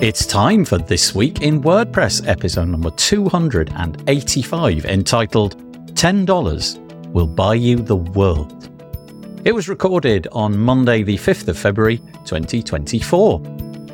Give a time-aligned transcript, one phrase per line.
[0.00, 5.58] It's time for This Week in WordPress, episode number 285, entitled
[5.92, 8.70] $10 Will Buy You the World.
[9.44, 13.40] It was recorded on Monday, the 5th of February, 2024.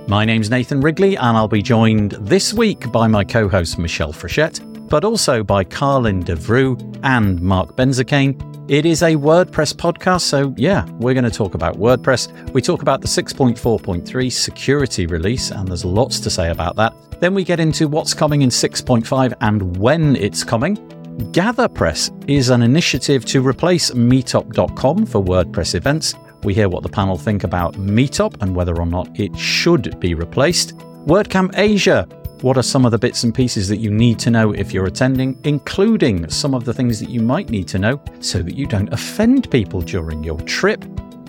[0.06, 4.12] My name's Nathan Wrigley, and I'll be joined this week by my co host Michelle
[4.12, 10.52] Frechette, but also by Carlin Devroux and Mark Benzakane, it is a WordPress podcast, so
[10.56, 12.52] yeah, we're going to talk about WordPress.
[12.52, 16.92] We talk about the 6.4.3 security release, and there's lots to say about that.
[17.20, 20.76] Then we get into what's coming in 6.5 and when it's coming.
[21.32, 26.14] GatherPress is an initiative to replace Meetup.com for WordPress events.
[26.42, 30.14] We hear what the panel think about Meetup and whether or not it should be
[30.14, 30.76] replaced.
[31.06, 32.06] WordCamp Asia
[32.46, 34.86] what are some of the bits and pieces that you need to know if you're
[34.86, 38.66] attending, including some of the things that you might need to know so that you
[38.68, 40.84] don't offend people during your trip?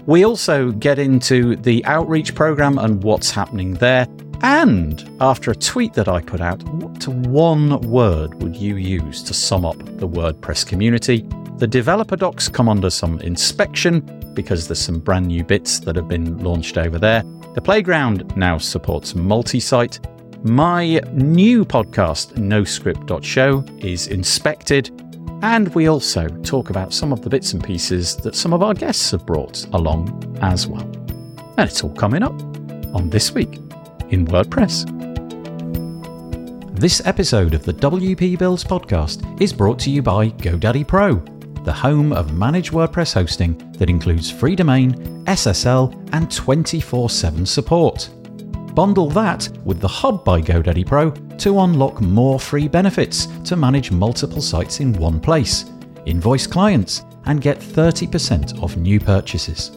[0.05, 4.07] We also get into the outreach program and what's happening there.
[4.43, 9.33] And after a tweet that I put out, what one word would you use to
[9.33, 11.25] sum up the WordPress community?
[11.57, 14.01] The developer docs come under some inspection
[14.35, 17.23] because there's some brand new bits that have been launched over there.
[17.55, 19.99] The playground now supports multi site,
[20.43, 24.91] my new podcast, NoScript.show, is inspected,
[25.41, 28.73] and we also talk about some of the bits and pieces that some of our
[28.73, 30.83] guests have brought along as well.
[31.57, 32.39] And it's all coming up
[32.93, 33.55] on This Week
[34.09, 34.93] in WordPress.
[36.79, 41.15] This episode of the WP Builds podcast is brought to you by GoDaddy Pro,
[41.63, 44.93] the home of managed WordPress hosting that includes free domain,
[45.25, 48.09] SSL, and 24 7 support.
[48.77, 53.89] Bundle that with the Hub by GoDaddy Pro to unlock more free benefits to manage
[53.89, 55.65] multiple sites in one place,
[56.05, 59.71] invoice clients, and get 30% off new purchases.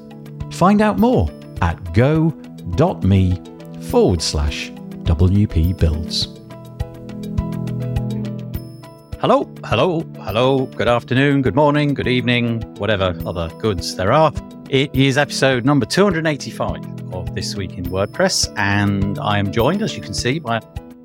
[0.51, 1.31] Find out more
[1.63, 3.43] at go.me
[3.89, 6.27] forward slash WP Builds.
[9.19, 14.31] Hello, hello, hello, good afternoon, good morning, good evening, whatever other goods there are.
[14.71, 18.57] It is episode number 285 of This Week in WordPress.
[18.57, 20.61] And I am joined, as you can see, by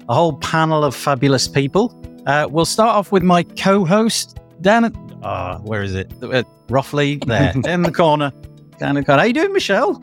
[0.07, 1.91] a whole panel of fabulous people.
[2.27, 4.95] Uh, we'll start off with my co host, Dan.
[5.23, 6.13] Uh, where is it?
[6.21, 8.31] Uh, roughly there, in the corner.
[8.77, 9.21] Down in the corner.
[9.21, 9.99] How you doing, Michelle?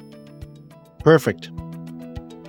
[1.00, 1.50] Perfect.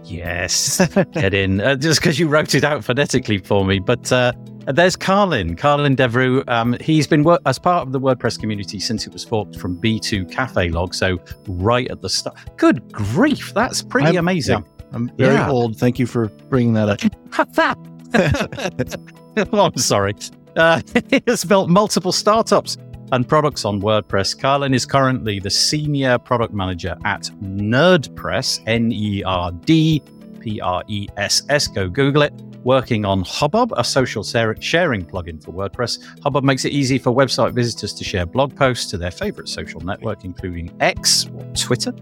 [0.06, 1.62] Yes, get in.
[1.62, 3.80] Uh, just because you wrote it out phonetically for me.
[3.80, 4.32] But uh,
[4.66, 6.48] there's Carlin, Carlin Devroux.
[6.50, 9.80] Um, he's been wor- as part of the WordPress community since it was forked from
[9.80, 10.96] B2 cafelog.
[10.96, 12.38] So right at the start.
[12.58, 14.64] Good grief, that's pretty I'm, amazing.
[14.64, 15.50] Yeah, I'm very yeah.
[15.50, 15.78] old.
[15.78, 17.99] Thank you for bringing that up.
[19.53, 20.16] oh, I'm sorry.
[20.56, 22.78] Uh, he has built multiple startups
[23.12, 24.40] and products on WordPress.
[24.40, 30.02] Carlin is currently the senior product manager at NerdPress, N E R D
[30.40, 31.68] P R E S S.
[31.68, 32.34] Go Google it.
[32.63, 35.98] Working on Hubbub, a social sharing plugin for WordPress.
[36.24, 39.80] Hubbub makes it easy for website visitors to share blog posts to their favorite social
[39.80, 41.94] network, including X or Twitter,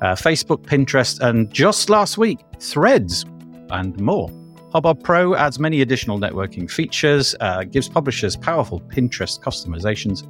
[0.00, 3.26] uh, Facebook, Pinterest, and just last week, Threads,
[3.70, 4.30] and more.
[4.72, 10.26] Hubbub Pro adds many additional networking features, uh, gives publishers powerful Pinterest customizations,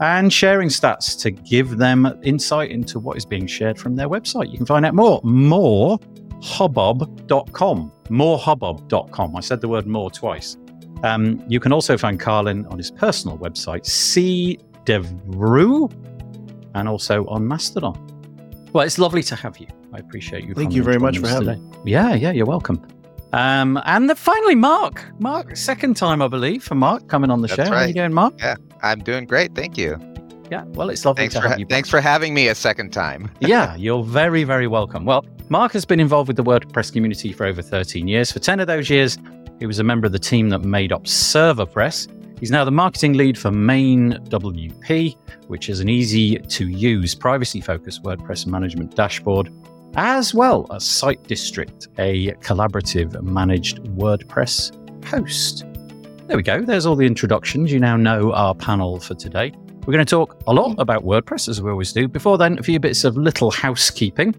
[0.00, 4.50] and sharing stats to give them insight into what is being shared from their website.
[4.50, 5.20] You can find out more.
[5.22, 5.98] More
[6.42, 7.92] hubbub.com.
[8.04, 9.36] Morehubbub.com.
[9.36, 10.56] I said the word more twice.
[11.02, 15.92] Um, you can also find Carlin on his personal website, C Devroux,
[16.74, 17.94] and also on Mastodon.
[18.72, 19.66] Well, it's lovely to have you.
[19.92, 20.54] I appreciate you.
[20.54, 21.92] Thank you very much for having me.
[21.92, 22.84] Yeah, yeah, you're welcome.
[23.32, 25.04] Um, and then finally, Mark.
[25.18, 27.64] Mark, second time, I believe, for Mark coming on the That's show.
[27.64, 27.94] How are you right.
[27.94, 28.34] doing, Mark?
[28.38, 28.56] Yeah.
[28.82, 29.54] I'm doing great.
[29.54, 29.98] Thank you.
[30.50, 31.64] Yeah, well, it's lovely Thanks to for have you.
[31.64, 33.30] thanks for having me a second time.
[33.40, 35.06] yeah, you're very, very welcome.
[35.06, 38.30] Well, Mark has been involved with the WordPress community for over 13 years.
[38.30, 39.16] For 10 of those years,
[39.58, 42.38] he was a member of the team that made up ServerPress.
[42.38, 47.62] He's now the marketing lead for Main WP, which is an easy to use, privacy
[47.62, 49.50] focused WordPress management dashboard,
[49.96, 55.64] as well as Site District, a collaborative managed WordPress host.
[56.26, 56.62] There we go.
[56.62, 57.72] There's all the introductions.
[57.72, 59.52] You now know our panel for today.
[59.84, 62.06] We're going to talk a lot about WordPress, as we always do.
[62.08, 64.34] Before then, a few bits of little housekeeping.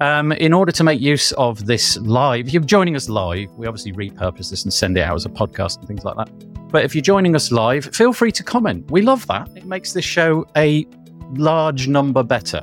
[0.00, 3.66] Um, in order to make use of this live, if you're joining us live, we
[3.66, 6.28] obviously repurpose this and send it out as a podcast and things like that.
[6.68, 8.90] But if you're joining us live, feel free to comment.
[8.90, 9.48] We love that.
[9.56, 10.86] It makes this show a
[11.34, 12.62] large number better.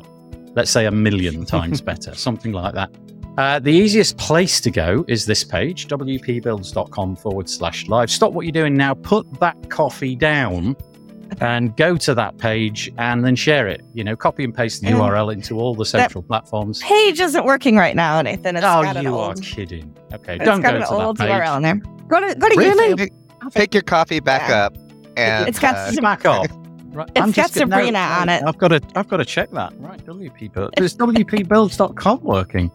[0.56, 2.90] Let's say a million times better, something like that.
[3.38, 8.10] Uh, the easiest place to go is this page, wpbuilds.com forward slash live.
[8.12, 10.76] Stop what you're doing now, put that coffee down
[11.42, 13.82] and go to that page and then share it.
[13.94, 14.96] You know, copy and paste the Yeah.
[14.96, 16.82] URL into all the central platforms.
[16.82, 18.56] Page isn't working right now, Nathan.
[18.58, 19.96] It's oh, got an you are old, kidding.
[20.12, 21.32] Okay, it's don't got go an to old that page.
[21.42, 21.76] URL in there.
[22.08, 22.94] Go to go to Really?
[22.96, 22.98] YouTube.
[22.98, 24.66] Pick, pick your coffee back Yeah.
[24.66, 24.78] up
[25.16, 26.48] and It's got uh, some- Smack off.
[26.92, 28.44] Right, It's I'm got Sabrina on it.
[28.46, 28.82] I've got to.
[28.96, 29.74] I've got to check that.
[29.80, 30.74] Right, WP Build.
[30.80, 32.72] Is WPBuilds.com working?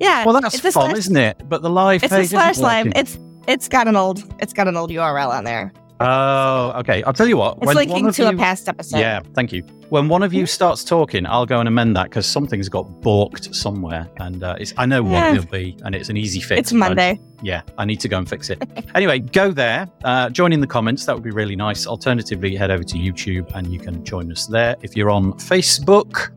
[0.00, 0.24] Yeah.
[0.24, 1.48] Well, that's it's fun, slash- isn't it?
[1.48, 2.92] But the live It's page a slash live.
[2.96, 5.72] It's it's got an old it's got an old URL on there.
[5.98, 7.02] Oh, okay.
[7.04, 7.56] I'll tell you what.
[7.58, 8.98] It's when one linking of to a past episode.
[8.98, 9.62] Yeah, thank you.
[9.88, 13.54] When one of you starts talking, I'll go and amend that because something's got balked
[13.54, 15.32] somewhere, and uh, it's I know what Yeah.
[15.34, 16.58] it'll be, and it's an easy fix.
[16.60, 17.20] It's but I- Monday.
[17.42, 18.62] yeah, I need to go and fix it.
[18.94, 21.06] anyway, go there, uh, join in the comments.
[21.06, 21.86] That would be really nice.
[21.86, 24.76] Alternatively, head over to YouTube and you can join us there.
[24.82, 26.30] If you're on Facebook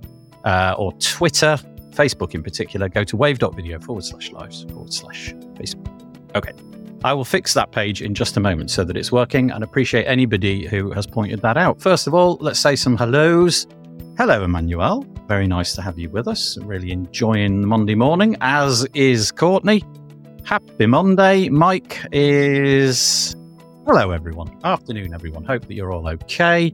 [0.46, 1.58] uh, or Twitter,
[1.90, 5.88] Facebook in particular, go to wave.video forward slash lives forward slash Facebook.
[6.36, 6.52] Okay.
[7.02, 10.04] I will fix that page in just a moment so that it's working and appreciate
[10.04, 11.82] anybody who has pointed that out.
[11.82, 13.68] First of all, let's say some hellos.
[14.18, 15.06] Hello, Emmanuel.
[15.30, 16.58] Very nice to have you with us.
[16.58, 19.82] Really enjoying Monday morning, as is Courtney.
[20.44, 21.48] Happy Monday.
[21.48, 23.34] Mike is.
[23.86, 24.60] Hello, everyone.
[24.66, 25.46] Afternoon, everyone.
[25.46, 26.74] Hope that you're all okay.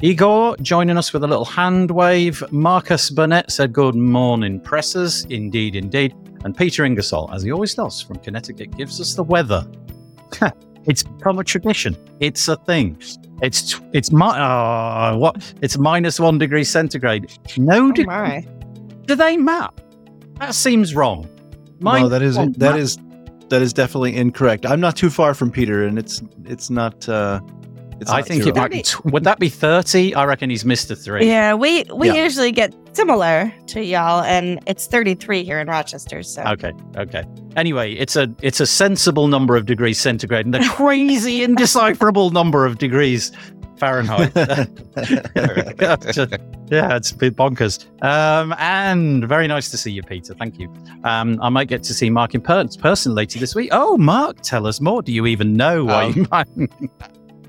[0.00, 2.42] Igor joining us with a little hand wave.
[2.50, 5.24] Marcus Burnett said, Good morning, pressers.
[5.26, 6.16] Indeed, indeed.
[6.44, 9.66] And Peter Ingersoll, as he always does from Connecticut, gives us the weather.
[10.86, 11.96] it's become a tradition.
[12.20, 13.00] It's a thing.
[13.42, 15.54] It's tw- it's mi- oh, what?
[15.62, 17.30] It's minus one degree centigrade.
[17.56, 18.46] No, Oh de- my.
[19.06, 19.80] do they map?
[20.38, 21.28] That seems wrong.
[21.80, 22.78] no, that is won't that map.
[22.80, 22.98] is
[23.48, 24.64] that is definitely incorrect.
[24.64, 27.08] I'm not too far from Peter, and it's it's not.
[27.08, 27.40] Uh,
[28.02, 28.58] it's I think it wrong.
[28.64, 28.82] might be.
[28.82, 30.14] Tw- would that be thirty?
[30.14, 31.26] I reckon he's missed a three.
[31.26, 32.24] Yeah, we we Yeah.
[32.24, 36.22] usually get similar to y'all, and it's 33 here in Rochester.
[36.22, 36.72] So Okay.
[36.98, 37.24] Okay.
[37.56, 42.66] Anyway, it's a it's a sensible number of degrees centigrade and a crazy indecipherable number
[42.66, 43.32] of degrees
[43.78, 44.30] Fahrenheit.
[44.36, 44.66] yeah,
[46.96, 47.86] it's a bit bonkers.
[48.04, 50.34] Um, and very nice to see you, Peter.
[50.34, 50.72] Thank you.
[51.04, 53.70] Um, I might get to see Mark in per- person later this week.
[53.72, 55.02] Oh, Mark, tell us more.
[55.02, 56.48] Do you even know why Um, you might?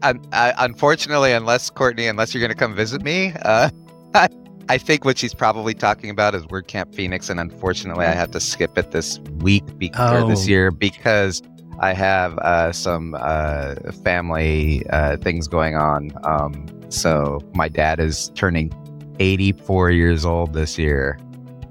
[0.03, 3.69] I, unfortunately, unless Courtney, unless you're going to come visit me, uh,
[4.13, 4.27] I,
[4.69, 8.39] I think what she's probably talking about is WordCamp Phoenix, and unfortunately, I have to
[8.39, 10.49] skip it this week be- or this Oh.
[10.49, 11.41] year because
[11.79, 16.11] I have uh, some uh, family uh, things going on.
[16.23, 18.71] Um, so my dad is turning
[19.19, 21.17] 84 years old this year.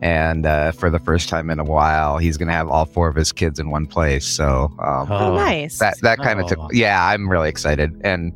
[0.02, 3.06] And uh, for the first time in a while, he's going to have all four
[3.08, 4.26] of his kids in one place.
[4.26, 5.36] So um, oh, Oh.
[5.36, 5.78] nice.
[5.78, 6.48] that that kind of Oh.
[6.48, 8.32] took yeah i'm really excited and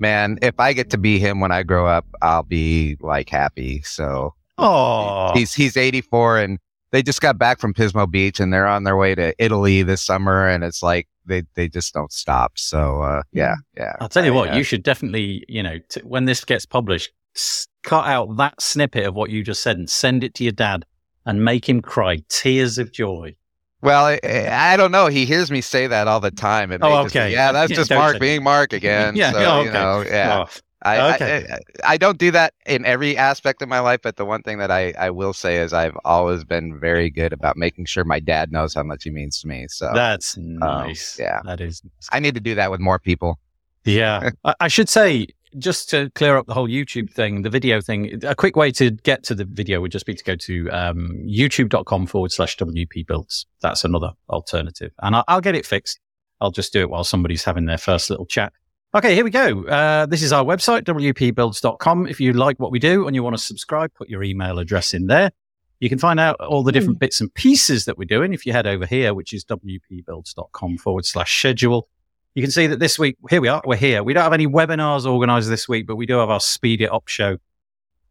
[0.00, 3.82] man if i get to be him when i grow up i'll be like happy
[3.82, 6.58] so Oh, he's he's 84 and
[6.92, 10.02] they just got back from pismo beach and they're on their way to italy this
[10.02, 14.24] summer and it's like they they just don't stop so uh yeah yeah I'll tell
[14.24, 17.66] you I, what, uh, you should definitely, you know, t- when this gets published, s-
[17.84, 20.84] cut out that snippet of what you just said and send it to your dad
[21.26, 23.34] and make him cry tears of joy.
[23.82, 26.88] well I, I don't know he hears me say that all the time it Oh,
[26.88, 27.32] may just okay.
[27.32, 29.78] yeah that's just mark say- being mark again Yeah, so, oh, you okay.
[29.78, 31.46] know yeah Oh, I, Okay.
[31.52, 34.56] I, I don't do that in every aspect of my life, but the one thing
[34.60, 38.18] that I, I will say is I've always been very good about making sure my
[38.18, 39.66] dad knows how much he means to me.
[39.68, 41.18] So that's um, nice.
[41.20, 41.42] yeah.
[41.44, 41.84] That is.
[41.84, 42.08] nice.
[42.12, 43.38] I need to do that with more people.
[43.84, 44.30] Yeah.
[44.60, 45.26] I should say,
[45.58, 48.90] just to clear up the whole YouTube thing, the video thing, a quick way to
[48.90, 53.06] get to the video would just be to go to um, youtube.com forward slash WP
[53.06, 53.46] builds.
[53.60, 54.92] That's another alternative.
[55.02, 55.98] And I, I'll get it fixed.
[56.40, 58.52] I'll just do it while somebody's having their first little chat.
[58.94, 59.64] Okay, here we go.
[59.64, 62.08] Uh, this is our website, wpbuilds.com.
[62.08, 64.94] If you like what we do and you want to subscribe, put your email address
[64.94, 65.30] in there.
[65.78, 68.52] You can find out all the different bits and pieces that we're doing if you
[68.52, 71.88] head over here, which is wpbuilds.com forward slash schedule.
[72.34, 74.04] You can see that this week, here we are, we're here.
[74.04, 76.92] We don't have any webinars organized this week, but we do have our Speed It
[76.92, 77.38] Up show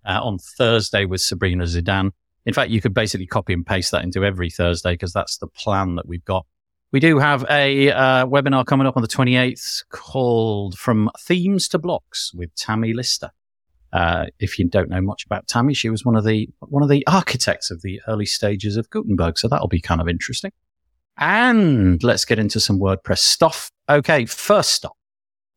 [0.05, 2.11] uh, on Thursday with Sabrina Zeidan.
[2.45, 5.47] In fact, you could basically copy and paste that into every Thursday because that's the
[5.47, 6.45] plan that we've got.
[6.91, 11.77] We do have a uh, webinar coming up on the 28th called From Themes to
[11.79, 13.29] Blocks with Tammie Lister.
[13.93, 16.89] Uh, if you don't know much about Tammy, she was one of the one of
[16.89, 20.51] the architects of the early stages of Gutenberg, so that'll be kind of interesting.
[21.19, 23.71] And let's get into some WordPress stuff.
[23.89, 24.95] Okay, first stop.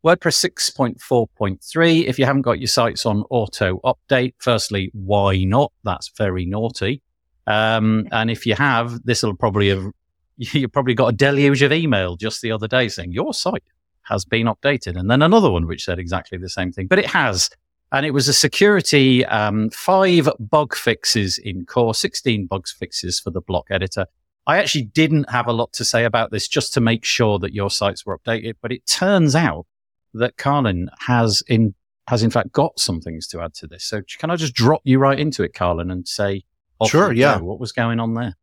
[0.05, 2.05] WordPress 6.4.3.
[2.05, 5.73] If you haven't got your sites on auto update, firstly, why not?
[5.85, 7.01] That's very naughty.
[7.47, 9.87] Um, and if you have, this will probably have,
[10.37, 13.63] you probably got a deluge of email just the other day saying your site
[14.03, 14.99] has been updated.
[14.99, 17.49] And then another one which said exactly the same thing, but it has.
[17.93, 23.31] And it was a security, um, five bug fixes in core, 16 bugs fixes for
[23.31, 24.07] the block editor.
[24.47, 27.55] I actually didn't have a lot to say about this just to make sure that
[27.55, 29.67] your sites were updated, but it turns out
[30.15, 31.75] that Carlin has in
[32.09, 33.85] has in fact got some things to add to this.
[33.85, 36.43] So can I just drop you right into it, Carlin, and say,
[36.87, 37.45] sure, yeah, go.
[37.45, 38.37] what was going on there?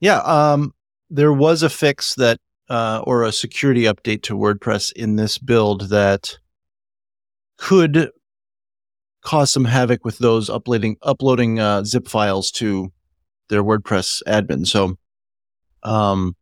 [0.00, 0.72] Yeah, um,
[1.10, 5.88] there was a fix that uh, or a security update to WordPress in this build
[5.88, 6.38] that
[7.56, 8.10] could
[9.22, 12.92] cause some havoc with those uploading uploading uh, zip files to
[13.48, 14.66] their WordPress admin.
[14.66, 14.96] So,
[15.88, 16.36] um,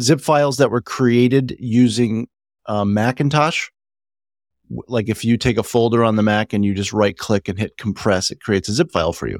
[0.00, 2.26] zip files that were created using
[2.66, 3.68] uh, Macintosh,
[4.88, 7.58] like if you take a folder on the Mac and you just right click and
[7.58, 9.38] hit compress, it creates a zip file for you.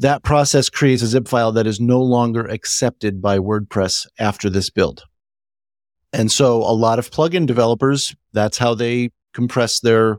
[0.00, 4.70] That process creates a zip file that is no longer accepted by WordPress after this
[4.70, 5.04] build.
[6.12, 10.18] And so a lot of plugin developers, that's how they compress their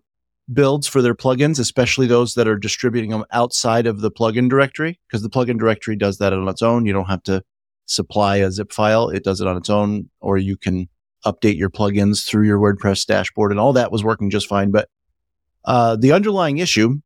[0.53, 4.97] builds for their plugins, especially those that are distributing them outside of the plugin directory,
[5.07, 6.85] because the plugin directory does that on its own.
[6.85, 7.43] You don't have to
[7.91, 9.09] supply a zip file.
[9.09, 10.87] It does it on its own, or you can
[11.25, 14.71] update your plugins through your WordPress dashboard and all that was working just fine.
[14.71, 14.89] But,
[15.65, 16.99] uh, the underlying issue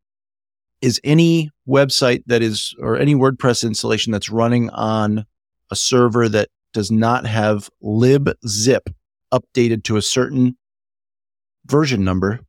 [0.82, 5.26] is any website that is, or any WordPress installation that's running on
[5.72, 8.94] a server that does not have libzip
[9.34, 10.56] updated to a certain
[11.66, 12.40] version number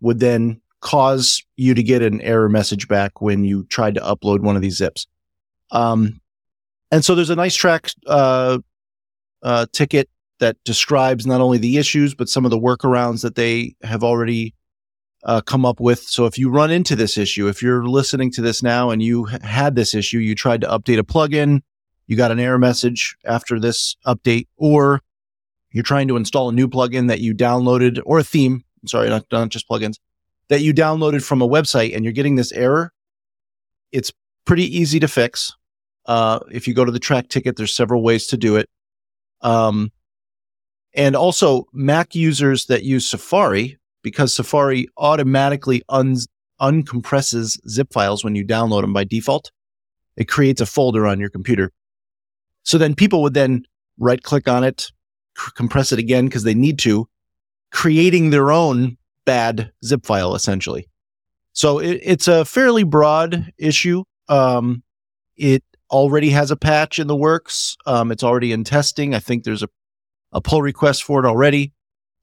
[0.00, 4.40] would then cause you to get an error message back when you tried to upload
[4.40, 5.06] one of these zips.
[5.72, 6.19] Um,
[6.90, 8.58] and so there's a Nicetrack uh,
[9.42, 13.74] uh, ticket that describes not only the issues but some of the workarounds that they
[13.82, 14.54] have already
[15.24, 16.00] uh, come up with.
[16.00, 19.24] So if you run into this issue, if you're listening to this now and you
[19.24, 21.60] had this issue, you tried to update a plugin,
[22.06, 25.02] you got an error message after this update, or
[25.72, 29.24] you're trying to install a new plugin that you downloaded or a theme sorry, not,
[29.30, 29.98] not just plugins,
[30.48, 32.92] that you downloaded from a website and you're getting this error,
[33.92, 34.12] it's
[34.44, 35.54] pretty easy to fix.
[36.06, 38.68] Uh, if you go to the Trac ticket, there's several ways to do it.
[39.42, 39.92] Um,
[40.94, 46.16] and also Mac users that use Safari, because Safari automatically un-
[46.60, 49.50] uncompresses zip files when you download them by default.
[50.16, 51.70] It creates a folder on your computer.
[52.62, 53.64] So then people would then
[53.98, 54.90] right click on it,
[55.38, 57.08] c- compress it again because they need to,
[57.70, 60.88] creating their own bad zip file essentially.
[61.52, 64.04] So it, it's a fairly broad issue.
[64.28, 64.82] Um,
[65.36, 67.76] it already has a patch in the works.
[67.86, 69.14] Um, it's already in testing.
[69.14, 69.68] I think there's a,
[70.32, 71.72] a pull request for it already.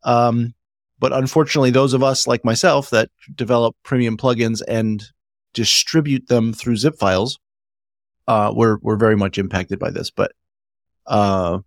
[0.03, 0.53] Um,
[0.99, 5.03] but unfortunately, those of us like myself that develop premium plugins and
[5.53, 7.39] distribute them through zip files,
[8.27, 10.09] uh, we're, we're very much impacted by this.
[10.11, 10.31] But,
[11.05, 11.59] uh,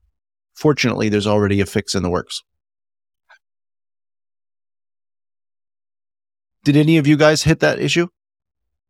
[0.54, 2.42] fortunately, there's already a fix in the works.
[6.64, 8.08] Did any of you guys hit that issue?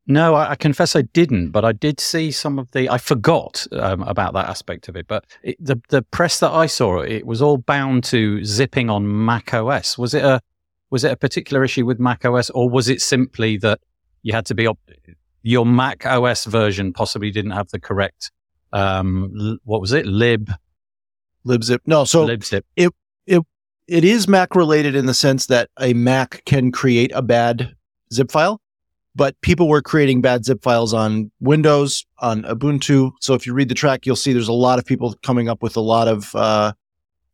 [0.07, 2.89] No, I, I, confess I didn't, but I did see some of the.
[2.89, 5.07] I forgot um, about that aspect of it.
[5.07, 9.25] But it, the the press that I saw, it was all bound to zipping on
[9.25, 9.97] Mac OS.
[9.97, 10.41] Was it a
[10.91, 13.81] was it a particular issue with Mac OS, or was it simply that
[14.23, 14.81] you had to be op-
[15.43, 18.33] your Mac OS version possibly didn't have the correct
[18.73, 20.51] um, what was it lib
[21.47, 21.81] libzip?
[21.87, 22.63] No, so libzip.
[22.77, 22.93] It
[23.27, 23.43] it
[23.87, 27.75] it is Mac related in the sense that a Mac can create a bad
[28.13, 28.61] zip file,
[29.15, 33.13] but people were creating bad zip files on Windows, on Ubuntu.
[33.21, 35.63] So if you read the Trac, you'll see there's a lot of people coming up
[35.63, 36.73] with a lot of uh,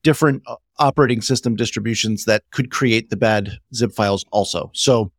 [0.03, 4.71] different uh, operating system distributions that could create the bad zip files also.
[4.75, 5.11] So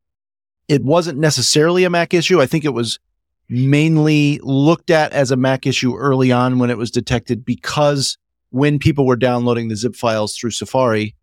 [0.67, 2.41] it wasn't necessarily a Mac issue.
[2.41, 2.99] I think it was
[3.49, 8.17] mainly looked at as a Mac issue early on when it was detected because
[8.49, 11.15] when people were downloading the zip files through Safari,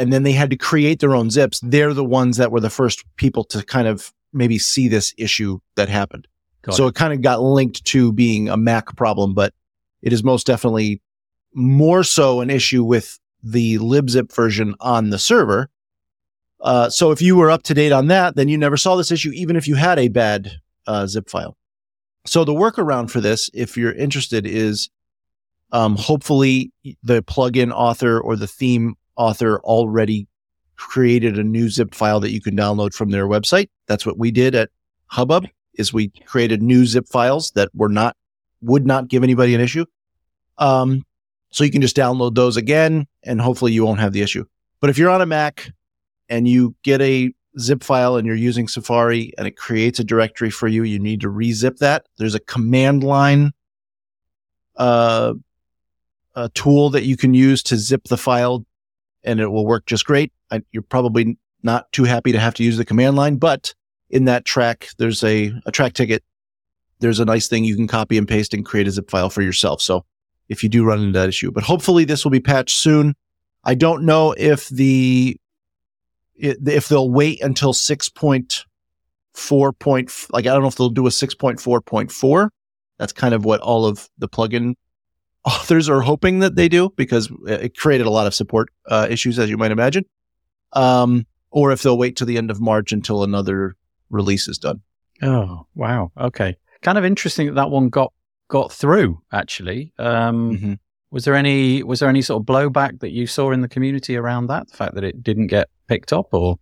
[0.00, 1.60] and then they had to create their own zips.
[1.62, 5.58] They're the ones that were the first people to kind of maybe see this issue
[5.76, 6.26] that happened.
[6.62, 6.90] Got so it.
[6.90, 9.52] it, kind of got linked to being a Mac problem, but
[10.00, 11.02] it is most definitely
[11.52, 15.68] more so an issue with the libzip version on the server.
[16.62, 19.10] Uh, so if you were up to date on that, then you never saw this
[19.10, 20.50] issue, even if you had a bad
[20.86, 21.58] uh, zip file.
[22.24, 24.88] So the workaround for this, if you're interested, is
[25.72, 30.26] um, hopefully the plugin author or the theme author already
[30.76, 33.68] created a new zip file that you can download from their website.
[33.86, 34.70] That's what we did at
[35.06, 38.16] Hubbub is we created new zip files that were not
[38.62, 39.84] would not give anybody an issue.
[40.58, 41.04] Um,
[41.50, 44.44] so you can just download those again and hopefully you won't have the issue.
[44.80, 45.70] But if you're on a Mac
[46.28, 50.50] and you get a zip file and you're using Safari and it creates a directory
[50.50, 52.06] for you, you need to rezip that.
[52.18, 53.52] There's a command line
[54.76, 55.34] uh,
[56.34, 58.64] a tool that you can use to zip the file
[59.24, 60.32] and it will work just great.
[60.50, 63.74] I, you're probably not too happy to have to use the command line, but
[64.08, 66.24] in that Trac, there's a, a Trac ticket.
[66.98, 69.42] There's a nice thing you can copy and paste and create a zip file for
[69.42, 69.80] yourself.
[69.80, 70.04] So
[70.48, 73.14] if you do run into that issue, but hopefully this will be patched soon.
[73.64, 75.36] I don't know if the,
[76.34, 82.48] if they'll wait until 6.4 point, like, I don't know if they'll do a 6.4.4.
[82.98, 84.74] That's kind of what all of the plugin
[85.44, 89.38] authors are hoping that they do because it created a lot of support uh, issues,
[89.38, 90.04] as you might imagine.
[90.72, 93.74] Um, or if they'll wait to the end of March until another
[94.10, 94.82] release is done.
[95.22, 96.12] Oh wow.
[96.18, 96.56] Okay.
[96.82, 98.12] Kind of interesting that that one got
[98.48, 99.20] got through.
[99.32, 100.78] Actually, um, Mhm.
[101.10, 104.16] was there any was there any sort of blowback that you saw in the community
[104.16, 104.68] around that?
[104.70, 106.56] The fact that it didn't get picked up, or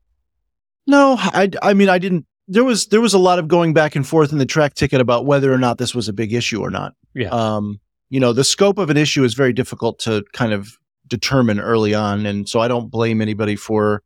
[0.87, 2.25] No, I, I mean, I didn't.
[2.49, 5.00] There was there was a lot of going back and forth in the Trac ticket
[5.02, 6.94] about whether or not this was a big issue or not.
[7.14, 7.28] Yeah.
[7.28, 7.78] Um,
[8.10, 11.94] you know, the scope of an issue is very difficult to kind of determine early
[11.94, 14.02] on, and so I don't blame anybody for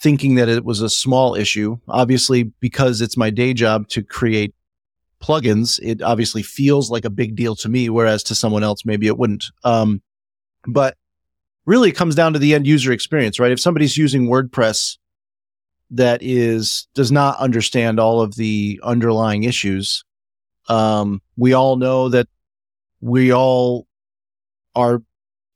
[0.00, 1.78] thinking that it was a small issue.
[1.88, 4.54] Obviously, because it's my day job to create
[5.22, 9.06] plugins, it obviously feels like a big deal to me, whereas to someone else maybe
[9.06, 9.44] it wouldn't.
[9.64, 10.02] Um,
[10.66, 10.96] but
[11.66, 13.52] really, it comes down to the end user experience, right?
[13.52, 14.98] If somebody's using WordPress
[15.92, 20.04] that is does not understand all of the underlying issues.
[20.68, 22.28] Um, we all know that
[23.02, 23.86] we all
[24.74, 25.02] are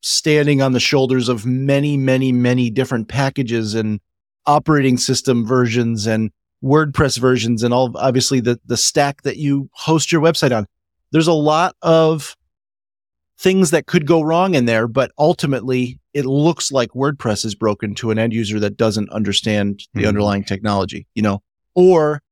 [0.02, 4.00] standing on the shoulders of many, many, many different packages and
[4.44, 6.30] operating system versions and
[6.62, 10.66] WordPress versions and all obviously the the stack that you host your website on.
[11.12, 12.36] There's a lot of
[13.38, 17.94] things that could go wrong in there, but ultimately it looks like WordPress is broken
[17.96, 20.08] to an end user that doesn't understand the Mhm.
[20.08, 21.42] underlying technology, you know,
[21.74, 22.22] or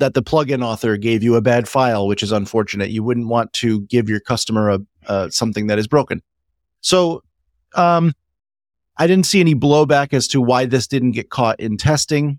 [0.00, 2.90] that the plugin author gave you a bad file, which is unfortunate.
[2.90, 6.22] You wouldn't want to give your customer a, uh, something that is broken.
[6.80, 7.22] So,
[7.74, 8.12] um,
[8.96, 12.38] I didn't see any blowback as to why this didn't get caught in testing.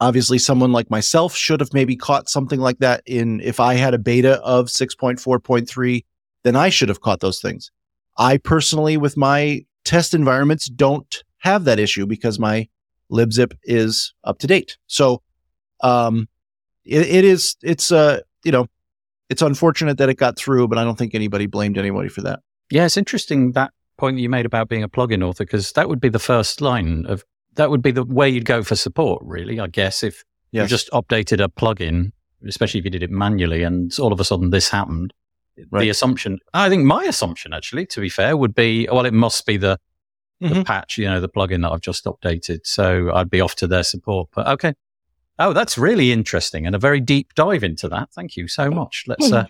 [0.00, 3.94] Obviously, someone like myself should have maybe caught something like that in if I had
[3.94, 6.04] a beta of 6.4.3,
[6.44, 7.70] then I should have caught those things.
[8.18, 12.68] I personally, with my test environments, don't have that issue because my
[13.10, 14.78] libzip is up to date.
[14.86, 15.22] So,
[15.80, 16.28] um,
[16.86, 18.66] it, it is, it's, uh, you know,
[19.28, 22.40] it's unfortunate that it got through, but I don't think anybody blamed anybody for that.
[22.70, 25.88] yeah, it's interesting that point that you made about being a plugin author because that
[25.88, 29.22] would be the first line of that would be the way you'd go for support.
[29.24, 30.22] Really, I guess if
[30.52, 30.70] you Yes.
[30.70, 32.12] just updated a plugin,
[32.46, 35.12] especially if you did it manually, and all of a sudden this happened.
[35.72, 39.46] The assumption, I think my assumption actually, to be fair, would be, well, it must
[39.46, 39.78] be the,
[40.40, 40.66] the Mhm.
[40.66, 42.60] patch, you know, the plugin that I've just updated.
[42.64, 44.28] So I'd be off to their support.
[44.34, 44.74] But okay.
[45.38, 48.10] Oh, that's really interesting and a very deep dive into that.
[48.12, 49.04] Thank you so much.
[49.06, 49.46] Let's, uh,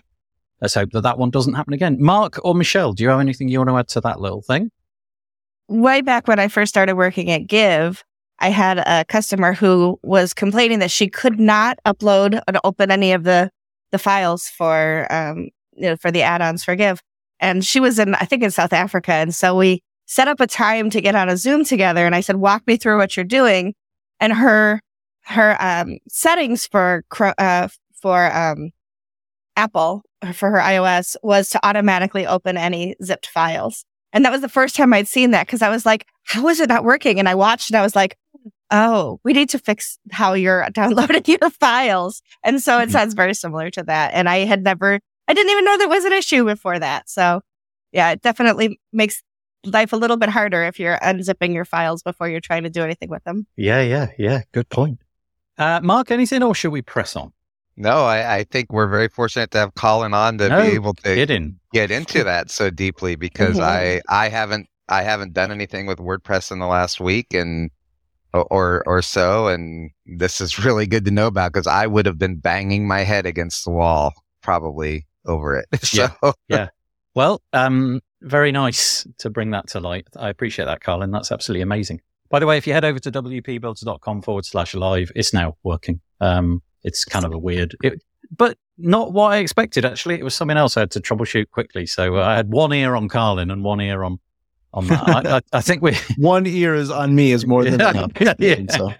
[0.61, 1.97] let's hope that that one doesn't happen again.
[1.99, 4.71] Mark or Michelle, do you have anything you want to add to that little thing?
[5.67, 8.03] way back when I first started working at Give,
[8.39, 13.11] I had a customer who was complaining that she could not upload and open any
[13.11, 13.49] of the
[13.91, 17.01] the files for um you know for the add-ons for Give.
[17.39, 20.47] And she was in I think in South Africa and so we set up a
[20.47, 23.23] time to get on a Zoom together and I said walk me through what you're
[23.23, 23.73] doing
[24.19, 24.81] and her
[25.27, 27.03] her um settings for
[27.37, 27.67] uh
[28.01, 28.71] for um
[29.55, 33.85] Apple for her iOS was to automatically open any zipped files.
[34.13, 36.59] And that was the first time I'd seen that because I was like, how is
[36.59, 37.19] it not working?
[37.19, 38.17] And I watched and I was like,
[38.71, 42.21] oh, we need to fix how you're downloading your files.
[42.43, 42.91] And so it Mhm.
[42.93, 44.13] sounds very similar to that.
[44.13, 47.09] And I had never, I didn't even know there was an issue before that.
[47.09, 47.41] So
[47.91, 49.23] yeah, it definitely makes
[49.65, 52.83] life a little bit harder if you're unzipping your files before you're trying to do
[52.83, 53.47] anything with them.
[53.55, 54.41] Yeah, yeah, yeah.
[54.51, 54.99] Good point.
[55.57, 57.33] Uh, Mark, anything or should we press on?
[57.75, 60.93] No, I, I think we're very fortunate to have Colin on to No be able
[60.95, 61.59] to Kidding.
[61.73, 63.63] get into that so deeply because Mhm.
[63.63, 67.69] I I haven't I haven't done anything with WordPress in the last week and
[68.33, 72.05] or or, or so, and this is really good to know about because I would
[72.07, 75.65] have been banging my head against the wall probably over it.
[75.83, 76.07] So,
[76.47, 76.69] yeah.
[77.15, 80.07] Well, um, very nice to bring that to light.
[80.15, 81.11] I appreciate that, Colin.
[81.11, 82.01] That's absolutely amazing.
[82.29, 86.01] By the way, if you head over to wpbuilds.com forward slash live, it's now working.
[86.19, 88.01] Um, it's kind of a weird, it,
[88.35, 89.85] but not what I expected.
[89.85, 91.85] Actually, it was something else I had to troubleshoot quickly.
[91.85, 94.19] So uh, I had one ear on Carlin and one ear on
[94.73, 95.07] on that.
[95.07, 98.11] I, I, I, think we one ear is on me is more than enough.
[98.19, 98.61] yeah, yeah.
[98.69, 98.91] So.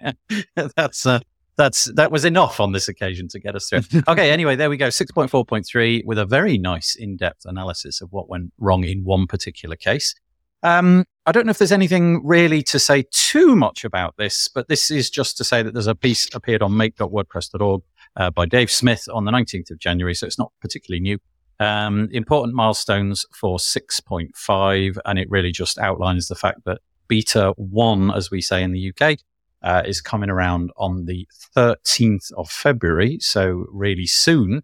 [0.76, 1.20] that's uh,
[1.58, 3.80] that's that was enough on this occasion to get us through.
[4.08, 4.88] okay, anyway, there we go.
[4.88, 8.52] Six point four point three with a very nice in depth analysis of what went
[8.58, 10.14] wrong in one particular case.
[10.62, 14.68] Um, I don't know if there's anything really to say too much about this, but
[14.68, 17.82] this is just to say that there's a piece appeared on make.wordpress.org
[18.16, 21.18] uh, by Dave Smith on the 19th of January, so it's not particularly new.
[21.60, 28.10] Um, important milestones for 6.5, and it really just outlines the fact that beta 1,
[28.10, 29.18] as we say in the UK,
[29.62, 34.62] uh, is coming around on the 13th of February, so really soon.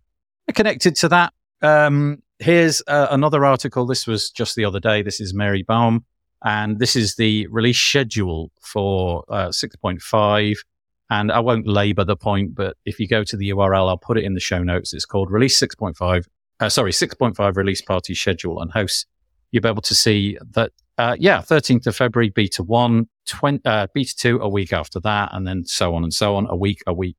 [0.55, 3.87] Connected to that, um, here's uh, another article.
[3.87, 5.01] This was just the other day.
[5.01, 6.05] This is Mary Baum,
[6.45, 10.59] and this is the release schedule for uh, 6.5.
[11.11, 14.19] And I won't labor the point, but if you go to the URL, I'll put
[14.19, 14.93] it in the show notes.
[14.93, 16.27] It's called Release 6.5.
[16.61, 19.07] Uh, sorry, 6.5 release party schedule and hosts.
[19.51, 23.87] You'll be able to see that, uh, yeah, 13th of February, beta one, 20, uh,
[23.95, 26.83] beta two, a week after that, and then so on and so on, a week,
[26.87, 27.17] a week,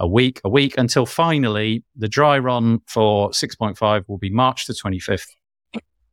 [0.00, 4.72] a week, a week, until finally the dry run for 6.5 will be March the
[4.72, 5.26] 25th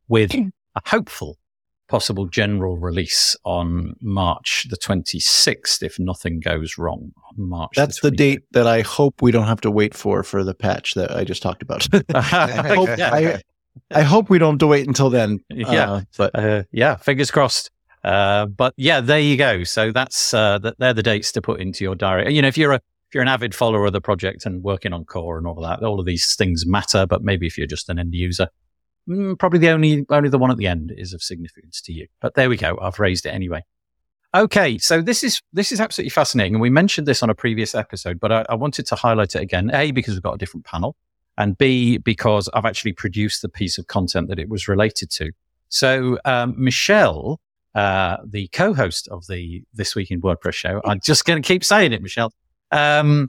[0.06, 0.52] with a
[0.86, 1.38] hopeful
[1.88, 7.70] possible general release on March the 26th if nothing goes wrong March.
[7.74, 10.54] That's the, the date that I hope we don't have to wait for for the
[10.54, 11.88] patch that I just talked about.
[12.14, 13.42] I, hope, I,
[13.90, 15.40] I, hope we don't have to wait until then.
[15.48, 17.70] Yeah, uh, but uh, yeah, fingers crossed.
[18.04, 19.64] Uh, but yeah, there you go.
[19.64, 20.78] So that's uh, that.
[20.78, 22.34] They're the dates to put into your diary.
[22.34, 24.92] You know, if you're a if you're an avid follower of the project and working
[24.92, 27.06] on core and all of that, all of these things matter.
[27.06, 28.48] But maybe if you're just an end user,
[29.08, 32.06] mm, probably the only only the one at the end is of significance to you.
[32.20, 32.78] But there we go.
[32.80, 33.64] I've raised it anyway.
[34.34, 37.74] Okay, so this is this is absolutely fascinating, and we mentioned this on a previous
[37.74, 39.70] episode, but I, I wanted to highlight it again.
[39.72, 40.94] A because we've got a different panel,
[41.38, 45.32] and B because I've actually produced the piece of content that it was related to.
[45.70, 47.40] So um, Michelle,
[47.74, 51.64] uh, the co-host of the This Week in WordPress show, I'm just going to keep
[51.64, 52.34] saying it, Michelle.
[52.70, 53.28] Um,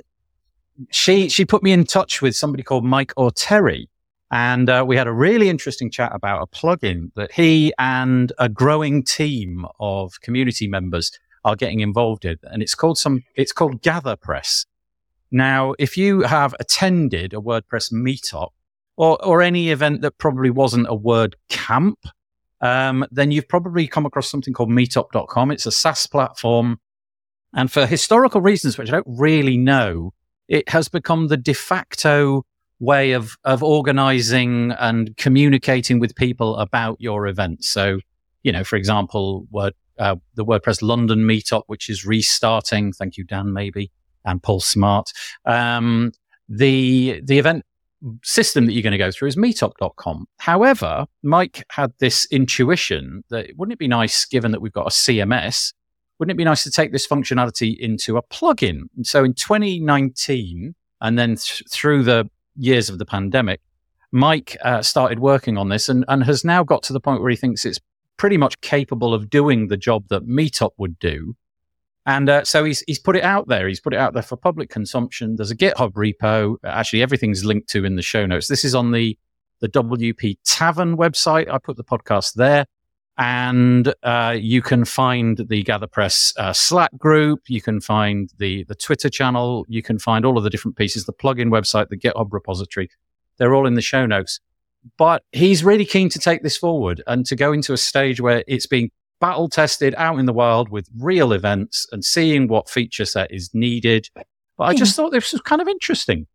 [0.91, 3.88] she she put me in touch with somebody called Mike Auteri,
[4.32, 8.47] and uh, we had a really interesting chat about a plugin that he and a
[8.47, 11.12] growing team of community members
[11.45, 12.38] are getting involved in.
[12.43, 14.65] And it's called some, it's called GatherPress.
[15.32, 18.49] Now, if you have attended a WordPress meetup
[18.97, 21.99] or, or any event that probably wasn't a word camp,
[22.62, 25.52] um, then you've probably come across something called meetup.com.
[25.52, 26.80] It's a SaaS platform.
[27.53, 30.13] And for historical reasons, which I don't really know,
[30.47, 32.45] it has become the de facto
[32.79, 37.67] way of of organizing and communicating with people about your events.
[37.67, 37.99] So,
[38.43, 42.93] you know, for example, Word, uh, the WordPress London meetup, which is restarting.
[42.93, 43.91] Thank you, Dan, maybe,
[44.25, 45.12] and Paul Smart.
[45.45, 46.12] Um,
[46.47, 47.65] the the event
[48.23, 50.25] system that you're going to go through is meetup.com.
[50.38, 54.89] However, Mike had this intuition that wouldn't it be nice, given that we've got a
[54.89, 55.73] CMS,
[56.19, 58.82] wouldn't it be nice to take this functionality into a plugin?
[58.97, 63.62] And so in 2019, and then th- through the years of the pandemic,
[64.12, 67.29] Mike uh, started working on this and, and has now got to the point where
[67.29, 67.79] he thinks it's
[68.17, 71.36] pretty much capable of doing the job that Meetup would do.
[72.05, 73.67] And uh, so he's, he's put it out there.
[73.67, 75.36] He's put it out there for public consumption.
[75.36, 76.55] There's a GitHub repo.
[76.65, 78.47] Actually, everything's linked to in the show notes.
[78.47, 79.17] This is on the,
[79.62, 81.49] the WP Tavern website.
[81.49, 82.65] I put the podcast there.
[83.19, 87.41] And uh, you can find the GatherPress uh, Slack group.
[87.49, 89.65] You can find the the Twitter channel.
[89.67, 92.89] You can find all of the different pieces, the plugin website, the GitHub repository.
[93.38, 94.39] They're all in the show notes.
[94.97, 98.45] But he's really keen to take this forward and to go into a stage where
[98.47, 103.03] it's being battle tested out in the wild with real events and seeing what feature
[103.03, 104.08] set is needed.
[104.58, 106.25] But I just thought this was kind of interesting.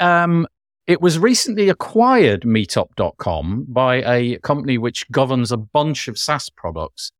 [0.00, 0.48] Um,
[0.86, 7.10] it was recently acquired meetup.com by a company which governs a bunch of SaaS products.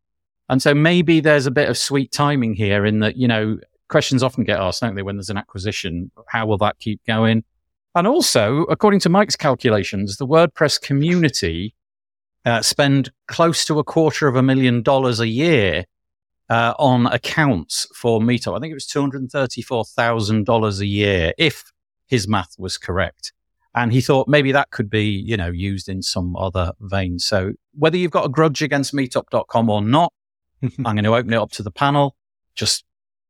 [0.48, 4.22] And so maybe there's a bit of sweet timing here in that, you know, questions
[4.22, 6.12] often get asked, don't they, when there's an acquisition?
[6.28, 7.42] How will that keep going?
[7.96, 11.74] And also, according to Mike's calculations, the WordPress community
[12.44, 15.86] uh, spend close to a quarter of a million dollars a year
[16.48, 18.56] uh, on accounts for Meetup.
[18.56, 21.72] I think it was $234,000 a year, if
[22.06, 23.32] his math was correct.
[23.76, 27.18] And he thought maybe that could be, you know, used in some other vein.
[27.18, 30.12] So whether you've got a grudge against meetup.com or not,
[30.62, 32.16] I'm going to open it up to the panel.
[32.54, 32.84] Just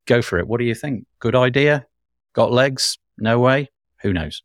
[0.07, 0.47] go for it.
[0.47, 1.05] What do you think?
[1.19, 1.85] Good idea?
[2.33, 2.97] Got legs?
[3.19, 3.71] No way?
[4.03, 4.43] Who knows?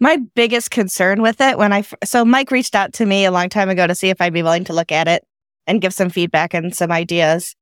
[0.00, 3.50] My biggest concern with it when I, so Mike reached out to me a long
[3.50, 5.22] time ago to see if I'd be willing to look at it
[5.66, 7.54] and give some feedback and some ideas.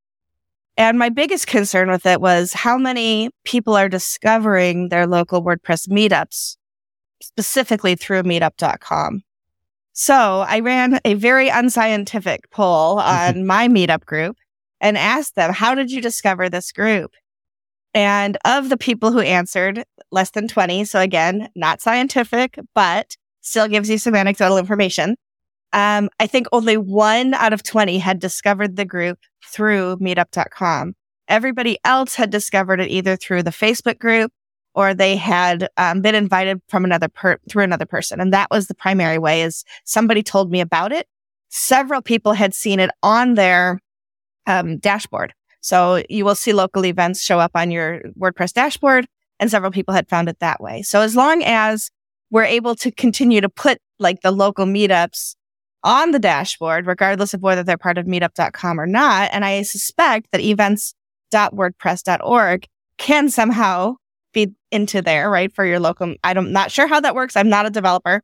[0.77, 5.89] And my biggest concern with it was how many people are discovering their local WordPress
[5.89, 6.55] meetups,
[7.33, 9.23] specifically through meetup.com.
[9.93, 14.37] So I ran a very unscientific poll on my meetup group
[14.79, 17.11] and asked them, how did you discover this group?
[17.93, 20.85] And of the people who answered, less than 20.
[20.85, 25.15] So again, not scientific, but still gives you some anecdotal information.
[25.73, 30.95] Um, I think only one out of 20 had discovered the group through meetup.com.
[31.27, 34.31] Everybody else had discovered it either through the Facebook group
[34.73, 38.19] or they had um, been invited from another per- through another person.
[38.19, 41.07] And that was the primary way is somebody told me about it.
[41.49, 43.79] Several people had seen it on their
[44.47, 45.33] um, dashboard.
[45.61, 49.07] So you will see local events show up on your WordPress dashboard
[49.39, 50.81] and several people had found it that way.
[50.81, 51.91] So as long as
[52.29, 55.35] we're able to continue to put like the local meetups
[55.83, 59.31] on the dashboard, regardless of whether they're part of meetup.com or not.
[59.33, 63.95] And I suspect that events.wordpress.org can somehow
[64.33, 65.53] feed into there, right?
[65.53, 66.15] For your local.
[66.23, 67.35] I'm not sure how that works.
[67.35, 68.21] I'm not a developer,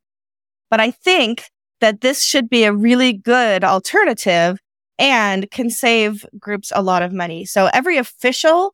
[0.69, 1.49] but I think
[1.81, 4.59] that this should be a really good alternative
[4.97, 7.45] and can save groups a lot of money.
[7.45, 8.73] So every official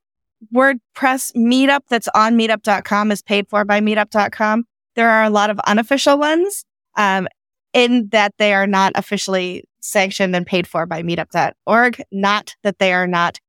[0.53, 4.63] WordPress meetup that's on meetup.com is paid for by meetup.com.
[4.95, 6.65] There are a lot of unofficial ones.
[6.95, 7.27] Um,
[7.73, 12.93] in that they are not officially sanctioned and paid for by meetup.org, not that they
[12.93, 13.39] are not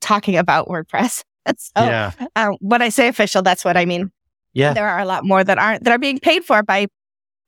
[0.00, 1.22] talking about WordPress.
[1.56, 2.12] so, yeah.
[2.34, 4.10] Uh, when I say official, that's what I mean.
[4.52, 4.72] Yeah.
[4.72, 6.86] There are a lot more that aren't, that are being paid for by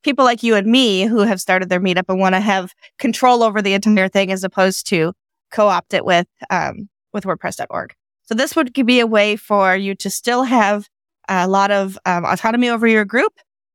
[0.03, 3.43] people like you and me who have started their meetup and want to have control
[3.43, 5.13] over the entire thing as opposed to
[5.51, 7.93] co-opt it with, um, with WordPress.org.
[8.23, 10.87] So this would be a way for you to still have
[11.27, 13.33] a lot of um, autonomy over your group,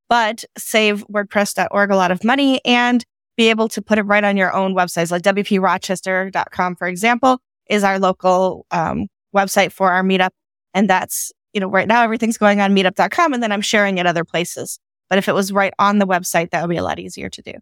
[0.09, 3.05] but save WordPress.org a lot of money and
[3.37, 5.11] be able to put it right on your own websites.
[5.11, 10.31] Like WPRochester.com, for example, is our local um, website for our meetup.
[10.73, 14.07] And that's, you know, right now everything's going on meetup.com and then I'm sharing it
[14.07, 14.79] other places.
[15.09, 17.42] But if it was right on the website, that would be a lot easier to
[17.42, 17.53] do.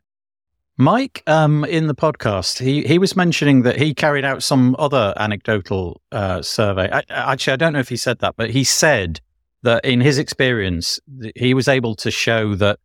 [0.78, 5.12] Mike, um, in the podcast, he, he was mentioning that he carried out some other
[5.18, 6.88] anecdotal uh, survey.
[6.90, 9.20] I, actually, I don't know if he said that, but he said
[9.62, 10.98] that in his experience,
[11.36, 12.78] he was able to show that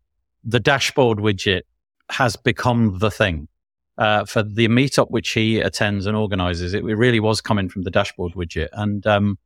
[0.43, 1.61] the dashboard widget
[2.09, 3.47] has become the thing.
[3.97, 7.89] Uh, for the meetup which he attends and organizes, it, really was coming from the
[7.89, 8.69] dashboard widget.
[8.73, 9.39] And um,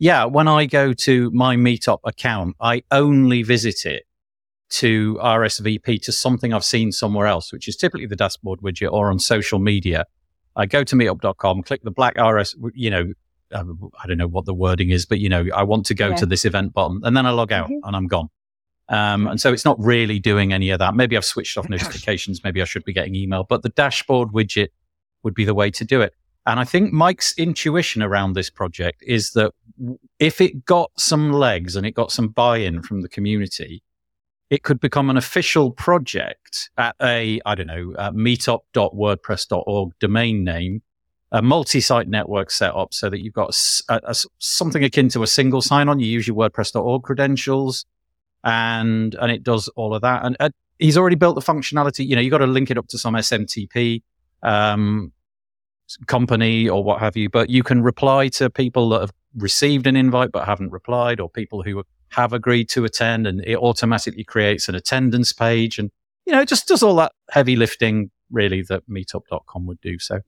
[0.00, 4.02] yeah, when I go to my meetup account, I only visit it
[4.70, 9.10] to RSVP to something I've seen somewhere else, which is typically the dashboard widget or
[9.10, 10.06] on social media.
[10.56, 13.12] I go to meetup.com, click the black RS, you know,
[13.52, 16.08] um, I don't know what the wording is, but you know, I want to go
[16.08, 16.16] yeah.
[16.16, 17.86] to this event button and then I log out mm-hmm.
[17.86, 18.28] and I'm gone.
[18.92, 20.94] Um, and so it's not really doing any of that.
[20.94, 22.44] Maybe I've switched off notifications.
[22.44, 24.68] Maybe I should be getting email, but the dashboard widget
[25.22, 26.14] would be the way to do it.
[26.44, 29.52] And I think Mike's intuition around this project is that
[30.18, 33.82] if it got some legs and it got some buy-in from the community,
[34.50, 40.82] it could become an official project at a, I don't know, meetup.wordpress.org domain name
[41.32, 43.56] a multi-site network set up so that you've got
[43.88, 45.98] a, a, something akin to a single sign-on.
[45.98, 47.86] You use your WordPress.org credentials,
[48.44, 50.24] and and it does all of that.
[50.24, 52.06] And uh, he's already built the functionality.
[52.06, 54.02] You know, you got to link it up to some SMTP
[54.42, 55.12] um,
[56.06, 57.28] company or what have you.
[57.28, 61.28] But you can reply to people that have received an invite but haven't replied, or
[61.28, 65.90] people who have agreed to attend, and it automatically creates an attendance page, and
[66.26, 69.98] you know, it just does all that heavy lifting really that Meetup.com would do.
[69.98, 70.20] So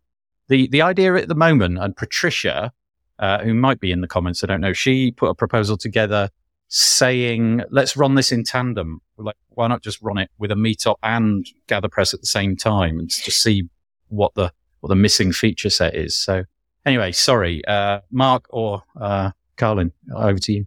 [0.48, 2.72] the the idea at the moment, and Patricia,
[3.18, 6.30] uh, who might be in the comments, I don't know, she put a proposal together
[6.68, 9.00] saying, let's run this in tandem.
[9.16, 12.98] Like, why not just run it with a meetup and GatherPress at the same time
[12.98, 13.68] and just see
[14.08, 16.16] what the what the missing feature set is.
[16.16, 16.44] So
[16.84, 20.66] anyway, sorry, uh, Mark or uh, Carlin, over to you.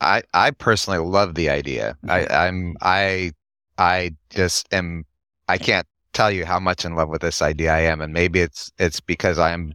[0.00, 1.96] I I personally love the idea.
[2.08, 3.32] I, I'm I
[3.78, 5.04] I just am
[5.48, 8.00] I can't tell you how much in love with this idea I am.
[8.00, 9.74] And maybe it's, it's because I'm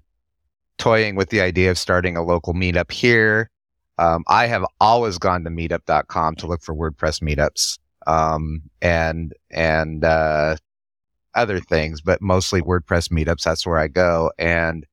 [0.78, 3.52] toying with the idea of starting a local meetup here.
[4.00, 10.06] Um, I have always gone to meetup.com to look for WordPress meetups, um, and, and,
[10.06, 10.56] uh,
[11.36, 13.44] other things, but mostly WordPress meetups.
[13.44, 14.32] That's where I go.
[14.40, 14.86] And,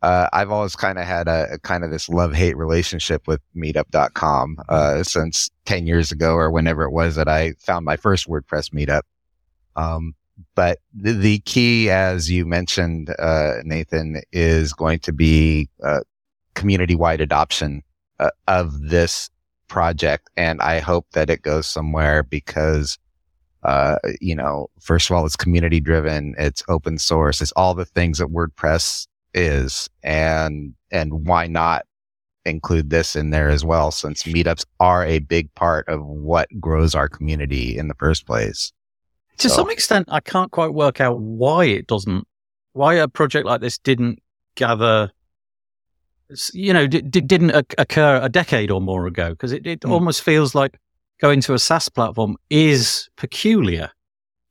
[0.00, 3.42] uh, I've always kind of had a, a, kind of this love hate relationship with
[3.54, 8.26] meetup.com, uh, since 10 years ago or whenever it was that I found my first
[8.26, 9.02] WordPress meetup.
[9.76, 10.14] Um,
[10.54, 16.00] but the, the, key, as you mentioned, uh, Nathan, is going to be uh,
[16.54, 17.82] community wide adoption
[18.20, 19.30] uh, of this
[19.66, 20.28] project.
[20.36, 22.98] And I hope that it goes somewhere because,
[23.62, 26.34] uh, you know, first of all, it's community driven.
[26.38, 27.40] It's open source.
[27.40, 29.88] It's all the things that WordPress is.
[30.02, 31.86] And, and why not
[32.44, 36.94] include this in there as well, since meetups are a big part of what grows
[36.94, 38.72] our community in the first place.
[39.38, 39.56] To so.
[39.56, 42.26] some extent, I can't quite work out why it doesn't,
[42.72, 44.22] why a project like this didn't
[44.54, 45.10] gather
[46.52, 49.90] you know, d- d- didn't occur a decade or more ago because it, it mm.
[49.90, 50.78] almost feels like
[51.20, 53.90] going to a SaaS platform is peculiar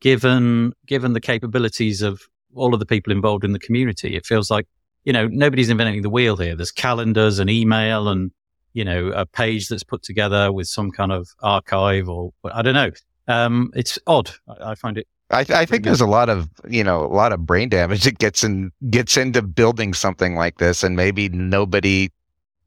[0.01, 2.21] given given the capabilities of
[2.55, 4.15] all of the people involved in the community.
[4.15, 4.67] It feels like
[5.03, 6.55] you know nobody's inventing the wheel here.
[6.55, 8.31] There's calendars and email and
[8.73, 12.73] you know a page that's put together with some kind of archive or I don't
[12.73, 12.91] know.
[13.27, 14.31] Um, it's odd.
[14.47, 17.31] I, I find it I, I, think there's a lot of you know a lot
[17.31, 22.09] of brain damage that gets in gets into building something like this, and maybe nobody,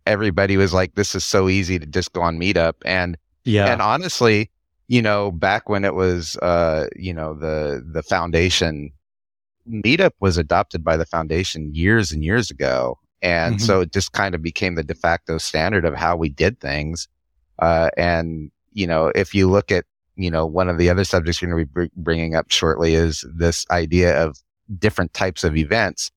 [0.06, 3.82] everybody was like, "This is so easy to just go on Meetup," and yeah, and
[3.82, 4.50] honestly,
[4.86, 8.92] you know, back when it was, uh, you know, the the foundation,
[9.68, 13.64] Meetup was adopted by the foundation years and years ago, and mm-hmm.
[13.64, 17.08] so it just kind of became the de facto standard of how we did things,
[17.58, 19.84] uh, and you know, if you look at
[20.16, 23.24] you know, one of the other subjects you're going to be bringing up shortly is
[23.34, 24.36] this idea of
[24.78, 26.10] different types of events.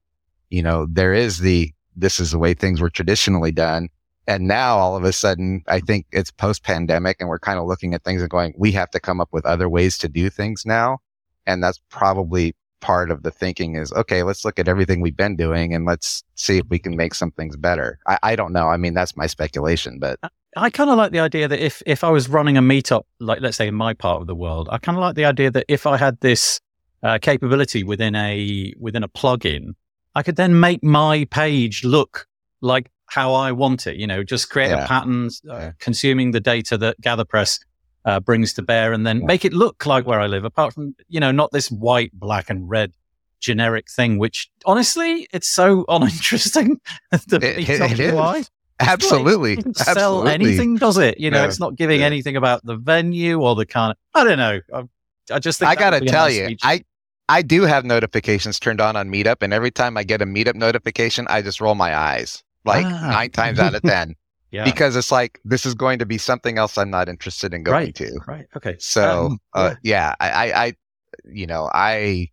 [0.50, 3.90] You know, there is the, this is the way things were traditionally done.
[4.28, 7.68] And now all of a sudden, I think it's post pandemic and we're kind of
[7.68, 10.30] looking at things and going, we have to come up with other ways to do
[10.30, 11.00] things now.
[11.46, 12.56] And that's probably
[12.86, 16.24] part of the thinking is, okay, let's look at everything we've been doing and let's
[16.36, 17.98] see if we can make some things better.
[18.06, 18.68] I, I don't know.
[18.68, 20.20] I mean, that's my speculation, but
[20.56, 23.42] I kind of like the idea that if if I was running a meetup, like
[23.42, 25.66] let's say in my part of the world, I kind of like the idea that
[25.68, 26.62] if I had this
[27.02, 29.74] uh, capability within a within a plugin,
[30.14, 32.28] I could then make my page look
[32.62, 33.96] like how I want it.
[33.96, 34.84] You know, just create yeah.
[34.84, 35.72] a pattern, uh, yeah.
[35.80, 37.60] consuming the data that GatherPress
[38.06, 39.26] uh, brings to bear, and then yeah.
[39.26, 40.46] make it look like where I live.
[40.46, 42.94] Apart from you know, not this white, black, and red
[43.40, 46.80] generic thing, which honestly, it's so uninteresting.
[47.28, 48.50] the it, it, it is.
[48.80, 49.56] Absolutely.
[49.56, 50.32] sell Absolutely.
[50.34, 51.18] anything, does it?
[51.20, 51.48] You know, no.
[51.48, 52.08] it's not giving yeah.
[52.08, 54.60] anything about the venue or the kind of, I don't know.
[54.74, 54.84] I,
[55.34, 56.60] I just think I got to tell you, speech.
[56.62, 56.84] I,
[57.30, 60.56] I do have notifications turned on on Meetup, and every time I get a Meetup
[60.56, 63.12] notification, I just roll my eyes like ah.
[63.12, 64.16] nine times out of 10.
[64.56, 64.64] Yeah.
[64.64, 67.76] Because it's like, this is going to be something else I'm not interested in going
[67.76, 67.96] right.
[67.96, 68.20] to.
[68.26, 68.46] Right.
[68.56, 68.78] Okay.
[68.80, 70.74] So, um, uh, yeah, I, I,
[71.26, 72.30] you know, I,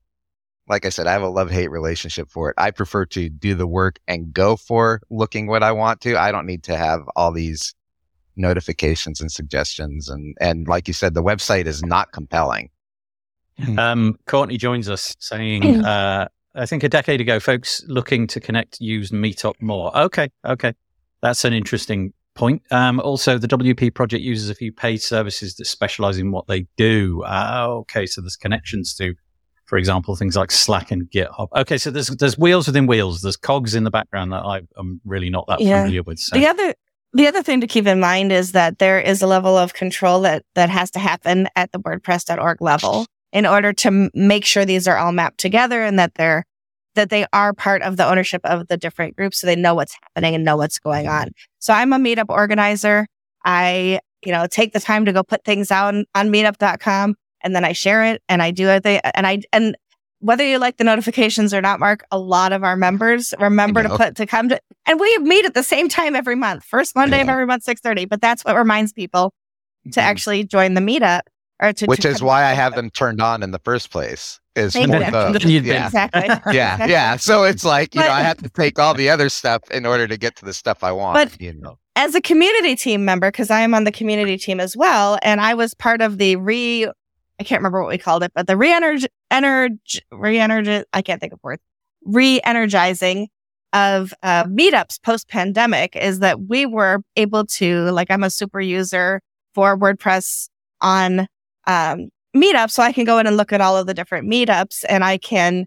[0.69, 2.55] like I said, I have a love hate relationship for it.
[2.57, 6.17] I prefer to do the work and go for looking what I want to.
[6.17, 7.75] I don't need to have all these
[8.37, 10.09] notifications and suggestions.
[10.09, 12.71] And, and like you said, the website is not compelling.
[13.59, 13.79] Hmm.
[13.79, 18.81] Um, Courtney joins us saying, uh, I think a decade ago, folks looking to connect
[18.81, 19.95] used Meetup more.
[19.97, 20.31] Okay.
[20.47, 20.75] Okay.
[21.23, 22.63] That's an interesting point.
[22.71, 26.67] Um, also, the WP project uses a few paid services that specialize in what they
[26.77, 27.23] do.
[27.23, 28.07] Uh, okay.
[28.07, 29.15] So there's connections to
[29.73, 31.49] for example, things like Slack and GitHub.
[31.57, 33.23] Okay, so there's there's wheels within wheels.
[33.23, 35.81] There's cogs in the background that I, am really not that yeah.
[35.81, 36.19] familiar with.
[36.19, 36.37] So.
[36.37, 36.75] The other
[37.15, 40.21] the other thing to keep in mind is that there is a level of control
[40.23, 44.67] that that has to happen at the WordPress.org level in order to m- make sure
[44.67, 46.45] these are all mapped together and that they're
[46.95, 49.97] that they are part of the ownership of the different groups, so they know what's
[50.03, 51.31] happening and know what's going on.
[51.59, 53.07] So I'm a meetup organizer.
[53.45, 57.55] I you know take the time to go put things out on, on Meetup.com and
[57.55, 58.87] then I share it and I do it.
[58.87, 59.77] And I, and
[60.21, 63.89] whether you like the notifications or not, Mark, a lot of our members remember to
[63.97, 67.21] put to come to, and we meet at the same time every month, first Monday
[67.21, 68.07] of every month, 630.
[68.07, 69.35] But that's what reminds people
[69.85, 69.99] to mm-hmm.
[69.99, 71.23] actually join the meetup
[71.61, 74.39] or to, which to is why I have them turned on in the first place.
[74.55, 75.87] Is for the, yeah.
[75.87, 76.27] Exactly.
[76.55, 77.17] yeah, yeah.
[77.17, 79.87] So it's like you but, know I have to take all the other stuff in
[79.87, 81.15] order to get to the stuff I want.
[81.15, 84.61] But you know, as a community team member, because I am on the community team
[84.61, 86.87] as well, and I was part of the re
[87.43, 91.33] I can't remember what we called it, but the re-energy, energy, re-energy, I can't think
[91.33, 91.61] of words,
[92.05, 93.29] re-energizing
[93.73, 98.61] of uh, meetups post pandemic is that we were able to, like, I'm a super
[98.61, 99.21] user
[99.55, 100.51] for WordPress
[100.81, 101.27] on
[101.67, 102.71] um, meetup.
[102.71, 105.19] So I can go in and look at all of the different meetups and I
[105.19, 105.67] can,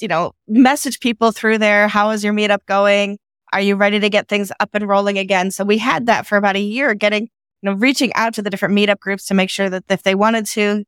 [0.00, 1.88] you know, message people through there.
[1.88, 3.18] How is your meetup going?
[3.52, 5.50] Are you ready to get things up and rolling again?
[5.50, 7.28] So we had that for about a year, getting
[7.64, 10.14] you know, reaching out to the different meetup groups to make sure that if they
[10.14, 10.84] wanted to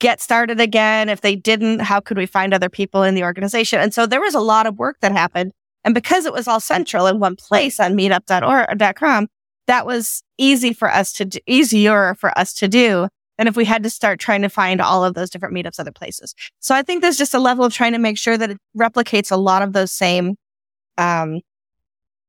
[0.00, 3.80] get started again, if they didn't, how could we find other people in the organization?
[3.80, 5.52] And so there was a lot of work that happened.
[5.84, 9.28] And because it was all central in one place on meetup.org.com,
[9.66, 13.08] that was easy for us to do, easier for us to do
[13.38, 15.92] than if we had to start trying to find all of those different meetups other
[15.92, 16.34] places.
[16.58, 19.30] So I think there's just a level of trying to make sure that it replicates
[19.30, 20.36] a lot of those same
[20.98, 21.40] um,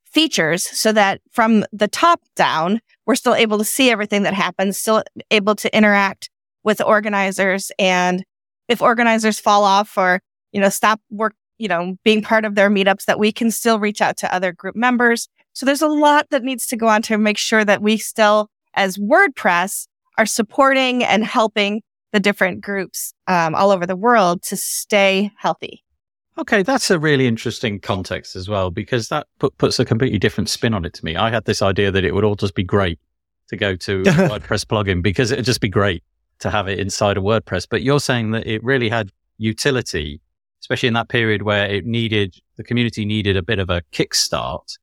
[0.06, 4.78] features so that from the top down, we're still able to see everything that happens,
[4.78, 6.30] still able to interact
[6.64, 7.72] with organizers.
[7.80, 8.24] And
[8.68, 12.70] if organizers fall off or, you know, stop work, you know, being part of their
[12.70, 15.28] meetups, that we can still reach out to other group members.
[15.54, 18.50] So there's a lot that needs to go on to make sure that we still,
[18.76, 19.88] as WordPress,
[20.20, 25.84] are supporting and helping the different groups um, all over the world to stay healthy.
[26.38, 30.50] Okay, that's a really interesting context as well because that put, puts a completely different
[30.50, 31.16] spin on it to me.
[31.16, 33.00] I had this idea that it would all just be great
[33.48, 36.04] to go to a WordPress plugin because it'd just be great
[36.40, 37.68] to have it inside a WordPress.
[37.70, 40.20] But you're saying that it really had utility,
[40.62, 44.78] especially in that period where it needed the community needed a bit of a kickstart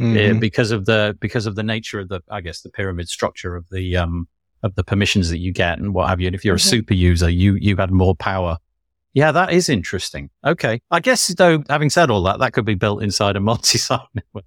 [0.00, 0.40] eh, mm-hmm.
[0.40, 3.68] because of the because of the nature of the I guess the pyramid structure of
[3.70, 4.26] the um
[4.62, 6.26] of the permissions that you get and what have you.
[6.26, 6.66] And if you're mm-hmm.
[6.66, 8.58] a super user, you you had more power
[9.12, 10.30] yeah, that is interesting.
[10.46, 10.80] Okay.
[10.90, 14.00] I guess, though, having said all that, that could be built inside a multi site
[14.14, 14.44] network.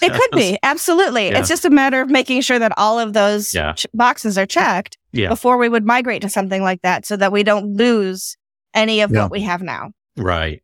[0.00, 0.58] It could be.
[0.62, 1.28] Absolutely.
[1.28, 1.38] Yeah.
[1.38, 3.74] It's just a matter of making sure that all of those yeah.
[3.74, 5.28] ch- boxes are checked yeah.
[5.28, 8.36] before we would migrate to something like that so that we don't lose
[8.72, 9.90] any of what we have now.
[10.16, 10.62] Right.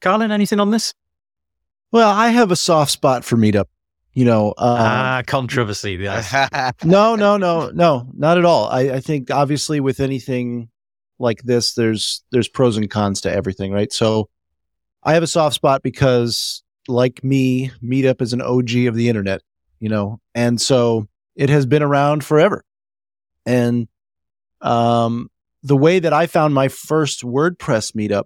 [0.00, 0.94] Carlin, anything on this?
[1.90, 3.66] Well, I have a soft spot for Meetup.
[4.14, 5.92] You know, uh, ah, controversy.
[5.92, 6.32] Yes.
[6.84, 8.66] no, no, no, no, not at all.
[8.68, 10.68] I, I think obviously with anything
[11.18, 13.92] like this, there's there's pros and cons to everything, right?
[13.92, 14.28] So
[15.02, 19.40] I have a soft spot because like me, Meetup is an OG of the internet,
[19.80, 22.64] you know, and so it has been around forever.
[23.46, 23.88] And
[24.60, 25.30] um,
[25.62, 28.24] the way that I found my first WordPress meetup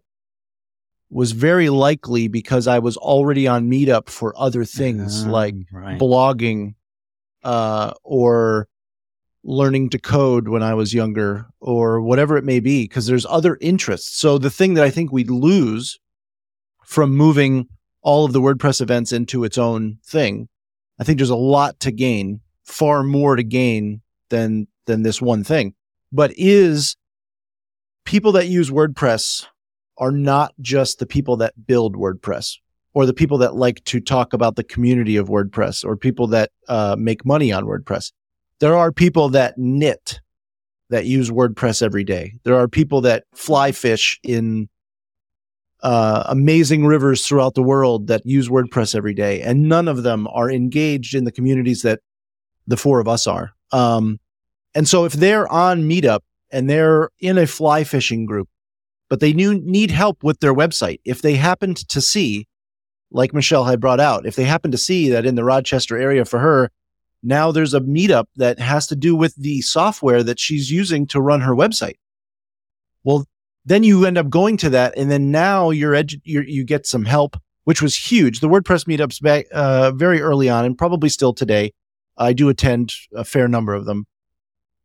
[1.11, 5.98] was very likely because I was already on Meetup for other things uh, like right.
[5.98, 6.74] blogging
[7.44, 8.68] uh, or
[9.44, 13.57] learning to code when I was younger or whatever it may be, because there's other
[13.61, 14.18] interests.
[14.18, 16.00] So the thing that I think we'd lose
[16.84, 17.68] from moving
[18.02, 20.48] all of the WordPress events into its own thing,
[20.98, 24.00] I think there's a lot to gain, far more to gain
[24.30, 25.74] than than this one thing.
[26.11, 26.96] But is
[28.04, 29.46] people that use WordPress
[29.99, 32.57] are not just the people that build WordPress
[32.94, 36.51] or the people that like to talk about the community of WordPress or people that
[36.68, 38.12] uh, make money on WordPress
[38.61, 40.20] there are people that knit
[40.88, 42.34] that use WordPress every day.
[42.44, 44.68] There are people that fly fish in
[45.82, 50.26] uh, amazing rivers throughout the world that use WordPress every day, and none of them
[50.28, 52.01] are engaged in the communities that
[52.66, 53.53] the four of us are.
[53.72, 54.18] Um,
[54.74, 56.20] and so, if they're on Meetup
[56.51, 58.49] and they're in a fly fishing group,
[59.09, 62.46] but they need help with their website, if they happened to see,
[63.11, 66.24] like Michelle had brought out, if they happen to see that in the Rochester area
[66.24, 66.70] for her,
[67.22, 71.20] now there's a meetup that has to do with the software that she's using to
[71.20, 71.96] run her website.
[73.04, 73.26] Well,
[73.64, 76.86] then you end up going to that, and then now you're, edu- you're you get
[76.86, 78.40] some help, which was huge.
[78.40, 81.72] The WordPress meetups back uh, very early on, and probably still today.
[82.16, 84.07] I do attend a fair number of them.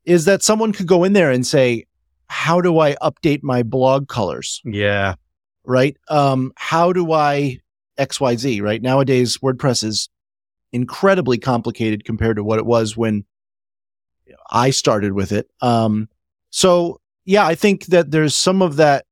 [0.04, 1.86] Is that someone could go in there and say,
[2.32, 5.16] "How do I update my blog colors?" Yeah,
[5.66, 5.96] right.
[6.10, 7.60] Um, how do I
[7.98, 8.62] X Y Z?
[8.62, 10.10] Right nowadays, WordPress is
[10.72, 13.26] incredibly complicated compared to what it was when
[14.52, 15.50] I started with it.
[15.62, 16.08] Um,
[16.50, 19.06] so yeah, I think that there's some of that,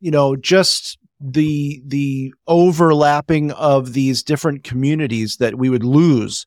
[0.00, 6.46] you know, just the the overlapping of these different communities that we would lose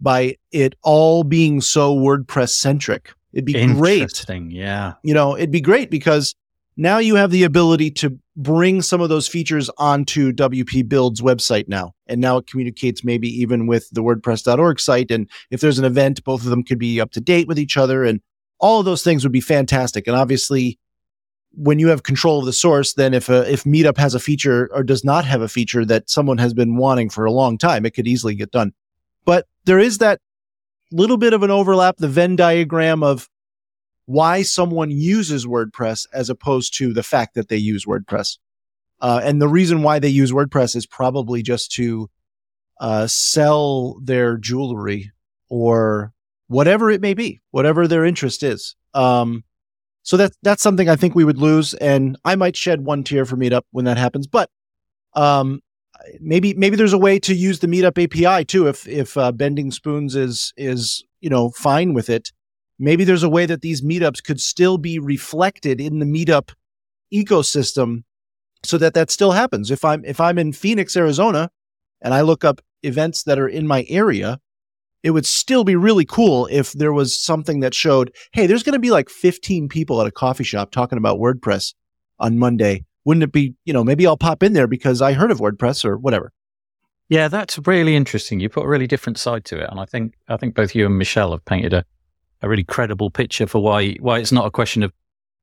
[0.00, 3.12] by it all being so WordPress centric.
[3.34, 4.24] It'd be great.
[4.28, 4.94] Yeah.
[5.02, 6.34] You know, it'd be great because
[6.76, 11.68] now you have the ability to bring some of those features onto WP Builds website
[11.68, 11.94] now.
[12.06, 15.10] And now it communicates maybe even with the WordPress.org site.
[15.10, 17.76] And if there's an event, both of them could be up to date with each
[17.76, 18.04] other.
[18.04, 18.20] And
[18.58, 20.06] all of those things would be fantastic.
[20.06, 20.78] And obviously,
[21.52, 24.68] when you have control of the source, then if a, if Meetup has a feature
[24.72, 27.86] or does not have a feature that someone has been wanting for a long time,
[27.86, 28.72] it could easily get done.
[29.24, 30.20] But there is that
[30.92, 33.28] little bit of an overlap, the Venn diagram of
[34.06, 38.38] why someone uses WordPress as opposed to the fact that they use WordPress.
[39.00, 42.08] Uh, and the reason why they use WordPress is probably just to
[42.80, 45.12] uh, sell their jewelry
[45.48, 46.12] or
[46.48, 48.76] whatever it may be, whatever their interest is.
[48.92, 49.44] Um,
[50.02, 53.24] so that's that's something I think we would lose, and I might shed one tear
[53.24, 54.26] for Meetup when that happens.
[54.26, 54.50] But
[55.14, 55.62] um,
[56.20, 58.66] maybe maybe there's a way to use the Meetup API too.
[58.68, 62.30] If if uh, Bending Spoons is is you know fine with it,
[62.78, 66.52] maybe there's a way that these meetups could still be reflected in the meetup
[67.12, 68.02] ecosystem
[68.64, 71.50] so that that still happens if i'm if i'm in phoenix arizona
[72.00, 74.38] and i look up events that are in my area
[75.02, 78.72] it would still be really cool if there was something that showed hey there's going
[78.72, 81.74] to be like 15 people at a coffee shop talking about wordpress
[82.18, 85.30] on monday wouldn't it be you know maybe i'll pop in there because i heard
[85.30, 86.32] of wordpress or whatever
[87.08, 88.40] Yeah, that's really interesting.
[88.40, 90.86] You put a really different side to it, and I think I think both you
[90.86, 91.84] and Michelle have painted a,
[92.40, 94.92] a really credible picture for why why it's not a question of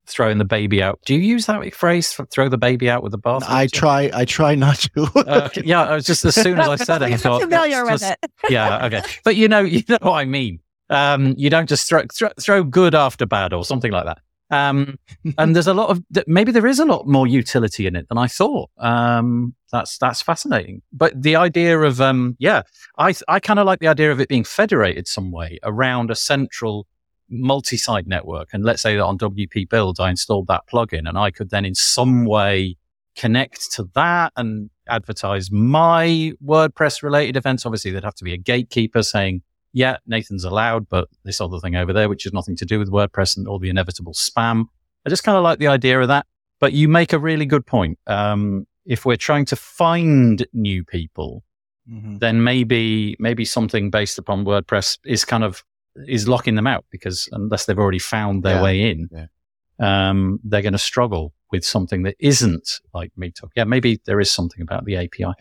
[0.08, 1.00] throwing the baby out.
[1.06, 2.20] Do you use that phrase?
[2.32, 3.44] Throw the baby out with the bath?
[3.48, 4.10] I try.
[4.14, 5.04] I try not to.
[5.28, 8.02] uh, yeah, I was just as soon as I said it, I thought familiar with
[8.02, 8.32] just, it.
[8.50, 10.60] yeah, okay, but you know, you know what I mean.
[10.90, 14.20] Um, you don't just throw, throw throw good after bad or something like that.
[14.52, 15.00] Um,
[15.38, 18.18] and there's a lot of maybe there is a lot more utility in it than
[18.18, 18.70] I thought.
[18.78, 20.82] Um, that's that's fascinating.
[20.94, 22.64] But the idea of um, yeah,
[22.98, 26.16] I I kind of like the idea of it being federated some way around a
[26.16, 26.86] central
[27.30, 28.50] multi-site network.
[28.52, 31.66] And let's say that on WP Build I installed that plugin, and I could then
[31.66, 32.78] in some way
[33.16, 37.66] connect to that and advertise my WordPress related events.
[37.66, 39.42] Obviously, there'd have to be a gatekeeper saying
[39.74, 42.92] yeah, Nathan's allowed, but this other thing over there, which has nothing to do with
[42.92, 44.66] WordPress and all the inevitable spam.
[45.06, 46.26] I just kind of like the idea of that.
[46.60, 47.98] But you make a really good point.
[48.06, 51.44] Um, if we're trying to find new people,
[51.90, 52.18] mm-hmm.
[52.18, 55.64] then maybe maybe something based upon WordPress is kind of
[56.08, 58.64] is locking them out because unless they've already found their yeah.
[58.64, 60.10] way in, yeah.
[60.10, 63.50] um, they're going to struggle with something that isn't like Meetup.
[63.56, 65.34] Yeah, maybe there is something about the API.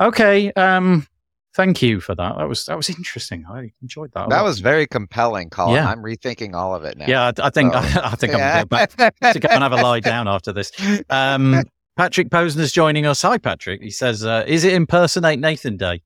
[0.00, 1.06] Okay, um,
[1.54, 2.36] Thank you for that.
[2.36, 3.44] That was that was interesting.
[3.48, 4.28] I enjoyed that.
[4.28, 5.74] That was very compelling, Colin.
[5.74, 5.88] Yeah.
[5.88, 7.06] I'm rethinking all of it now.
[7.08, 8.60] Yeah, I, I think so, I, I, think yeah.
[8.60, 10.70] I'm going to go back to go and have a lie down after this.
[11.10, 11.64] Um,
[11.96, 13.22] Patrick Posner's joining us.
[13.22, 13.82] Hi, Patrick.
[13.82, 16.02] He says, uh, "Is it impersonate Nathan Day?"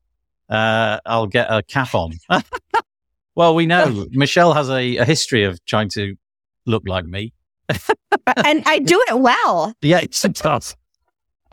[0.49, 2.13] Uh, I'll get a cap on.
[3.35, 6.15] well, we know Michelle has a, a history of trying to
[6.65, 7.33] look like me,
[7.69, 9.73] and I do it well.
[9.81, 10.75] Yeah, it does.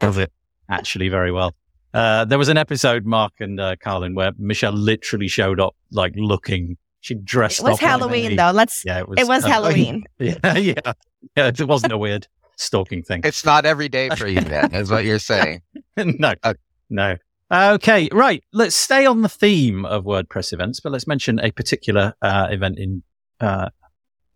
[0.01, 0.33] Does it
[0.69, 1.55] actually very well.
[1.95, 6.13] Uh, there was an episode, Mark and uh, Carlin, where Michelle literally showed up like
[6.17, 6.77] looking.
[7.01, 7.61] She dressed.
[7.61, 8.57] It was Halloween like though.
[8.57, 8.85] Let's.
[8.85, 9.19] Yeah, it was.
[9.19, 10.05] It was uh, Halloween.
[10.19, 10.93] Yeah, yeah,
[11.37, 11.49] yeah.
[11.49, 13.23] It wasn't a weird stalking thing.
[13.25, 15.63] It's not every day for you, then, is what you're saying.
[15.97, 16.55] no, uh,
[16.89, 17.17] no.
[17.53, 18.43] Okay, right.
[18.53, 22.79] Let's stay on the theme of WordPress events, but let's mention a particular uh, event
[22.79, 23.03] in.
[23.41, 23.69] Uh,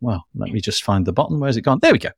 [0.01, 1.41] well, let me just find the button.
[1.41, 1.79] Where's it gone?
[1.81, 2.11] There we go.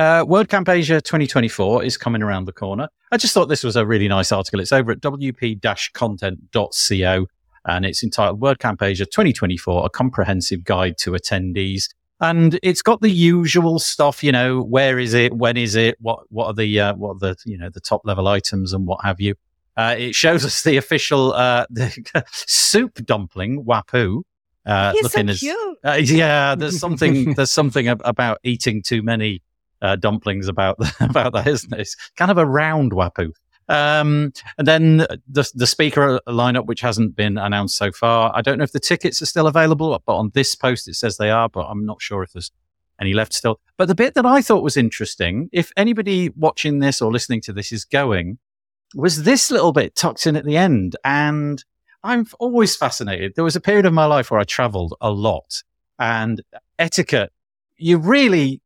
[0.00, 2.88] Uh, WordCamp Asia 2024 is coming around the corner.
[3.12, 4.58] I just thought this was a really nice article.
[4.58, 7.26] It's over at wp-content.co
[7.66, 11.90] and it's entitled WordCamp Asia 2024, a comprehensive guide to attendees.
[12.18, 15.34] And it's got the usual stuff, you know, where is it?
[15.34, 15.98] When is it?
[16.00, 18.86] What, what are the, uh, what are the, you know, the top level items and
[18.86, 19.34] what have you.
[19.76, 24.22] Uh, it shows us the official, uh, the soup dumpling, Wapuu.
[24.64, 25.78] Uh, He's looking so as, cute.
[25.84, 29.42] Uh, yeah, there's something, there's something about eating too many
[29.82, 31.80] uh, dumplings about about that, isn't it?
[31.80, 33.32] It's kind of a round Wapuu.
[33.68, 34.96] Um, and then
[35.28, 38.32] the the speaker lineup, which hasn't been announced so far.
[38.34, 41.16] I don't know if the tickets are still available, but on this post it says
[41.16, 42.50] they are, but I'm not sure if there's
[43.00, 43.60] any left still.
[43.76, 47.52] But the bit that I thought was interesting, if anybody watching this or listening to
[47.52, 48.38] this is going,
[48.94, 50.96] was this little bit tucked in at the end.
[51.04, 51.64] And
[52.02, 53.34] I'm always fascinated.
[53.34, 55.62] There was a period of my life where I traveled a lot
[55.98, 56.42] and
[56.78, 57.32] etiquette.
[57.76, 58.60] You really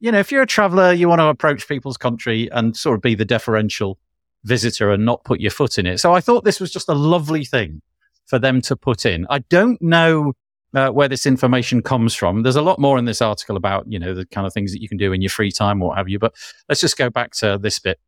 [0.00, 3.02] you know, if you're a traveler, you want to approach people's country and sort of
[3.02, 3.98] be the deferential
[4.44, 5.98] visitor and not put your foot in it.
[5.98, 7.82] So I thought this was just a lovely thing
[8.26, 9.26] for them to put in.
[9.28, 10.32] I don't know
[10.72, 12.42] uh, where this information comes from.
[12.42, 14.80] There's a lot more in this article about, you know, the kind of things that
[14.80, 16.18] you can do in your free time what have you.
[16.18, 16.34] But
[16.68, 17.98] let's just go back to this bit.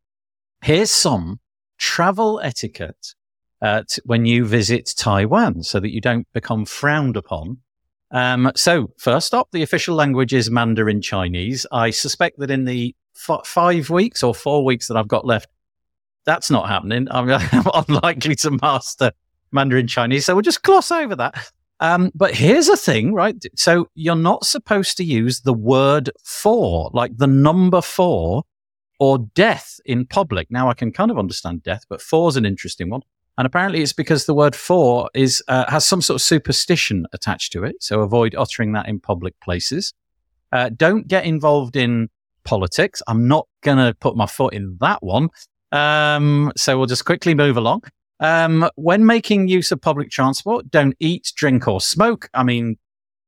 [0.63, 1.39] Here's some
[1.77, 3.15] travel etiquette
[3.61, 7.57] uh, t- when you visit Taiwan so that you don't become frowned upon
[8.13, 11.65] um, so, first up, the official language is Mandarin Chinese.
[11.71, 15.49] I suspect that in the f- five weeks or four weeks that I've got left,
[16.23, 17.07] that's not happening.
[17.09, 19.11] I'm, I'm unlikely to master
[19.51, 20.25] Mandarin Chinese.
[20.25, 21.51] So, we'll just gloss over that.
[21.79, 23.43] Um, but here's a thing, right?
[23.55, 28.43] So, you're not supposed to use the word for, like the number four
[28.99, 30.51] or death in public.
[30.51, 33.01] Now, I can kind of understand death, but four is an interesting one.
[33.37, 37.51] And apparently it's because the word for is, uh, has some sort of superstition attached
[37.53, 37.77] to it.
[37.81, 39.93] So avoid uttering that in public places.
[40.51, 42.09] Uh, don't get involved in
[42.43, 43.01] politics.
[43.07, 45.29] I'm not going to put my foot in that one.
[45.71, 47.83] Um, so we'll just quickly move along.
[48.19, 52.29] Um, when making use of public transport, don't eat, drink or smoke.
[52.33, 52.77] I mean,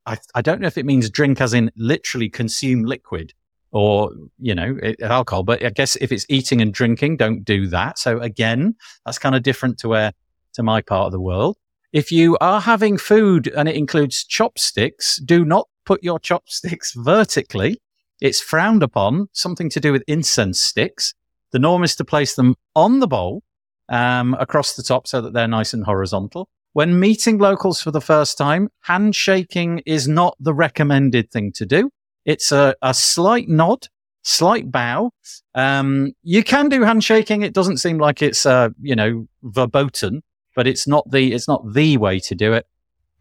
[0.05, 3.33] I, I don't know if it means drink as in literally consume liquid
[3.75, 4.09] or
[4.39, 7.99] you know alcohol but i guess if it's eating and drinking don't do that.
[7.99, 10.13] So again that's kind of different to where
[10.53, 11.57] to my part of the world.
[11.91, 17.81] If you are having food and it includes chopsticks do not put your chopsticks vertically.
[18.21, 21.13] It's frowned upon something to do with incense sticks.
[21.51, 23.43] The norm is to place them on the bowl
[23.89, 26.47] um, across the top so that they're nice and horizontal.
[26.71, 31.91] When meeting locals for the first time handshaking is not the recommended thing to do
[32.25, 33.87] it's a, a slight nod
[34.25, 35.11] slight bow.
[35.53, 37.43] Um, you can do handshaking.
[37.43, 40.23] It doesn't seem like it's, uh, you know, verboten,
[40.55, 42.65] but it's not the, it's not the way to do it.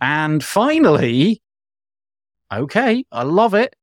[0.00, 1.42] And finally,
[2.52, 3.76] okay, I love it.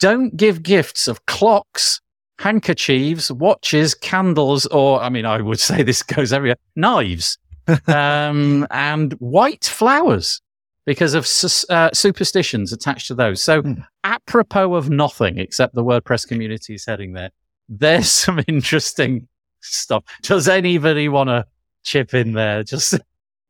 [0.00, 2.00] Don't give gifts of clocks,
[2.40, 7.38] handkerchiefs, watches, candles, or, I mean, I would say this goes everywhere, knives,
[7.86, 10.42] um, and white flowers
[10.84, 11.26] because of
[11.70, 13.42] uh, superstitions attached to those.
[13.42, 13.80] So, Hmm.
[14.14, 17.30] Apropos of nothing except the WordPress community is heading there,
[17.68, 19.26] there's some interesting
[19.60, 20.04] stuff.
[20.22, 21.44] Does anybody want to
[21.82, 22.62] chip in there?
[22.62, 22.90] Just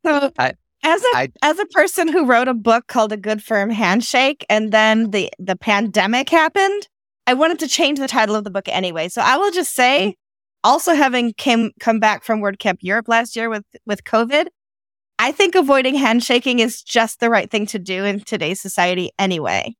[0.04, 3.42] So, I- as a I- as a person who wrote a book called A Good
[3.42, 6.88] Firm Handshake, and then the the pandemic happened,
[7.26, 9.08] I wanted to change the title of the book anyway.
[9.08, 10.14] So I will just say,
[10.64, 14.46] also having came come back from WordCamp Europe last year with with COVID,
[15.18, 19.74] I think avoiding handshaking is just the right thing to do in today's society anyway.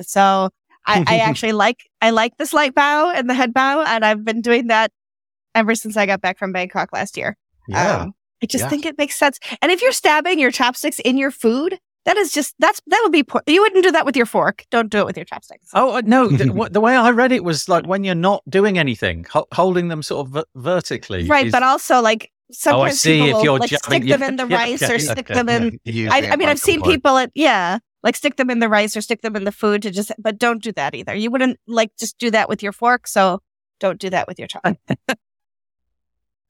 [0.00, 0.50] So
[0.86, 4.24] I, I actually like I like the slight bow and the head bow, and I've
[4.24, 4.90] been doing that
[5.54, 7.36] ever since I got back from Bangkok last year.
[7.74, 8.68] Um, I just Yeah.
[8.70, 9.38] think it makes sense.
[9.60, 13.12] And if you're stabbing your chopsticks in your food, that is just that's that would
[13.12, 13.42] be poor.
[13.46, 14.64] You wouldn't do that with your fork.
[14.70, 15.68] Don't do it with your chopsticks.
[15.74, 16.26] Oh uh, no!
[16.28, 19.46] The, what, the way I read it was like when you're not doing anything, ho-
[19.54, 21.26] holding them sort of ver- vertically.
[21.28, 24.28] right, is- but also like sometimes Oh, see, people if will like stick them yeah,
[24.28, 25.80] in the yeah, rice okay, or stick okay, them in.
[26.10, 29.00] I, I mean, I've seen people at yeah, like stick them in the rice or
[29.00, 30.12] stick them in the food to just.
[30.18, 31.14] But don't do that either.
[31.14, 33.06] You wouldn't like just do that with your fork.
[33.06, 33.40] So
[33.80, 35.02] don't do that with your chopsticks.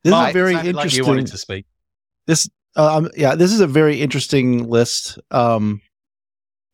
[0.04, 1.04] This Mark, is a very sounded like interesting.
[1.04, 1.66] you wanted to speak.
[2.26, 5.80] this um yeah this is a very interesting list um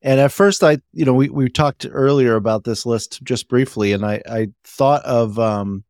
[0.01, 3.93] and at first i you know we, we talked earlier about this list just briefly
[3.93, 5.85] and i i thought of um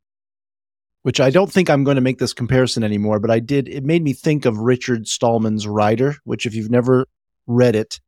[1.03, 3.83] which i don't think i'm going to make this comparison anymore but i did it
[3.83, 7.05] made me think of richard stallman's rider which if you've never
[7.45, 7.99] read it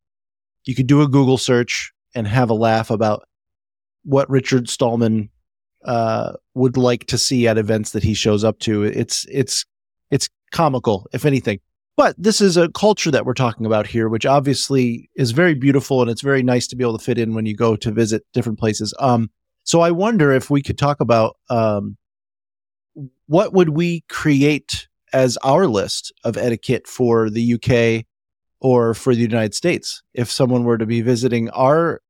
[0.64, 3.26] you could do a google search and have a laugh about
[4.04, 5.28] what richard stallman
[5.84, 9.64] uh would like to see at events that he shows up to it's it's
[10.10, 11.58] it's comical if anything
[11.96, 16.00] but this is a culture that we're talking about here, which obviously is very beautiful
[16.00, 18.24] and it's very nice to be able to fit in when you go to visit
[18.32, 18.94] different places.
[18.98, 19.30] Um,
[19.64, 21.96] so I wonder if we could talk about um,
[23.26, 28.06] what would we create as our list of etiquette for the UK
[28.62, 32.00] or for the United States if someone were to be visiting our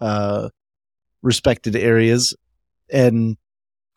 [0.00, 0.48] uh,
[1.22, 2.34] respected areas
[2.90, 3.36] and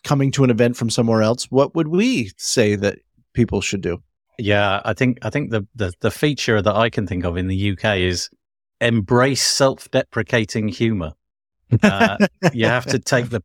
[0.03, 1.45] coming to an event from somewhere else.
[1.51, 2.97] What would we say that
[3.34, 4.01] people should do?
[4.39, 7.47] Yeah, I think I think the, the the feature that I can think of in
[7.47, 8.30] the UK is
[8.82, 11.12] embrace self-deprecating humor.
[11.84, 12.18] Uh,
[12.53, 13.43] you have to take the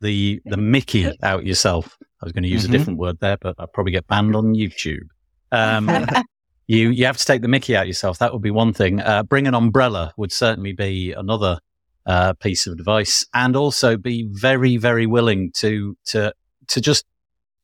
[0.00, 1.98] the the Mickey out yourself.
[2.22, 2.68] I was going to use Mhm.
[2.68, 5.08] a different word there, but I'll probably get banned on YouTube.
[5.50, 5.86] Um,
[6.68, 8.18] you you have to take the Mickey out yourself.
[8.18, 9.00] That would be one thing.
[9.00, 11.58] Uh, bring an umbrella would certainly be another
[12.06, 16.32] uh, piece of advice, and also be very very willing to to
[16.68, 17.06] to just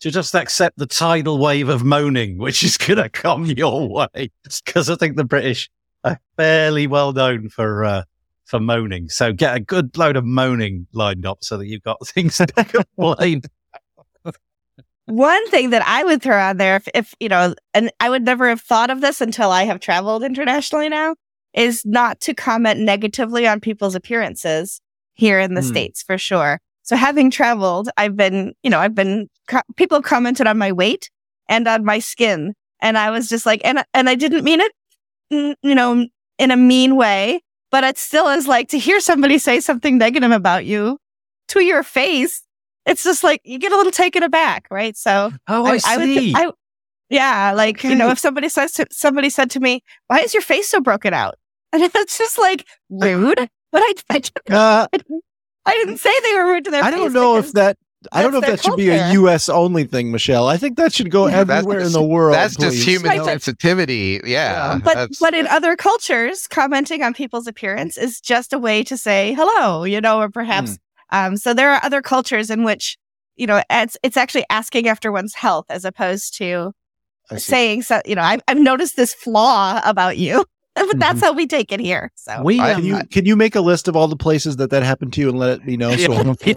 [0.00, 4.30] to just accept the tidal wave of moaning, which is going to come your way.
[4.64, 5.70] Because I think the British
[6.02, 8.02] are fairly well known for uh,
[8.46, 9.08] for moaning.
[9.08, 12.46] So get a good load of moaning lined up so that you've got things to
[12.96, 13.42] complain.
[15.06, 18.24] One thing that I would throw out there, if, if you know, and I would
[18.24, 21.14] never have thought of this until I have traveled internationally now,
[21.52, 24.80] is not to comment negatively on people's appearances
[25.12, 25.68] here in the Hmm.
[25.68, 26.58] States for sure.
[26.82, 30.72] So having traveled, I've been, you know, I've been, co- people have commented on my
[30.72, 31.10] weight
[31.48, 32.54] and on my skin.
[32.80, 34.72] And I was just like, and, and I didn't mean it,
[35.32, 36.06] mm, you know,
[36.38, 37.40] in a mean way,
[37.70, 40.98] but it still is like to hear somebody say something negative about you
[41.48, 42.43] to your face.
[42.86, 44.96] It's just like you get a little taken aback, right?
[44.96, 46.14] So Oh, I, would see.
[46.32, 46.50] th- I-
[47.10, 50.42] yeah, like you know, if somebody says to, somebody said to me, "Why is your
[50.42, 51.34] face so broken out?"
[51.72, 53.48] and it's just like rude.
[53.72, 54.86] But I, I, didn't- Uh,
[55.66, 57.76] I didn't say they were rude to their I don't know if that.
[58.12, 59.12] I don't know if that their should be a.
[59.14, 59.48] U.S.
[59.48, 60.46] only thing, Michelle.
[60.46, 62.34] I think that should go Yeah, everywhere in the world.
[62.34, 64.20] That's just human Right, sensitivity.
[64.24, 64.78] Yeah.
[64.84, 68.96] But that's- but in other cultures, commenting on people's appearance is just a way to
[68.96, 70.72] say hello, you know, or perhaps.
[70.72, 70.76] Hmm.
[71.14, 72.98] Um, so there are other cultures in which
[73.36, 76.72] you know it's it's actually asking after one's health as opposed to
[77.38, 78.00] saying so.
[78.04, 80.44] You know, I've I've noticed this flaw about you,
[80.74, 82.10] but that's how we take it here.
[82.16, 84.56] So we I- um, Can you can you make a list of all the places
[84.56, 85.96] that that happened to you and let it me know?
[85.96, 86.12] So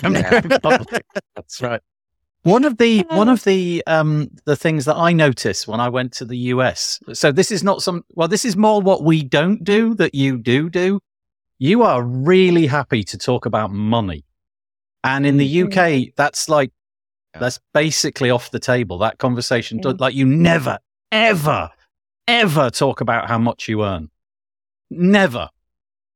[0.09, 0.99] Yeah, yeah,
[1.35, 1.81] that's right.
[2.43, 6.13] One of the one of the um the things that I noticed when I went
[6.13, 6.99] to the US.
[7.13, 10.37] So this is not some well, this is more what we don't do that you
[10.37, 10.99] do do.
[11.59, 14.23] You are really happy to talk about money.
[15.07, 16.71] And in the UK, that's like
[17.33, 18.97] that's basically off the table.
[18.97, 19.93] That conversation Yeah.
[19.99, 20.79] like you never,
[21.11, 21.69] ever,
[22.27, 24.09] ever talk about how much you earn.
[24.89, 25.49] Never.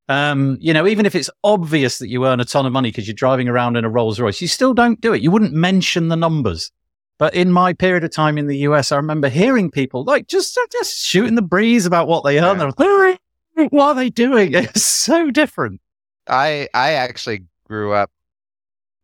[0.09, 3.07] Um, you know, even if it's obvious that you earn a ton of money because
[3.07, 5.21] you're driving around in a Rolls Royce, you still don't do it.
[5.21, 6.71] You wouldn't mention the numbers.
[7.17, 10.57] But in my period of time in the US, I remember hearing people like just
[10.71, 12.59] just shooting the breeze about what they earn.
[12.59, 12.71] Yeah.
[12.77, 13.17] They're
[13.57, 14.53] like, what are they doing?
[14.55, 15.81] It's so different.
[16.27, 18.09] I I actually grew up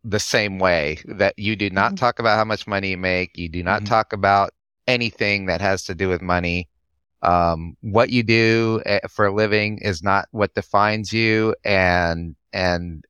[0.10, 1.98] the same way that you do not Mhm.
[1.98, 3.38] talk about how much money you make.
[3.38, 3.88] You do not Mhm.
[3.88, 4.54] talk about
[4.88, 6.70] anything that has to do with money.
[7.24, 11.56] Um, what you do eh, for a living is not what defines you.
[11.66, 13.04] And, and,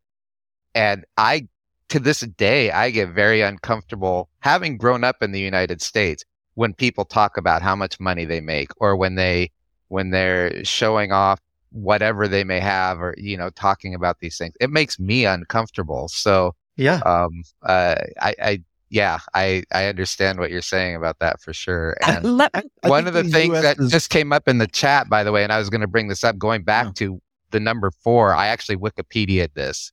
[0.74, 1.48] and I,
[1.90, 6.26] to this day, I get very uncomfortable having grown up in the United States
[6.56, 9.52] when people talk about how much money they make or when they,
[9.90, 11.40] when they're showing off
[11.72, 14.56] whatever they may have or, you know, talking about these things.
[14.60, 16.08] It makes me uncomfortable.
[16.08, 17.00] So, Yeah.
[17.00, 21.98] um, uh, I, I, yeah, I, I understand what you're saying about that for sure.
[22.06, 24.68] And Let- I one of the things US that is- just came up in the
[24.68, 26.92] chat, by the way, and I was going to bring this up, going back Oh.
[26.96, 27.22] to
[27.52, 29.92] the number four, I actually Wikipedia this.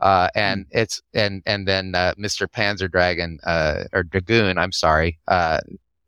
[0.00, 0.78] Uh, and Hmm.
[0.78, 2.46] it's, and, and then, uh, Mr.
[2.46, 5.60] Panzer Dragon, uh, or Dragoon, I'm sorry, uh,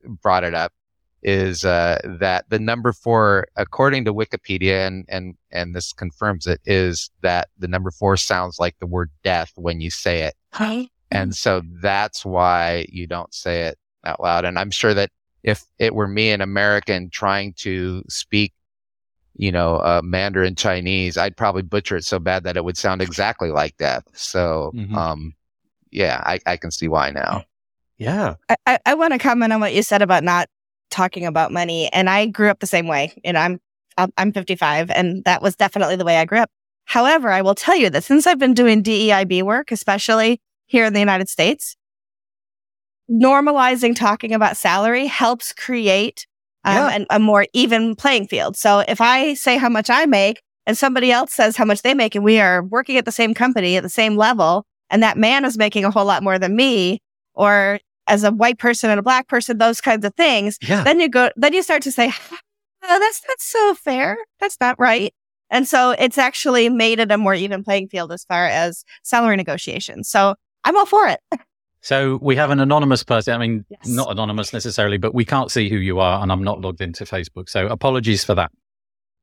[0.04, 0.72] brought it up
[1.22, 6.60] is, uh, that the number four, according to Wikipedia, and, and, and this confirms it,
[6.64, 10.34] is that the number four sounds like the word death when you say it.
[11.10, 14.44] And so that's why you don't say it out loud.
[14.44, 15.10] And I'm sure that
[15.42, 18.52] if it were me, an American trying to speak,
[19.36, 23.02] you know, uh, Mandarin Chinese, I'd probably butcher it so bad that it would sound
[23.02, 24.04] exactly like death.
[24.14, 24.94] So, Mhm.
[24.94, 25.34] um,
[25.90, 27.44] yeah, I, I can see why now.
[27.98, 28.34] Yeah.
[28.48, 30.48] I, I, I want to comment on what you said about not
[30.90, 31.88] talking about money.
[31.92, 33.12] And I grew up the same way.
[33.24, 33.58] And I'm
[33.98, 36.50] I'm I'm 55, and that was definitely the way I grew up.
[36.84, 40.92] However, I will tell you that since I've been doing DEIB work, especially here in
[40.92, 41.76] the United States,
[43.10, 46.26] normalizing talking about salary helps create
[46.64, 46.88] um, Yeah.
[46.90, 48.56] an, a more even playing field.
[48.56, 51.94] So if I say how much I make and somebody else says how much they
[51.94, 55.16] make, and we are working at the same company at the same level, and that
[55.16, 57.00] man is making a whole lot more than me,
[57.34, 57.78] or
[58.08, 60.82] as a white person and a black person, those kinds of things, Yeah.
[60.84, 64.16] then you go, then you start to say, oh, that's not so fair.
[64.40, 65.12] That's not right.
[65.50, 69.36] And so it's actually made it a more even playing field as far as salary
[69.36, 70.08] negotiations.
[70.08, 70.34] So
[70.64, 71.20] I'm all for it.
[71.82, 73.32] So we have an anonymous person.
[73.34, 73.86] I mean, Yes.
[73.86, 77.04] not anonymous necessarily, but we can't see who you are, and I'm not logged into
[77.04, 77.48] Facebook.
[77.48, 78.50] So apologies for that.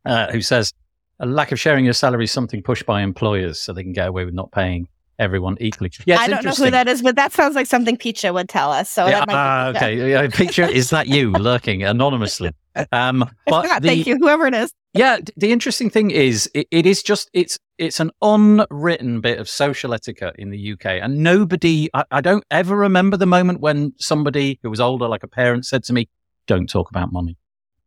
[0.06, 0.72] Uh, who says
[1.20, 4.08] a lack of sharing your salary is something pushed by employers so they can get
[4.08, 4.88] away with not paying
[5.20, 5.92] everyone equally.
[6.06, 8.72] Yeah, I don't know who that is, but that sounds like something Picha would tell
[8.72, 8.90] us.
[8.90, 9.82] So yeah, that might ah, be Picha.
[9.82, 10.12] okay.
[10.12, 12.52] Yeah, picture is that you lurking anonymously?
[12.92, 14.74] Um, but not, the, thank you, whoever it is.
[14.94, 19.40] Yeah, d- the interesting thing is it, it is just it's it's an unwritten bit
[19.40, 21.90] of social etiquette in the UK, and nobody.
[21.94, 25.66] I, I don't ever remember the moment when somebody who was older, like a parent,
[25.66, 26.10] said to me,
[26.48, 27.38] "Don't talk about money."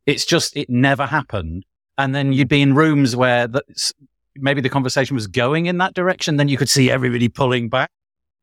[0.05, 1.65] It's just it never happened,
[1.97, 3.93] and then you'd be in rooms where the, s-
[4.39, 6.37] maybe the conversation was going in that direction.
[6.37, 7.89] Then you could see everybody pulling back,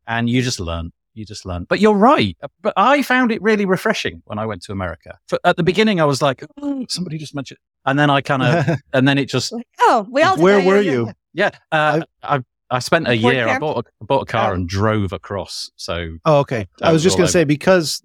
[0.07, 0.92] and you just learn.
[1.14, 1.64] You just learn.
[1.68, 2.36] But you're right.
[2.61, 5.16] But I found it really refreshing when I went to America.
[5.28, 8.42] For, at the beginning, I was like, oh, somebody just mentioned, and then I kind
[8.42, 10.36] of and then it just oh, we all.
[10.36, 11.07] Where yeah, were yeah, you?
[11.32, 11.51] yeah.
[11.72, 12.40] yeah uh, I,
[12.70, 14.55] I spent a Fort year I bought a, I bought a car Oh.
[14.55, 16.66] and drove across so Oh, okay.
[16.82, 18.03] I was was just going to say because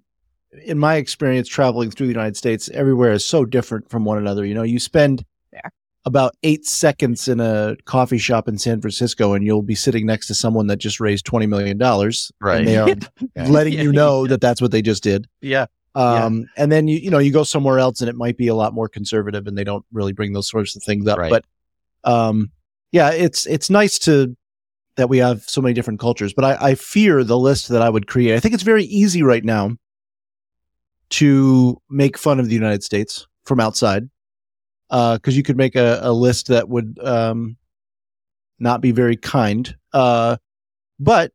[0.64, 4.44] in my experience traveling through the United States, everywhere is so different from one another.
[4.44, 5.24] You know, you spend Yeah.
[6.06, 10.26] About eight seconds in a coffee shop in San Francisco, and you'll be sitting next
[10.28, 12.58] to someone that just raised twenty million dollars, Right.
[12.60, 12.88] And they are
[13.36, 13.48] Yeah.
[13.48, 15.26] letting Yeah, you know that that's what they just did.
[15.42, 18.48] yeah Um, and then you you know you go somewhere else, and it might be
[18.48, 21.18] a lot more conservative, and they don't really bring those sorts of things up.
[21.18, 21.30] Right.
[21.30, 21.44] But
[22.10, 22.50] um,
[22.92, 24.34] yeah, it's it's nice to
[24.96, 26.32] that we have so many different cultures.
[26.32, 28.34] But I, I fear the list that I would create.
[28.36, 29.76] I think it's very easy right now
[31.10, 34.08] to make fun of the United States from outside,
[34.90, 37.56] because you could make a, a list that would um,
[38.58, 39.74] not be very kind.
[39.92, 40.36] Uh,
[40.98, 41.32] but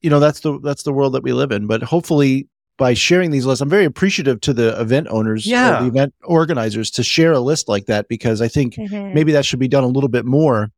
[0.00, 1.66] you know that's the that's the world that we live in.
[1.66, 5.80] But hopefully, by sharing these lists, I'm very appreciative to the event owners, Yeah.
[5.80, 9.14] the event organizers, to share a list like that because I think Mhm.
[9.14, 10.70] maybe that should be done a little bit more.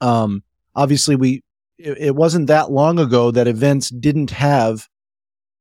[0.00, 0.42] Um,
[0.74, 1.42] obviously, we
[1.78, 4.88] it, it wasn't that long ago that events didn't have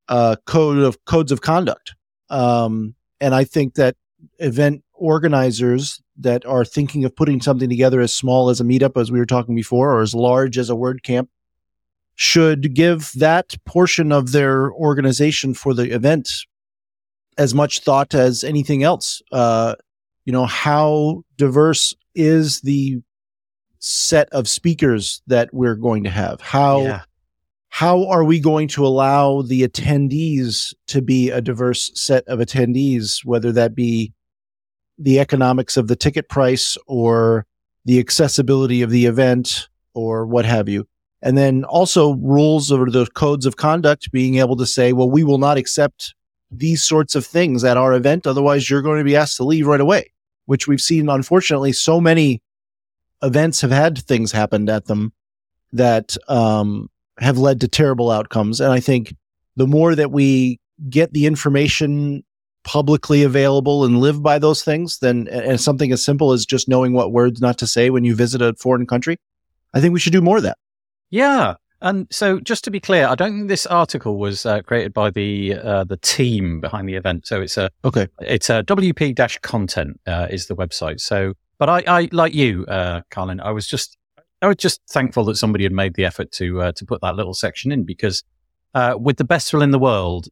[0.10, 1.96] a code of codes of conduct,
[2.30, 3.96] um, and I think that
[4.40, 9.12] event organizers that are thinking of putting something together as small as a meetup, as
[9.12, 11.30] we were talking before, or as large as a word camp,
[12.16, 16.30] should give that portion of their organization for the event
[17.38, 19.22] as much thought as anything else.
[19.32, 19.76] Uh,
[20.26, 23.02] you know, how diverse is the
[23.80, 26.40] set of speakers that we're going to have?
[26.40, 27.02] How yeah
[27.74, 33.26] how are we going to allow the attendees to be a diverse set of attendees,
[33.26, 34.14] whether that be
[35.04, 37.46] the economics of the ticket price or
[37.86, 40.88] the accessibility of the event or what have you.
[41.22, 45.24] And then also rules or the codes of conduct being able to say, well, we
[45.24, 46.16] will not accept
[46.50, 48.28] these sorts of things at our event.
[48.28, 50.12] Otherwise, you're going to be asked to leave right away,
[50.46, 52.42] which we've seen, unfortunately, so many
[53.22, 55.14] events have had things happen at them
[55.72, 56.90] that um,
[57.20, 58.62] have led to terrible outcomes.
[58.62, 59.16] And I think
[59.56, 62.24] the more that we get the information
[62.64, 66.94] publicly available and live by those things, then and something as simple as just knowing
[66.94, 69.18] what words not to say when you visit a foreign country,
[69.74, 70.58] I think we should do more of that.
[71.10, 71.56] Yeah.
[71.82, 75.10] And so, just to be clear, I don't think this article was uh, created by
[75.10, 77.28] the uh, the team behind the event.
[77.28, 78.08] So it's a okay.
[78.22, 81.02] It's a WP content uh, is the website.
[81.02, 83.42] So, but I, I like you, uh, Carlin.
[83.42, 83.98] I was just
[84.42, 87.16] I was just thankful that somebody had made the effort to uh, to put that
[87.16, 88.24] little section in because
[88.74, 90.28] uh, with the best will in the world,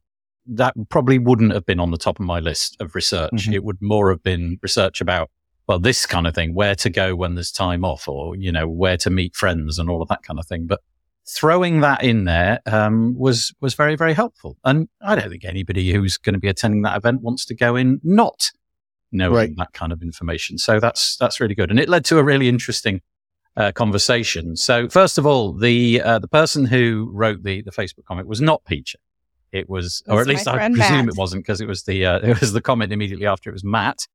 [0.46, 3.30] that probably wouldn't have been on the top of my list of research.
[3.32, 3.52] Mm-hmm.
[3.52, 5.30] It would more have been research about,
[5.68, 8.68] well, this kind of thing, where to go when there's time off or, you know,
[8.68, 10.66] where to meet friends and all of that kind of thing.
[10.66, 10.80] But
[11.28, 14.56] throwing that in there um, was, was very, very helpful.
[14.64, 17.76] And I don't think anybody who's going to be attending that event wants to go
[17.76, 18.50] in not
[19.12, 19.56] knowing right.
[19.58, 20.58] that kind of information.
[20.58, 21.70] So that's, that's really good.
[21.70, 23.00] And it led to a really interesting
[23.56, 24.56] uh, conversation.
[24.56, 28.40] So first of all, the, uh, the person who wrote the, the Facebook comment was
[28.40, 28.96] not Peach
[29.52, 31.08] it was, or at least I presume Matt.
[31.08, 33.64] it wasn't because it was the uh, it was the comment immediately after it was
[33.64, 34.06] Matt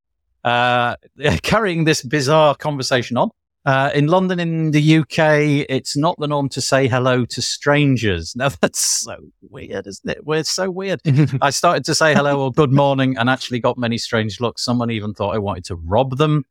[0.43, 0.95] uh,
[1.43, 3.29] carrying this bizarre conversation on.
[3.65, 8.33] Uh, in London, in the UK, it's not the norm to say hello to strangers.
[8.37, 9.17] Now that's so
[9.49, 10.25] weird, isn't it?
[10.25, 11.01] We're so weird.
[11.41, 14.63] I started to say hello or good morning and actually got many strange looks.
[14.63, 16.45] Someone even thought I wanted to rob them.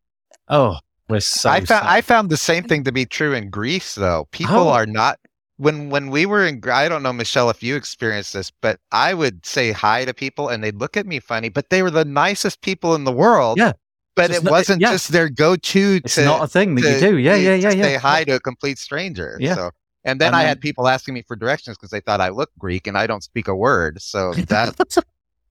[0.48, 0.76] Oh,
[1.08, 1.48] we're so.
[1.48, 4.28] I found I found the same thing to be true in Greece, though.
[4.30, 4.68] People oh.
[4.68, 5.18] are not
[5.56, 9.14] when when we were in I don't know Michelle if you experienced this, but I
[9.14, 12.04] would say hi to people and they'd look at me funny, but they were the
[12.04, 13.58] nicest people in the world.
[13.58, 13.72] Yeah.
[14.14, 14.92] But just it wasn't yeah.
[14.92, 16.00] just their go-to.
[16.02, 17.18] It's to, not a thing that to, you do.
[17.18, 17.82] Yeah, yeah, yeah, yeah.
[17.82, 19.36] Say hi to a complete stranger.
[19.38, 19.54] Yeah.
[19.54, 19.70] So,
[20.04, 22.30] and then and I then, had people asking me for directions because they thought I
[22.30, 24.00] looked Greek and I don't speak a word.
[24.00, 24.74] So that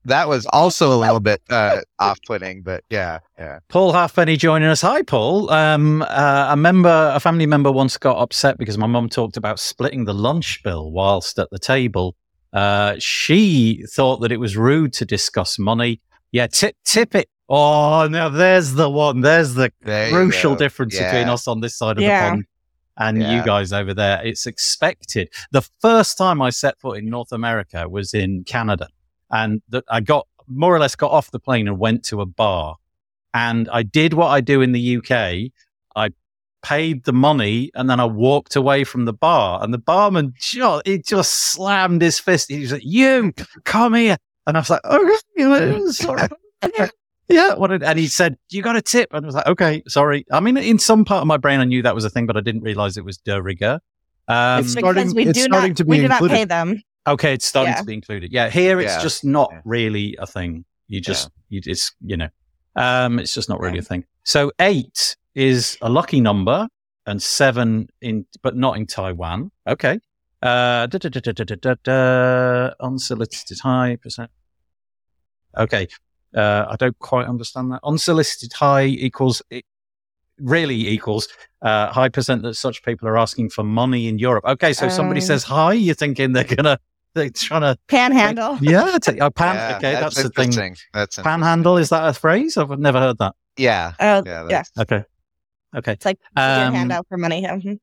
[0.06, 3.58] that was also a little bit uh, off-putting, but yeah, yeah.
[3.68, 4.80] Paul Halfpenny joining us.
[4.80, 5.50] Hi, Paul.
[5.50, 9.60] Um, uh, a member, a family member, once got upset because my mum talked about
[9.60, 12.16] splitting the lunch bill whilst at the table.
[12.52, 16.00] Uh, she thought that it was rude to discuss money.
[16.32, 17.28] Yeah, tip tip it.
[17.48, 19.20] Oh, now there's the one.
[19.20, 21.10] There's the there crucial difference yeah.
[21.10, 22.24] between us on this side of yeah.
[22.24, 22.44] the pond
[22.98, 23.36] and yeah.
[23.36, 24.24] you guys over there.
[24.24, 25.28] It's expected.
[25.52, 28.88] The first time I set foot in North America was in Canada
[29.30, 32.26] and that I got more or less got off the plane and went to a
[32.26, 32.76] bar.
[33.34, 35.50] And I did what I do in the UK.
[35.94, 36.10] I
[36.62, 39.62] paid the money and then I walked away from the bar.
[39.62, 42.48] And the barman just, he just slammed his fist.
[42.50, 43.32] He was like, You
[43.64, 44.16] come here.
[44.46, 45.20] And I was like, Oh,
[45.90, 46.28] sorry.
[47.28, 47.54] yeah.
[47.54, 49.12] What did, and he said, You got a tip.
[49.12, 50.24] And I was like, Okay, sorry.
[50.32, 52.36] I mean, in some part of my brain, I knew that was a thing, but
[52.36, 53.80] I didn't realize it was de rigueur.
[54.28, 56.32] Um, it's starting, we it's do starting not, to be we do included.
[56.32, 56.82] not pay them.
[57.06, 57.80] Okay, it's starting yeah.
[57.80, 58.32] to be included.
[58.32, 59.02] Yeah, here it's yeah.
[59.02, 59.60] just not yeah.
[59.64, 60.64] really a thing.
[60.88, 62.28] You just, you it's, you know,
[62.74, 64.04] um, it's just not really a thing.
[64.24, 66.68] So eight is a lucky number
[67.06, 69.52] and seven in, but not in Taiwan.
[69.66, 70.00] Okay.
[70.42, 74.30] Uh, da, da, da, unsolicited high percent.
[75.56, 75.88] Okay.
[76.34, 77.80] Uh, I don't quite understand that.
[77.84, 79.64] Unsolicited high equals, it
[80.38, 81.28] really equals
[81.62, 84.44] uh, high percent that such people are asking for money in Europe.
[84.44, 84.72] Okay.
[84.72, 86.78] So somebody um, says hi, you're thinking they're going to
[87.16, 88.52] they're trying to panhandle.
[88.52, 89.56] Like, yeah, t- oh, pan.
[89.56, 90.76] Yeah, okay, that's, that's the thing.
[90.92, 91.78] That's panhandle.
[91.78, 92.56] Is that a phrase?
[92.56, 93.34] I've never heard that.
[93.56, 93.94] Yeah.
[93.98, 94.46] Uh, yeah.
[94.48, 94.62] yeah.
[94.78, 95.04] Okay.
[95.74, 95.92] Okay.
[95.92, 97.42] It's like um, your hand out for money.
[97.42, 97.74] Mm-hmm.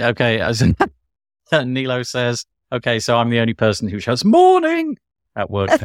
[0.00, 0.40] Okay.
[0.40, 0.62] As
[1.52, 4.96] Nilo says, okay, so I'm the only person who shouts morning
[5.36, 5.70] at work.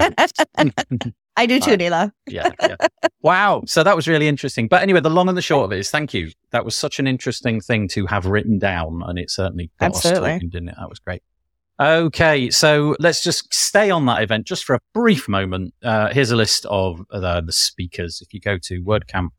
[1.37, 2.11] I do too, Nilo.
[2.27, 2.75] yeah, yeah.
[3.21, 3.61] Wow.
[3.67, 4.67] So that was really interesting.
[4.67, 6.31] But anyway, the long and the short of it is thank you.
[6.49, 9.03] That was such an interesting thing to have written down.
[9.05, 10.31] And it certainly got Absolutely.
[10.31, 10.75] us talking, didn't it?
[10.79, 11.21] That was great.
[11.79, 15.75] Okay, so let's just stay on that event just for a brief moment.
[15.83, 18.19] Uh, here's a list of uh, the speakers.
[18.19, 19.29] If you go to WordCamp,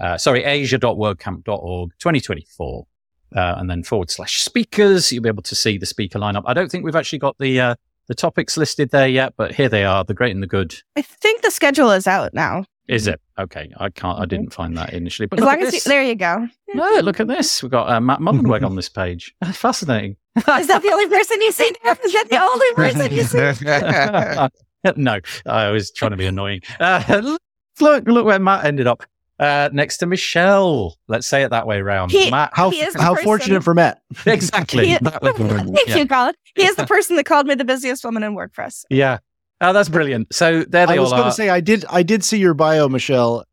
[0.00, 2.86] uh, sorry, asia.wordcamp.org 2024,
[3.34, 6.44] uh, and then forward slash speakers, you'll be able to see the speaker lineup.
[6.46, 7.74] I don't think we've actually got the uh,
[8.06, 10.74] the topics listed there yet, but here they are: the great and the good.
[10.94, 12.64] I think the schedule is out now.
[12.88, 13.72] Is it okay?
[13.78, 14.20] I can't.
[14.20, 15.26] I didn't find that initially.
[15.26, 16.46] But as long as you, there you go.
[16.74, 17.60] No, look at this.
[17.62, 19.34] We've got uh, Matt Mullenweg on this page.
[19.52, 20.16] Fascinating.
[20.36, 21.64] Is that the only person you see?
[21.64, 24.96] Is that the only person you see?
[25.02, 26.62] no, I was trying to be annoying.
[26.80, 27.36] Uh,
[27.80, 29.04] look, look where Matt ended up.
[29.38, 30.96] Uh, next to Michelle.
[31.08, 32.12] Let's say it that way around.
[32.12, 34.00] He, Matt, how, how fortunate for Matt.
[34.24, 34.88] Exactly.
[34.88, 35.96] He, thank yeah.
[35.96, 36.34] you, Colin.
[36.54, 38.84] He is the person that called me the busiest woman in WordPress.
[38.88, 39.18] Yeah.
[39.60, 40.32] Oh, that's brilliant.
[40.32, 42.88] So there they I was going to say I did I did see your bio,
[42.88, 43.44] Michelle,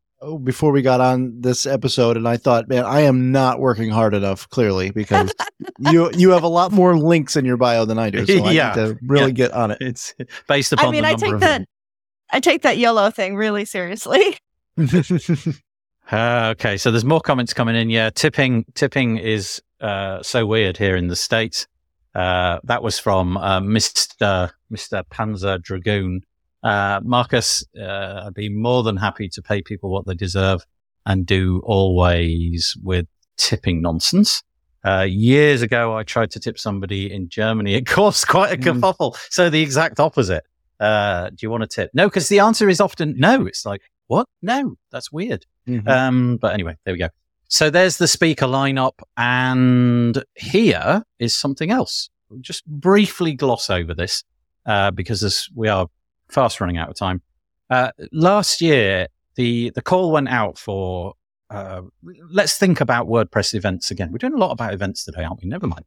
[0.44, 4.14] before we got on this episode, and I thought, man, I am not working hard
[4.14, 4.48] enough.
[4.50, 5.32] Clearly, because
[5.78, 8.26] you you have a lot more links in your bio than I do.
[8.26, 8.68] So I Yeah.
[8.68, 9.30] need to really Yeah.
[9.32, 9.78] get on it.
[9.80, 10.14] It's
[10.48, 11.62] based upon I mean, the I number take of that
[12.30, 14.36] I take that yellow thing really seriously.
[16.10, 17.90] Uh, okay, so there's more comments coming in.
[17.90, 21.66] Yeah, tipping tipping is uh, so weird here in the states.
[22.14, 24.50] Uh, that was from uh, Mr.
[24.72, 25.02] Mr.
[25.10, 26.22] Panzer Dragoon.
[26.62, 30.64] Uh, Marcus, uh, I'd be more than happy to pay people what they deserve
[31.06, 33.06] and do always with
[33.36, 34.42] tipping nonsense.
[34.84, 37.74] Uh, years ago, I tried to tip somebody in Germany.
[37.80, 38.80] It caused quite a Mm.
[38.80, 39.16] kerfuffle.
[39.30, 40.44] So the exact opposite.
[40.78, 41.90] Uh, do you want a tip?
[41.92, 43.46] No, because the answer is often no.
[43.46, 44.26] It's like, what?
[44.42, 45.44] No, that's weird.
[45.68, 45.86] Mhm.
[45.88, 47.08] Um, but anyway, there we go.
[47.48, 52.08] So there's the speaker lineup, and here is something else.
[52.30, 54.24] We'll just briefly gloss over this
[54.66, 55.86] uh, because as we are
[56.30, 57.22] fast running out of time.
[57.68, 61.14] Uh, last year, the the call went out for.
[61.50, 61.82] Uh,
[62.30, 64.12] let's think about WordPress events again.
[64.12, 65.48] We're doing a lot about events today, aren't we?
[65.48, 65.84] Never mind.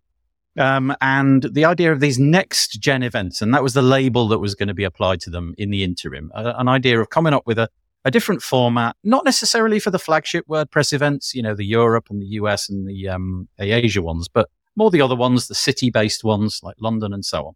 [0.58, 4.40] Um, and the idea of these next gen events, and that was the label that
[4.40, 6.32] was going to be applied to them in the interim.
[6.36, 7.70] Uh, an idea of coming up with a
[8.06, 12.22] a different format, not necessarily for the flagship WordPress events, you know, the Europe and
[12.22, 15.90] the US and the, um, the Asia ones, but more the other ones, the city
[15.90, 17.54] based ones like London and so on.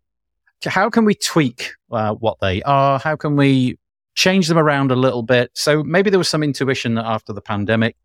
[0.65, 2.99] How can we tweak uh, what they are?
[2.99, 3.77] How can we
[4.15, 5.51] change them around a little bit?
[5.53, 7.95] So maybe there was some intuition that after the pandemic,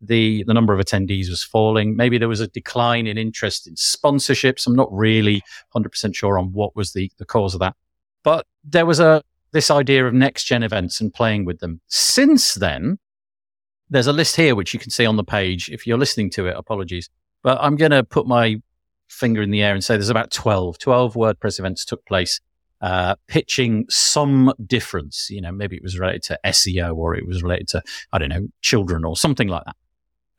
[0.00, 1.94] the, the number of attendees was falling.
[1.94, 4.66] Maybe there was a decline in interest in sponsorships.
[4.66, 5.42] I'm not really
[5.76, 7.76] 100% sure on what was the, the cause of that.
[8.22, 9.22] But there was a,
[9.52, 11.80] this idea of next gen events and playing with them.
[11.86, 12.98] Since then,
[13.90, 15.68] there's a list here which you can see on the page.
[15.68, 17.10] If you're listening to it, apologies.
[17.42, 18.56] But I'm going to put my
[19.10, 22.40] finger in the air and say there's about 12, 12 WordPress events took place,
[22.80, 25.28] uh, pitching some difference.
[25.30, 27.82] You know, maybe it was related to SEO or it was related to,
[28.12, 29.76] I don't know, children or something like that.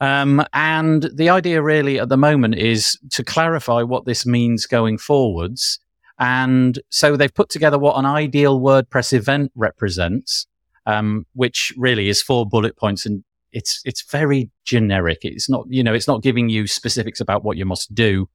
[0.01, 4.97] Um, and the idea really at the moment is to clarify what this means going
[4.97, 5.79] forwards.
[6.17, 10.47] And so they've put together what an ideal WordPress event represents,
[10.87, 15.19] um, which really is four bullet points and it's, it's very generic.
[15.21, 18.27] It's not, you know, it's not giving you specifics about what you must do,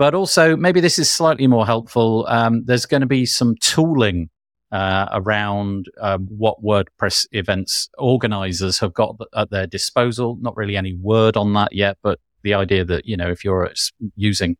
[0.00, 2.24] but also maybe this is slightly more helpful.
[2.26, 4.30] Um, there's going to be some tooling,
[4.72, 10.38] uh, around, um, what WordPress events organizers have got at their disposal.
[10.40, 13.70] Not really any word on that yet, but the idea that, you know, if you're
[14.16, 14.56] using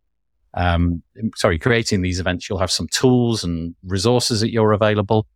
[0.53, 1.03] um,
[1.36, 5.26] sorry, creating these events, you'll have some tools and resources at your available.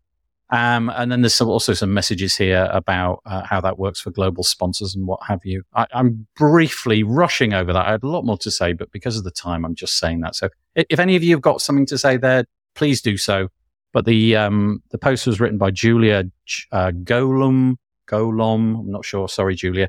[0.55, 4.13] Um, and then there's some, also some messages here about uh, how that works for
[4.13, 5.65] global sponsors and what have you.
[5.75, 7.87] I, I'm briefly rushing over that.
[7.89, 10.21] I had a lot more to say, but because of the time, I'm just saying
[10.21, 10.37] that.
[10.37, 12.45] So if any of you have got something to say there,
[12.77, 13.49] please do so.
[13.93, 16.25] But the um, the post was written by Julia
[16.71, 17.75] uh, Golum.
[18.09, 19.29] Golom, I'm not sure.
[19.29, 19.89] Sorry, Julia.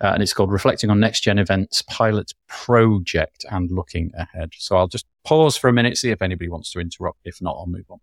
[0.00, 4.50] Uh, and it's called Reflecting on Next Gen Events Pilot Project and Looking Ahead.
[4.56, 7.18] So I'll just pause for a minute, see if anybody wants to interrupt.
[7.24, 8.00] If not, I'll move on.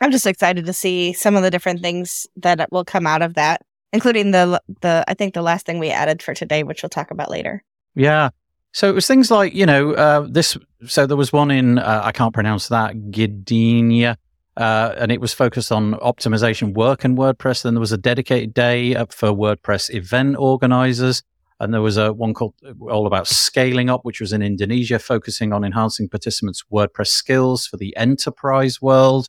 [0.00, 3.34] I'm just excited to see some of the different things that will come out of
[3.34, 6.90] that, including the the I think the last thing we added for today, which we'll
[6.90, 7.62] talk about later.
[7.94, 8.30] Yeah.
[8.72, 10.58] So it was things like, you know, uh, this.
[10.86, 14.16] So there was one in, uh, I can't pronounce that, Gdynia.
[14.54, 17.62] Uh, and it was focused on optimization work in WordPress.
[17.62, 21.22] Then there was a dedicated day up for WordPress event organizers.
[21.58, 25.54] And there was a one called all about scaling up, which was in Indonesia, focusing
[25.54, 29.26] on enhancing participants' WordPress skills for the enterprise world.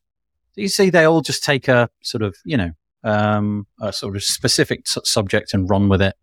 [0.57, 2.71] You see, they all just take a sort of, you know,
[3.03, 6.15] um, a sort of specific su- subject and run with it.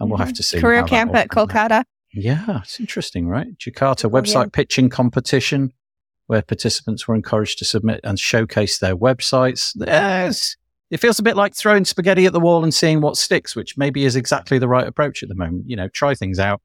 [0.00, 0.60] And we'll have to see.
[0.60, 1.28] Career camp at.
[1.28, 1.84] Kolkata.
[2.12, 3.48] Yeah, it's interesting, right?
[3.58, 4.50] Jakarta Oh, website yeah.
[4.52, 5.72] pitching competition
[6.26, 9.72] where participants were encouraged to submit and showcase their websites.
[9.76, 10.56] Yes.
[10.90, 13.76] It feels a bit like throwing spaghetti at the wall and seeing what sticks, which
[13.76, 15.64] maybe is exactly the right approach at the moment.
[15.68, 16.62] You know, try things out,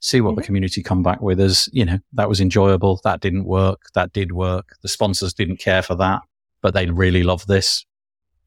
[0.00, 0.46] see what the Mhm.
[0.46, 3.00] community come back with as, you know, that was enjoyable.
[3.04, 3.80] That didn't work.
[3.94, 4.76] That did work.
[4.82, 6.22] The sponsors didn't care for that,
[6.62, 7.84] but they really love this.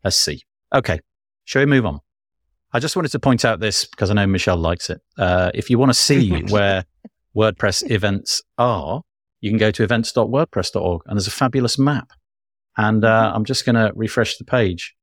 [0.03, 0.43] Let's see.
[0.73, 0.99] Okay.
[1.45, 1.99] Shall we move on?
[2.73, 5.01] I just wanted to point out this because I know Michelle likes it.
[5.17, 6.85] Uh, if you want to see where
[7.35, 9.01] WordPress events are,
[9.41, 12.11] you can go to events.wordpress.org and there's a fabulous map.
[12.77, 14.95] And uh, I'm just going to refresh the page.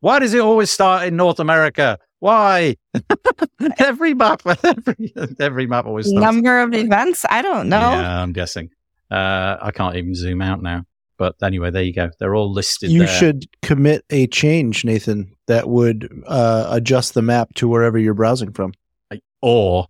[0.00, 1.98] Why does it always start in North America?
[2.18, 2.76] Why?
[3.78, 6.22] every map, every, every map always starts.
[6.22, 7.24] Number of events?
[7.28, 7.78] I don't know.
[7.78, 8.70] Yeah, I'm guessing.
[9.10, 10.84] Uh, I can't even zoom out now.
[11.20, 12.08] But anyway, there you go.
[12.18, 13.08] They're all listed You there.
[13.08, 18.54] should commit a change, Nathan, that would uh, adjust the map to wherever you're browsing
[18.54, 18.72] from.
[19.42, 19.86] or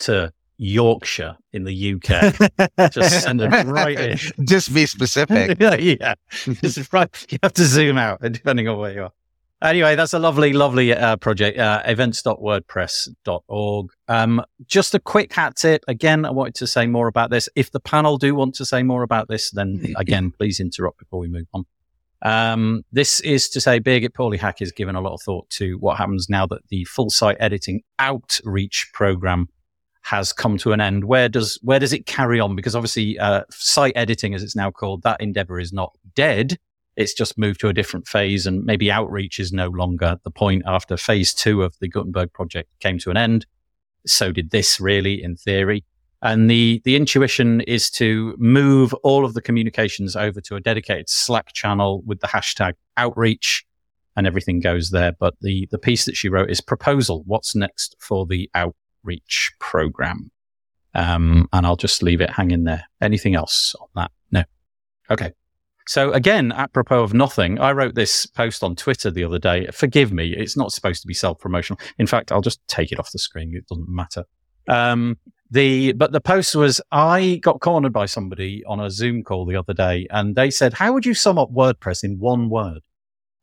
[0.00, 2.90] to Yorkshire in the UK.
[2.92, 4.18] Just send it right in.
[4.46, 5.56] Just be specific.
[5.60, 6.14] yeah, yeah.
[6.60, 7.08] This is right.
[7.30, 9.12] You have to zoom out depending on where you are.
[9.64, 11.58] Anyway, that's a lovely, lovely uh, project.
[11.58, 13.90] Uh, events.wordpress.org.
[14.08, 15.82] Um, just a quick hat tip.
[15.88, 17.48] Again, I wanted to say more about this.
[17.56, 21.18] If the panel do want to say more about this, then again, please interrupt before
[21.18, 21.64] we move on.
[22.20, 25.96] Um, this is to say Birgit Pauli-Haack has given a lot of thought to what
[25.96, 29.48] happens now that the full site editing outreach program
[30.02, 31.04] has come to an end.
[31.04, 32.54] Where does where does it carry on?
[32.54, 36.58] Because obviously, uh, site editing, as it's now called, that endeavor is not dead.
[36.96, 40.62] It's just moved to a different phase, and maybe outreach is no longer the point
[40.66, 43.46] after phase two of the Gutenberg project came to an end.
[44.06, 45.84] So did this, really, in theory.
[46.22, 51.10] And the, the intuition is to move all of the communications over to a dedicated
[51.10, 53.64] Slack channel with the hashtag outreach
[54.16, 55.12] and everything goes there.
[55.12, 57.24] But the, the piece that she wrote is proposal.
[57.26, 60.30] What's next for the outreach program?
[60.94, 62.84] Um, and I'll just leave it hanging there.
[63.02, 64.10] Anything else on that?
[64.30, 64.44] No.
[65.10, 65.32] Okay.
[65.86, 69.66] So again, apropos of nothing, I wrote this post on Twitter the other day.
[69.72, 70.34] Forgive me.
[70.36, 71.78] It's not supposed to be self promotional.
[71.98, 73.54] In fact, I'll just take it off the screen.
[73.54, 74.24] It doesn't matter.
[74.68, 75.18] Um,
[75.50, 79.56] the but the post was I got cornered by somebody on a Zoom call the
[79.56, 82.80] other day, and they said, "How would you sum up WordPress in one word?"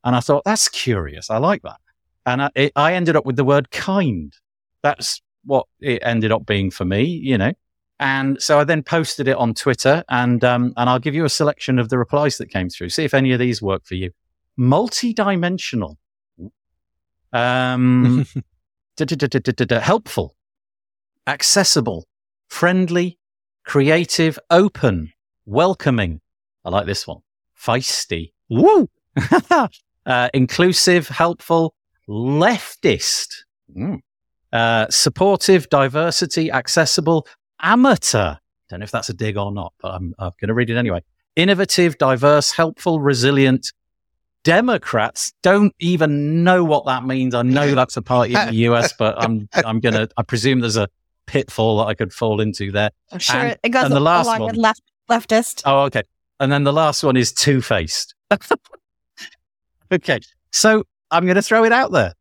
[0.04, 1.30] And I thought that's curious.
[1.30, 1.80] I like that,
[2.26, 4.34] and I, it, I ended up with the word kind.
[4.82, 7.54] That's what it ended up being for me, you know.
[8.02, 11.30] And so I then posted it on Twitter, and um, and I'll give you a
[11.30, 12.89] selection of the replies that came through.
[12.89, 14.10] See if any of these work for you.
[14.58, 15.99] Multi-dimensional,
[17.32, 18.26] um,
[19.70, 20.36] helpful,
[21.28, 22.08] accessible,
[22.47, 23.20] friendly,
[23.66, 25.14] creative, open,
[25.45, 26.22] welcoming.
[26.66, 27.20] I like this one.
[27.56, 28.34] Feisty.
[28.49, 28.89] Woo!
[30.08, 31.76] uh, inclusive, helpful,
[32.10, 33.43] leftist.
[33.78, 33.99] Mm.
[34.52, 37.26] Uh, supportive, diversity, accessible,
[37.62, 38.36] amateur.
[38.70, 40.78] Don't know if that's a dig or not, but I'm, I'm going to read it
[40.78, 41.03] anyway.
[41.36, 43.72] Innovative, diverse, helpful, resilient.
[44.43, 47.36] Democrats don't even know what that means.
[47.36, 50.07] I know that's a party in the US, but I'm I'm gonna.
[50.18, 50.88] I presume there's a
[51.28, 52.89] pitfall that I could fall into there.
[53.12, 55.62] I'm sure And- it goes and the last along one- with left leftist.
[55.66, 56.01] Oh, okay.
[56.39, 58.16] And then the last one is two faced.
[59.91, 60.20] okay.
[60.51, 62.14] So I'm going to throw it out there.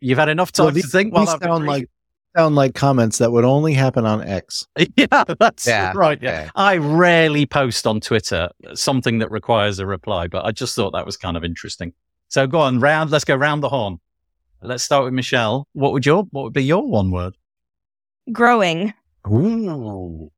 [0.00, 1.88] You've had enough time Well, to these- think while these I've been sound like
[2.36, 4.66] sound like comments that would only happen on X.
[4.96, 6.20] yeah, that's Yeah, right.
[6.20, 6.42] Yeah.
[6.42, 6.50] okay.
[6.54, 11.06] I rarely post on Twitter something that requires a reply, but I just thought that
[11.06, 11.92] was kind of interesting.
[12.28, 13.10] So go on, round.
[13.10, 14.00] Let's go round the horn.
[14.62, 15.68] Let's start with Michelle.
[15.72, 17.36] What would your what would be your one word?
[18.32, 18.92] Growing.
[19.28, 20.30] Ooh.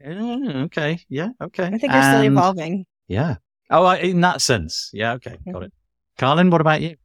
[0.00, 0.98] Yeah, okay.
[1.08, 1.28] Yeah.
[1.40, 1.64] Okay.
[1.64, 2.86] I think you're still evolving.
[3.08, 3.36] Yeah.
[3.70, 4.90] Oh, in that sense.
[4.92, 5.12] Yeah.
[5.14, 5.38] Okay.
[5.46, 5.62] Got mm-hmm.
[5.64, 5.72] it.
[6.18, 6.96] Carlin, what about you?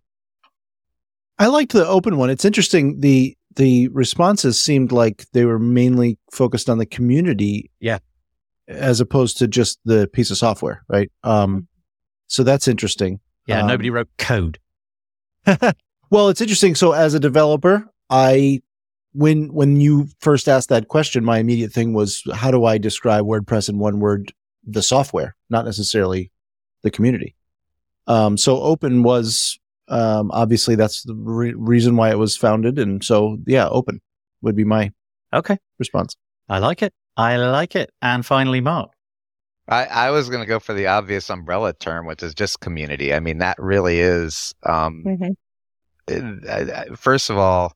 [1.38, 2.30] I liked the open one.
[2.30, 3.00] It's interesting.
[3.00, 7.72] The the responses seemed like they were mainly focused on the community.
[7.80, 8.00] Yeah.
[8.68, 11.12] As opposed to just the piece of software, right?
[11.24, 11.68] Um,
[12.28, 13.20] so that's interesting.
[13.48, 13.62] Yeah.
[13.62, 14.60] Um, nobody wrote code.
[16.10, 16.76] Well, it's interesting.
[16.76, 18.62] So as a developer, I
[19.14, 23.26] when when you first asked that question, my immediate thing was how do I describe
[23.26, 24.34] WordPress in one word?
[24.66, 26.32] The software, not necessarily
[26.82, 27.36] the community.
[28.08, 29.59] Um, so open was
[29.90, 34.02] um, obviously that's the re- reason why it was founded, and so yeah, open
[34.42, 34.92] would be my
[35.34, 35.58] Okay.
[35.78, 36.16] response.
[36.48, 36.94] I like it.
[37.18, 37.92] I like it.
[38.02, 38.92] And finally, Mark.
[39.68, 43.14] I, I was going to go for the obvious umbrella term, which is just community.
[43.14, 44.56] I mean, that really is.
[44.66, 45.36] Um, Mhm.
[46.08, 47.74] it- I- I- first of all,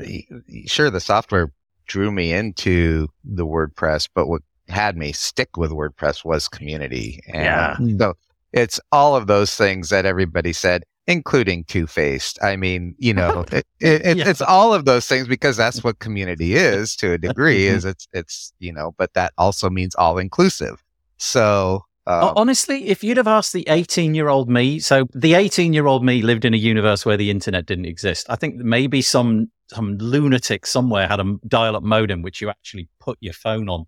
[0.00, 1.52] y- y- sure, the software
[1.86, 7.20] drew me into the WordPress, but what had me stick with WordPress was community.
[7.28, 7.76] And Yeah.
[7.98, 8.14] So
[8.52, 12.38] it's all of those things that everybody said, including two faced.
[12.44, 14.28] I mean, you know, it, it, Yeah.
[14.28, 17.66] it's all of those things because that's what community is to a degree.
[17.66, 20.84] is it's it's you know, but that also means all inclusive.
[21.16, 21.82] So.
[22.06, 25.86] Um, Honestly, if you'd have asked the 18 year old me, so the 18 year
[25.86, 28.24] old me lived in a universe where the internet didn't exist.
[28.30, 32.88] I think maybe some, some lunatic somewhere had a dial up modem, which you actually
[32.98, 33.84] put your phone on,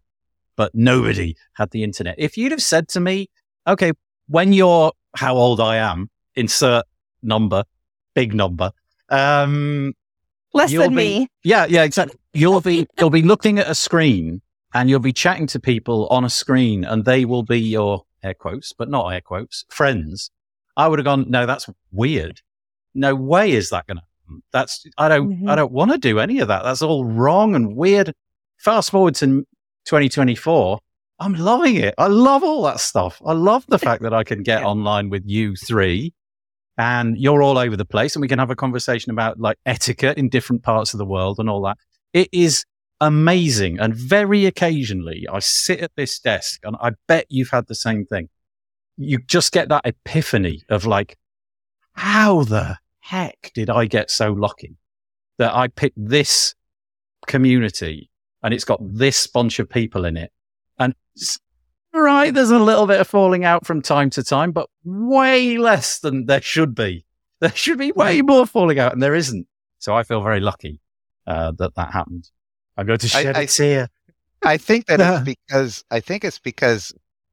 [0.55, 2.15] but nobody had the internet.
[2.19, 3.31] If you'd have said to me,
[3.67, 3.93] okay,
[4.29, 6.85] when you're how old I am, insert
[7.23, 7.65] number,
[8.15, 8.73] big number,
[9.09, 9.93] um,
[10.53, 11.29] Less than be- me.
[11.45, 12.17] yeah, yeah, exactly.
[12.33, 14.41] You'll be you'll be looking at a screen
[14.75, 18.35] and you'll be chatting to people on a screen and they will be your air
[18.35, 20.31] quotes, but not air quotes, friends.
[20.77, 22.41] I would have gone, no, that's weird.
[22.95, 24.43] No way is that gonna happen.
[24.53, 25.57] That's I don't I Mhm.
[25.57, 26.63] don't want to do any of that.
[26.65, 28.15] That's all wrong and weird.
[28.59, 29.45] Fast forward to
[29.87, 30.79] 2024.
[31.19, 31.95] I'm loving it.
[31.99, 33.21] I love all that stuff.
[33.27, 36.15] I love the fact that I can get online with you three
[36.81, 40.17] and you're all over the place and we can have a conversation about like etiquette
[40.17, 41.77] in different parts of the world and all that.
[42.15, 42.65] It is
[43.03, 43.79] amazing.
[43.79, 48.07] And very occasionally I sit at this desk and I bet you've had the same
[48.07, 48.31] thing.
[48.97, 51.19] You just get that epiphany of like,
[51.93, 54.79] how the heck did I get so lucky
[55.37, 56.55] that I picked this
[57.27, 58.09] community
[58.43, 60.33] and it's got this bunch of people in it?
[60.79, 60.95] And
[61.93, 65.99] right, there's a little bit of falling out from time to time, but way less
[66.01, 67.05] than there should be.
[67.41, 69.47] There should be way more falling out, and there isn't.
[69.79, 70.81] So I feel very lucky
[71.27, 72.31] uh, that that happened.
[72.77, 73.89] I'm going to shed I, a tear.
[74.43, 76.93] I think that it's because I think it's because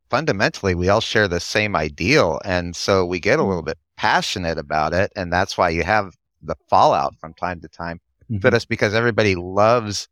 [0.10, 4.58] fundamentally we all share the same ideal, and so we get a little bit passionate
[4.58, 8.00] about it, and that's why you have the fallout from time to time.
[8.32, 8.40] Mm-hmm.
[8.40, 10.08] But it's because everybody loves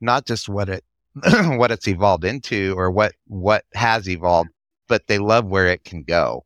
[0.00, 0.84] not just what it
[1.56, 4.50] what it's evolved into or what what has evolved,
[4.88, 6.44] but they love where it can go.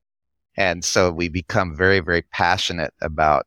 [0.56, 3.46] And so we become very, very passionate about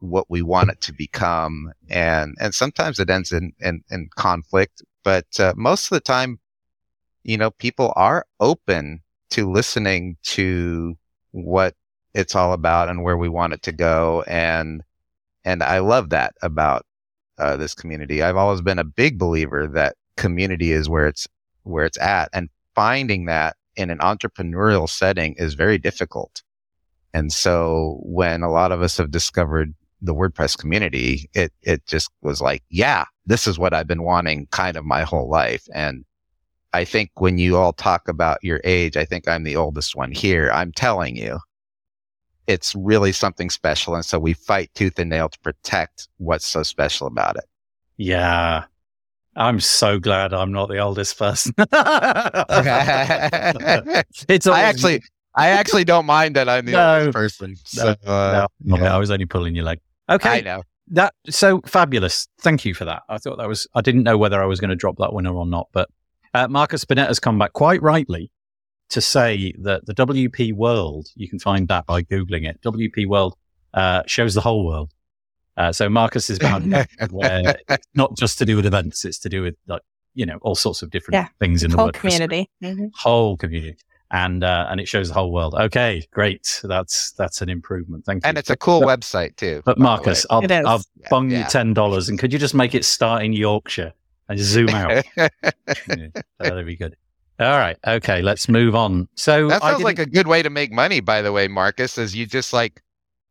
[0.00, 1.72] what we want it to become.
[1.88, 6.38] And, and sometimes it ends in, in, in conflict, but uh, most of the time,
[7.22, 9.00] you know, people are open
[9.30, 10.96] to listening to
[11.32, 11.74] what
[12.14, 14.24] it's all about and where we want it to go.
[14.26, 14.82] And,
[15.44, 16.86] and I love that about
[17.38, 18.22] uh, this community.
[18.22, 21.26] I've always been a big believer that community is where it's,
[21.62, 26.42] where it's at and finding that in an entrepreneurial setting is very difficult.
[27.14, 32.10] And so when a lot of us have discovered the WordPress community, it, it just
[32.20, 35.66] was like, yeah, this is what I've been wanting kind of my whole life.
[35.72, 36.04] And
[36.72, 40.12] I think when you all talk about your age, I think I'm the oldest one
[40.12, 40.50] here.
[40.52, 41.38] I'm telling you,
[42.46, 43.94] it's really something special.
[43.94, 47.44] And so we fight tooth and nail to protect what's so special about it.
[47.96, 48.64] Yeah.
[49.38, 51.54] I'm so glad I'm not the oldest person.
[54.28, 55.02] it's I actually,
[55.34, 56.98] I actually don't mind that I'm the No.
[56.98, 57.56] oldest person.
[57.64, 58.94] So, no, uh, no, yeah.
[58.94, 59.78] I was only pulling your leg.
[60.10, 60.38] Okay.
[60.38, 60.62] I know.
[60.88, 62.26] That so fabulous.
[62.40, 63.02] Thank you for that.
[63.08, 63.68] I thought that was.
[63.74, 65.88] I didn't know whether I was going to drop that winner or not, but
[66.34, 68.30] uh, Marcus Burnette has come back quite rightly
[68.90, 71.08] to say that the WP World.
[71.14, 72.60] You can find that by googling it.
[72.62, 73.34] WP World
[73.74, 74.90] uh, shows the whole world.
[75.58, 76.72] Uh, so Marcus is bound
[77.10, 79.82] where it's not just to do with events; it's to do with like
[80.14, 81.28] you know all sorts of different Yeah.
[81.40, 82.50] things in the Whole WordPress community.
[82.62, 82.90] Mhm.
[82.94, 83.76] whole community,
[84.12, 85.54] and uh, and it shows the whole world.
[85.54, 86.60] Okay, great.
[86.64, 88.04] That's that's an improvement.
[88.06, 88.28] Thank you.
[88.28, 89.60] And it's a cool But- website too.
[89.64, 90.64] But Marcus, I'll, It is.
[90.64, 93.92] I'll Yeah, bung you ten dollars, and could you just make it start in Yorkshire
[94.28, 95.04] and zoom out?
[95.16, 96.08] Yeah,
[96.38, 96.94] that'd be good.
[97.40, 99.08] All right, okay, let's move on.
[99.14, 101.96] So that I sounds like a good way to make money, by the way, Marcus,
[101.98, 102.82] is you just like,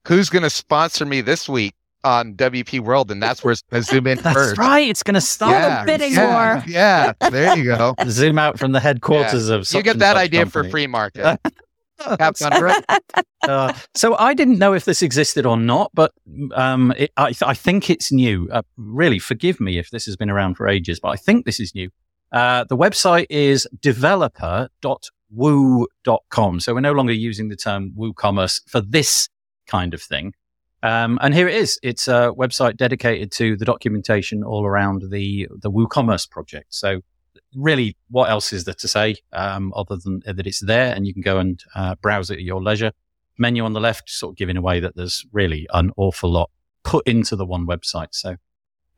[0.08, 3.12] who's going to sponsor me this week on WP World?
[3.12, 4.58] And that's where it's going to zoom in that's first.
[4.58, 4.88] right.
[4.88, 5.52] It's going to start.
[5.52, 6.64] Yeah, bidding yeah, war.
[6.68, 7.96] Yeah, there you go.
[8.08, 9.72] Zoom out from the headquarters of.
[9.72, 11.40] You get and that such idea for free, market.
[12.00, 13.26] Have fun with it.
[13.48, 16.12] Uh, so I didn't know if this existed or not, but
[16.54, 18.50] um, it, I, I think it's new.
[18.52, 21.58] Uh, really, forgive me if this has been around for ages, but I think this
[21.58, 21.90] is new.
[22.34, 26.60] Uh, the website is developer.woo.com.
[26.60, 29.30] So we're no longer using the term WooCommerce for this
[29.66, 30.34] kind of thing.
[30.84, 31.80] Um, and here it is.
[31.82, 36.74] It's a website dedicated to the documentation all around the the WooCommerce project.
[36.74, 37.02] So
[37.56, 41.14] really, what else is there to say um, other than that it's there and you
[41.14, 42.92] can go and uh, browse it at your leisure?
[43.40, 46.50] Menu on the left, sort of giving away that there's really an awful lot
[46.84, 48.08] put into the one website.
[48.12, 48.36] So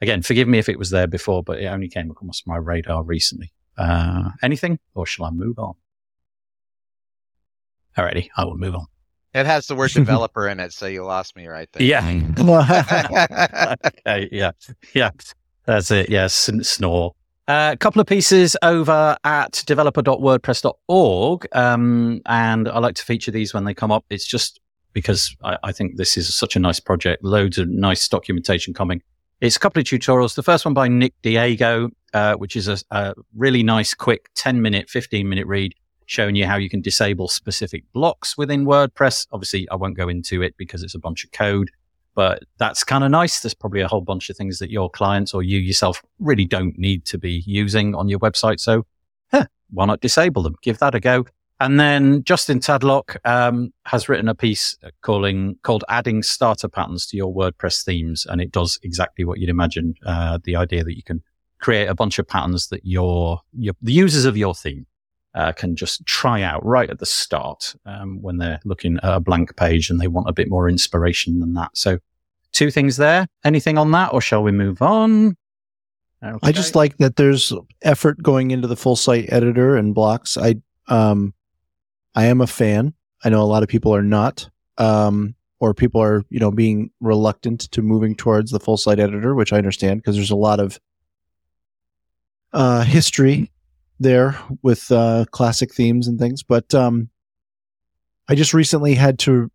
[0.02, 3.04] again, forgive me if it was there before, but it only came across my radar
[3.04, 3.52] recently.
[3.78, 5.74] Uh, anything, or shall I move on?
[7.98, 8.88] Alrighty, I will move on.
[9.34, 11.84] It has the word developer in it, so you lost me right there.
[11.84, 12.22] Yeah.
[13.86, 14.52] okay, yeah,
[14.94, 15.12] yeah,
[15.66, 16.10] that's it.
[16.10, 17.14] Yes, yeah, snore.
[17.48, 21.48] Uh, a couple of pieces over at developer.wordpress.org.
[21.54, 24.06] Um, and I like to feature these when they come up.
[24.12, 24.60] It's just
[24.94, 27.24] because I, I think this is such a nice project.
[27.24, 29.02] Loads of nice documentation coming.
[29.42, 30.36] It's a couple of tutorials.
[30.36, 34.62] The first one by Nick Diego, uh, which is a, a really nice, quick 10
[34.62, 35.74] minute, 15 minute read
[36.10, 39.28] showing you how you can disable specific blocks within WordPress.
[39.32, 41.70] Obviously, I won't go into it because it's a bunch of code
[42.20, 43.40] but that's kind of nice.
[43.40, 46.78] There's probably a whole bunch of things that your clients or you yourself really don't
[46.78, 48.60] need to be using on your website.
[48.60, 48.86] So,
[49.32, 50.56] huh, why not disable them?
[50.62, 51.26] Give that a go.
[51.62, 57.16] And then Justin Tadlock um, has written a piece calling called "Adding Starter Patterns to
[57.16, 59.94] Your WordPress Themes," and it does exactly what you'd imagine.
[60.06, 61.24] Uh, the idea that you can
[61.62, 64.86] create a bunch of patterns that your, your the users of your theme
[65.36, 69.20] uh, can just try out right at the start um, when they're looking at a
[69.20, 71.72] blank page and they want a bit more inspiration than that.
[71.76, 72.00] So,
[72.52, 73.28] two things there.
[73.44, 75.36] Anything on that, or shall we move on?
[76.24, 76.38] Okay.
[76.42, 80.38] I just like that there's effort going into the full site editor and blocks.
[80.38, 80.56] I
[80.88, 81.34] um
[82.14, 82.94] I am a fan.
[83.24, 84.50] I know a lot of people are not.
[84.78, 89.36] Um or people are, you know, being reluctant to moving towards the full site editor,
[89.36, 90.80] which I understand because there's a lot of
[92.52, 93.50] uh history
[94.00, 97.10] there with uh classic themes and things, but um
[98.28, 99.52] I just recently had to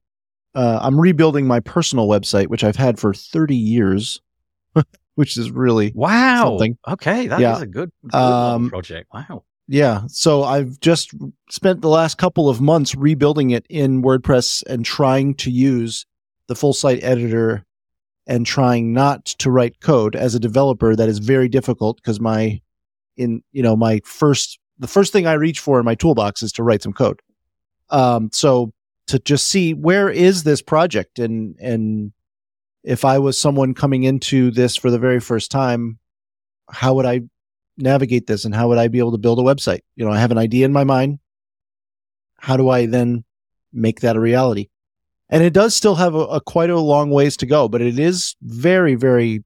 [0.57, 4.21] uh, I'm rebuilding my personal website, which I've had for 30 years,
[5.17, 6.45] which is really Wow.
[6.51, 6.79] Something.
[6.87, 7.61] Okay, that is Yeah.
[7.61, 9.09] a good, good Um, project.
[9.13, 9.43] Wow.
[9.67, 10.03] Yeah.
[10.09, 11.13] So I've just
[11.51, 16.07] spent the last couple of months rebuilding it in WordPress and trying to use
[16.47, 17.65] the full site editor
[18.27, 20.95] and trying not to write code as a developer.
[20.95, 22.61] That is very difficult because my,
[23.17, 26.53] in, you know, my first, the first thing I reach for in my toolbox is
[26.53, 27.21] to write some code.
[27.91, 28.73] Um, so
[29.07, 32.13] to just see where is this project and, and
[32.83, 35.99] if I was someone coming into this for the very first time,
[36.71, 37.23] how would I
[37.77, 39.81] navigate this and how would I be able to build a website?
[39.97, 41.19] You know, I have an idea in my mind.
[42.39, 43.25] How do I then
[43.73, 44.69] make that a reality?
[45.31, 47.99] And it does still have a, a quite a long ways to go, but it
[47.99, 49.43] is very, very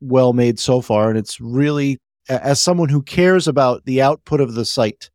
[0.00, 1.08] well made so far.
[1.08, 5.10] And it's really, as someone who cares about the output of the site,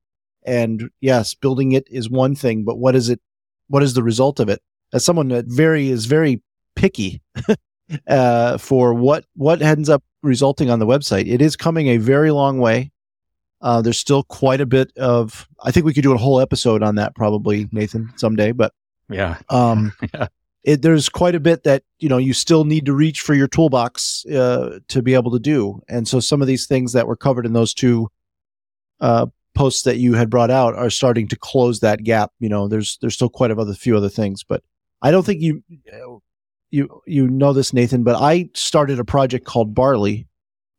[0.45, 3.19] and yes, building it is one thing, but what is it?
[3.67, 4.61] What is the result of it?
[4.93, 6.41] As someone that very is very
[6.75, 7.21] picky
[8.07, 11.27] uh, for what what ends up resulting on the website.
[11.31, 12.91] It is coming a very long way.
[13.61, 15.47] Uh, there's still quite a bit of.
[15.63, 18.51] I think we could do a whole episode on that probably, Nathan, someday.
[18.51, 18.73] But
[19.09, 19.37] Yeah.
[19.49, 20.27] um, Yeah.
[20.63, 23.47] It, there's quite a bit that you know you still need to reach for your
[23.47, 25.81] toolbox uh, to be able to do.
[25.89, 28.09] And so some of these things that were covered in those two
[28.99, 29.25] uh,
[29.55, 32.31] posts that you had brought out are starting to close that gap.
[32.39, 34.63] You know, there's there's still quite a other few other things, but
[35.01, 35.63] I don't think you
[36.69, 38.03] you you know this, Nathan.
[38.03, 40.27] But I started a project called Barley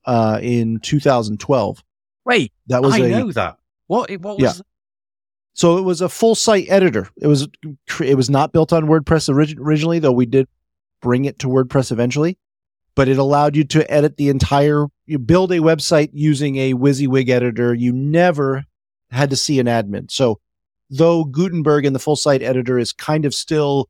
[0.05, 1.83] uh, in 2012.
[2.25, 3.57] Wait, That was I a know that.
[3.89, 4.11] What?
[4.11, 4.59] it- What was?
[4.59, 4.63] Yeah.
[5.55, 7.09] So it was a full site editor.
[7.21, 7.49] It was
[8.01, 10.49] it was not built on WordPress origi- originally, though we did
[11.01, 12.39] bring it to WordPress eventually.
[12.95, 14.87] But it allowed you to edit the entire.
[15.07, 17.75] You build a website using a WYSIWYG editor.
[17.75, 18.65] You never
[19.11, 20.11] had to see an admin.
[20.11, 20.41] So
[20.91, 23.89] though Gutenberg and the full site editor is kind of still,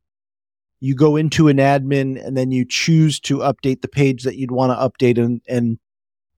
[0.80, 4.52] you go into an admin and then you choose to update the page that you'd
[4.52, 5.78] want to update and and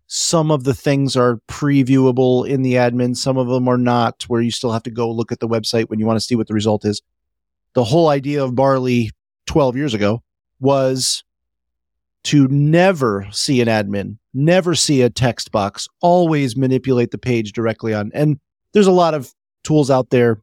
[0.06, 4.40] some of the things are previewable in the admin some of them are not where
[4.40, 6.47] you still have to go look at the website when you want to see what
[6.47, 7.02] the result is.
[7.74, 9.10] The whole idea of barley
[9.47, 10.22] 12 years ago
[10.60, 11.24] was
[12.24, 17.94] to never see an admin never see a text box always manipulate the page directly
[17.94, 18.39] on and
[18.72, 19.32] there's a lot of
[19.62, 20.40] tools out there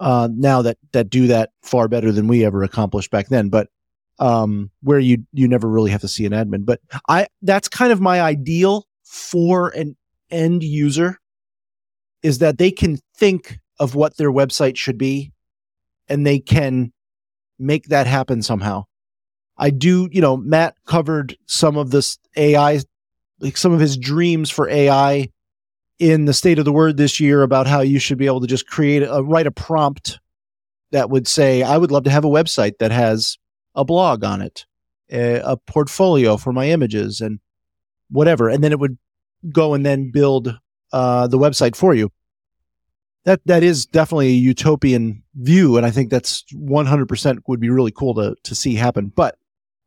[0.00, 3.68] uh, now that that do that far better than we ever accomplished back then but
[4.18, 6.64] um, where you you never really have to see an admin.
[6.64, 9.96] But I that's kind of my ideal for an
[10.30, 11.18] end user
[12.22, 15.32] is that they can think of what their website should be
[16.08, 16.92] and they can
[17.58, 18.84] make that happen somehow.
[19.58, 22.80] I do, you know, Matt covered some of this AI
[23.40, 25.28] like some of his dreams for AI
[25.98, 28.46] in the state of the word this year about how you should be able to
[28.46, 30.18] just create a write a prompt
[30.92, 33.38] that would say I would love to have a website that has
[33.76, 34.66] a blog on it,
[35.10, 37.38] a, a portfolio for my images, and
[38.10, 38.48] whatever.
[38.48, 38.98] And then it would
[39.52, 40.58] go and then build
[40.92, 42.10] uh, the website for you.
[43.24, 47.90] That that is definitely a utopian view, and I think that's 100% would be really
[47.90, 49.12] cool to to see happen.
[49.14, 49.36] But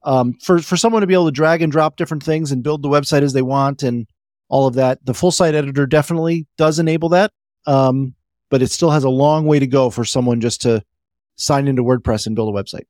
[0.04, 2.82] um, for for someone to be able to drag and drop different things and build
[2.82, 4.08] the website as they want and
[4.50, 7.32] all of that, the full site editor definitely does enable that.
[7.66, 8.16] Um,
[8.50, 10.84] but it still has a long way to go for someone just to
[11.36, 12.86] sign into WordPress and build a website.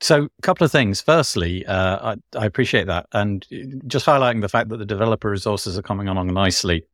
[0.00, 1.00] So, a couple of things.
[1.00, 3.46] Firstly, uh, I, I appreciate that, and
[3.86, 6.84] just highlighting the fact that the developer resources are coming along nicely.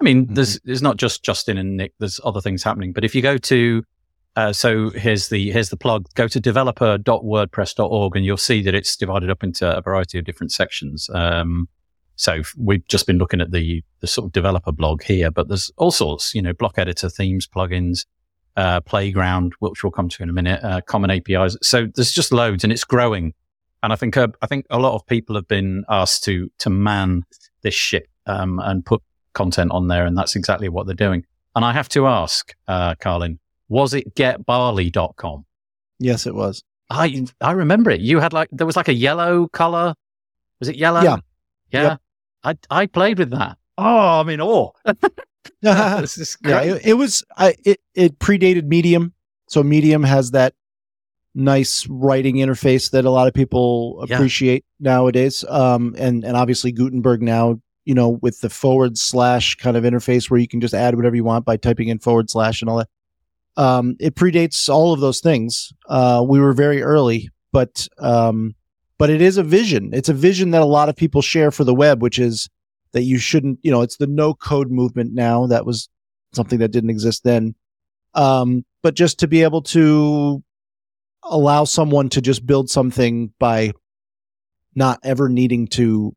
[0.00, 0.34] I mean, Mhm.
[0.34, 1.92] there's there's not just Justin and Nick.
[1.98, 2.92] There's other things happening.
[2.92, 3.82] But if you go to,
[4.36, 6.06] uh, so here's the here's the plug.
[6.14, 10.52] Go to developer.wordpress.org, and you'll see that it's divided up into a variety of different
[10.52, 11.10] sections.
[11.14, 11.68] Um,
[12.16, 15.70] so we've just been looking at the the sort of developer blog here, but there's
[15.76, 16.34] all sorts.
[16.34, 18.06] You know, block editor, themes, plugins,
[18.56, 21.56] uh, playground, which we'll come to in a minute, uh, common APIs.
[21.62, 23.34] So there's just loads, and it's growing.
[23.82, 26.70] And I think uh, I think a lot of people have been asked to to
[26.70, 27.24] man
[27.62, 29.02] this ship um, and put
[29.34, 31.24] content on there, and that's exactly what they're doing.
[31.54, 33.38] And I have to ask, uh, Carlin,
[33.68, 35.44] was it getbarley.com?
[35.98, 36.62] Yes, it was.
[36.90, 38.00] I I remember it.
[38.00, 39.94] You had like there was like a yellow color.
[40.60, 41.02] Was it yellow?
[41.02, 41.16] Yeah.
[41.70, 41.82] Yeah.
[41.82, 42.00] Yep.
[42.70, 43.58] I I played with that.
[43.78, 44.70] Oh, I'm in awe.
[45.62, 46.68] Yeah, this is great.
[46.68, 47.24] it, it was.
[47.36, 49.12] I it it predated Medium,
[49.48, 50.54] so Medium has that
[51.34, 54.16] nice writing interface that a lot of people Yeah.
[54.16, 55.44] appreciate nowadays.
[55.48, 60.30] Um, and and obviously Gutenberg now, you know, with the forward slash kind of interface
[60.30, 62.78] where you can just add whatever you want by typing in forward slash and all
[62.78, 62.88] that.
[63.58, 65.72] Um, it predates all of those things.
[65.88, 68.54] Uh, we were very early, but um,
[68.98, 69.90] but it is a vision.
[69.92, 72.48] It's a vision that a lot of people share for the web, which is
[72.92, 75.46] that you shouldn't, you know, it's the no code movement now.
[75.46, 75.88] That was
[76.32, 77.54] something that didn't exist then.
[78.14, 80.42] Um, but just to be able to
[81.22, 83.72] allow someone to just build something by
[84.74, 86.14] not ever needing to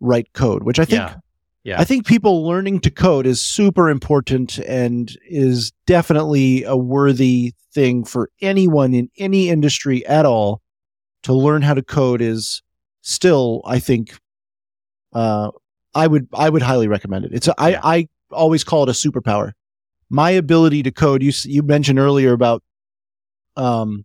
[0.00, 1.16] write code, which I think Yeah.
[1.64, 1.80] Yeah.
[1.80, 8.04] I think people learning to code is super important and is definitely a worthy thing
[8.04, 10.62] for anyone in any industry at all
[11.24, 12.62] to learn how to code is
[13.02, 14.16] still, I think,
[15.12, 15.50] uh,
[15.96, 17.32] I would, I would highly recommend it.
[17.32, 17.54] It's, a.
[17.58, 19.52] I, I always call it a superpower.
[20.10, 22.62] My ability to code, you, you mentioned earlier about,
[23.56, 24.04] um,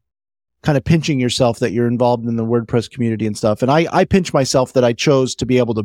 [0.63, 3.61] kind of pinching yourself that you're involved in the WordPress community and stuff.
[3.61, 5.83] And I, I pinch myself that I chose to be able to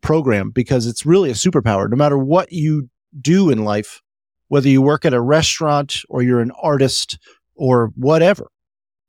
[0.00, 1.90] program because it's really a superpower.
[1.90, 2.88] No matter what you
[3.20, 4.00] do in life,
[4.48, 7.18] whether you work at a restaurant or you're an artist
[7.56, 8.48] or whatever,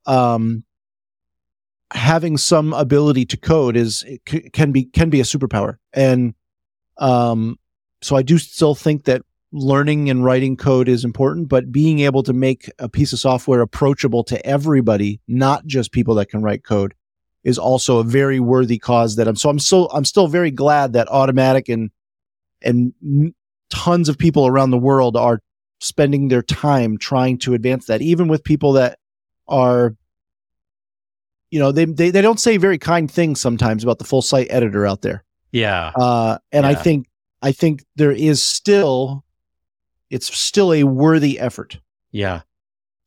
[0.05, 0.64] um,
[1.95, 5.77] having some ability to code is c- can be can be a superpower.
[5.93, 6.35] And
[6.97, 7.57] um,
[8.01, 12.23] so I do still think that learning and writing code is important, but being able
[12.23, 16.63] to make a piece of software approachable to everybody, not just people that can write
[16.63, 16.93] code,
[17.43, 20.93] is also a very worthy cause that I'm so I'm so I'm still very glad
[20.93, 21.91] that Automattic and
[22.61, 23.33] and
[23.69, 25.41] tons of people around the world are
[25.79, 28.97] spending their time trying to advance that even with people that
[29.47, 29.95] are
[31.55, 34.47] you know they they, they don't say very kind things sometimes about the full site
[34.49, 35.91] editor out there yeah.
[35.95, 37.07] uh and i think
[37.41, 39.23] i think there is still
[40.09, 41.79] it's still a worthy effort
[42.15, 42.41] Yeah.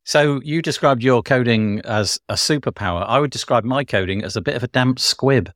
[0.03, 3.03] So you described your coding as a superpower.
[3.07, 5.51] I would describe my coding as a bit of a damp squib.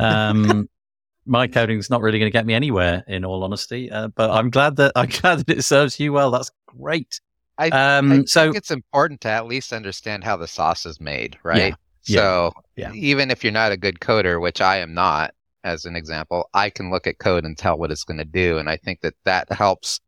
[0.00, 0.66] Um,
[1.26, 3.90] my coding's not really going to get me anywhere, in all honesty.
[3.90, 6.30] Uh, but I'm glad that I'm glad that it serves you well.
[6.30, 7.20] That's great.
[7.58, 10.98] I, Um, I so think it's important to at least understand how the sauce is
[10.98, 11.74] made, right?
[12.06, 12.20] Yeah.
[12.20, 12.92] So Yeah.
[12.92, 15.32] even if you're not a good coder, which I am not,
[15.64, 18.58] as an example, I can look at code and tell what it's going to do,
[18.58, 20.00] and I think that that helps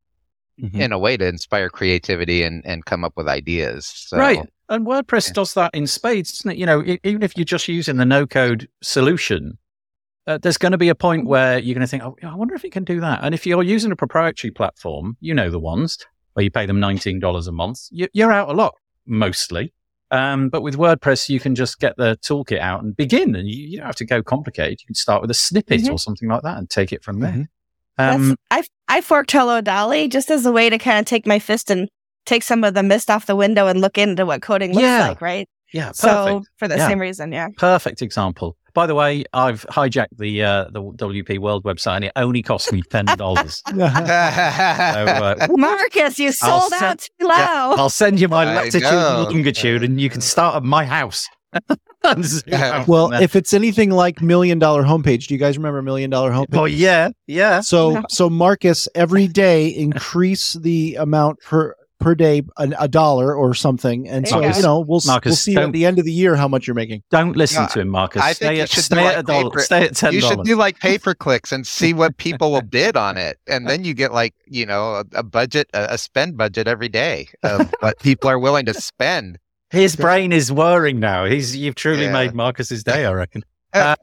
[0.61, 0.81] Mm-hmm.
[0.81, 3.87] in a way to inspire creativity and and come up with ideas.
[3.87, 5.35] So, right, and WordPress Yeah.
[5.35, 6.59] does that in spades, doesn't it?
[6.59, 9.57] You know, even if you're just using the no-code solution,
[10.27, 12.57] uh, there's going to be a point where you're going to think, "Oh, I wonder
[12.57, 15.61] if it can do that." And if you're using a proprietary platform, you know the
[15.61, 15.97] ones
[16.33, 18.75] where you pay them nineteen dollars a month, you, you're out a lot
[19.07, 19.73] mostly.
[20.11, 23.67] Um, but with WordPress, you can just get the toolkit out and begin, and you,
[23.69, 24.81] you don't have to go complicated.
[24.81, 25.93] You can start with a snippet Mhm.
[25.93, 27.33] or something like that and take it from there.
[27.33, 27.47] Mhm.
[27.99, 31.39] Um, I I forked Hello Dolly just as a way to kind of take my
[31.39, 31.89] fist and
[32.27, 35.09] take some of the mist off the window and look into what coding looks Yeah.
[35.09, 35.49] like, right?
[35.73, 35.99] yeah, perfect.
[35.99, 36.89] So for the Yeah.
[36.89, 37.49] same reason, yeah.
[37.57, 38.57] Perfect example.
[38.79, 42.73] By the way, I've hijacked the uh, the WP World website, and it only cost
[42.73, 43.61] me ten dollars.
[43.69, 47.35] so, uh, Marcus, you sold send- out too low.
[47.35, 49.25] I'll send you my I latitude know.
[49.25, 51.27] and longitude, and you can start at my house.
[52.05, 52.79] And zoom Yeah.
[52.83, 56.31] out well if it's anything like million dollar homepage do you guys remember million dollar
[56.31, 57.61] homepage oh yeah, yeah.
[57.61, 63.55] So so Marcus every day increase the amount per per day a, a dollar or
[63.55, 66.13] something, and so you you, know we'll Marcus, we'll see at the end of the
[66.13, 67.03] year how much you're making.
[67.11, 68.23] Don't listen No, to him, Marcus.
[68.23, 69.51] I think stay you at, should stay do at like dollar.
[69.51, 72.53] paper- Stay at ten you should do like pay per clicks and see what people
[72.53, 75.89] will bid on it, and then you get like you know a, a budget, a,
[75.91, 79.39] a spend budget every day of what people are willing to spend.
[79.71, 81.25] His brain is whirring now.
[81.27, 82.13] He's you've truly Yeah.
[82.13, 83.43] made Marcus's day, I reckon.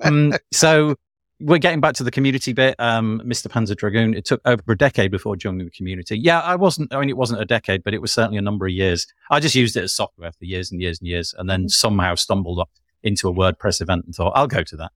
[0.01, 0.95] Um, so
[1.39, 2.75] we're getting back to the community bit.
[2.79, 3.47] Um, Mr.
[3.47, 4.13] Panzer Dragoon.
[4.13, 6.17] It took over a decade before joining the community.
[6.17, 6.93] Yeah, I wasn't.
[6.93, 9.05] I mean, it wasn't a decade, but it was certainly a number of years.
[9.29, 12.15] I just used it as software for years and years and years, and then somehow
[12.15, 12.69] stumbled up
[13.03, 14.91] into a WordPress event and thought I'll go to that.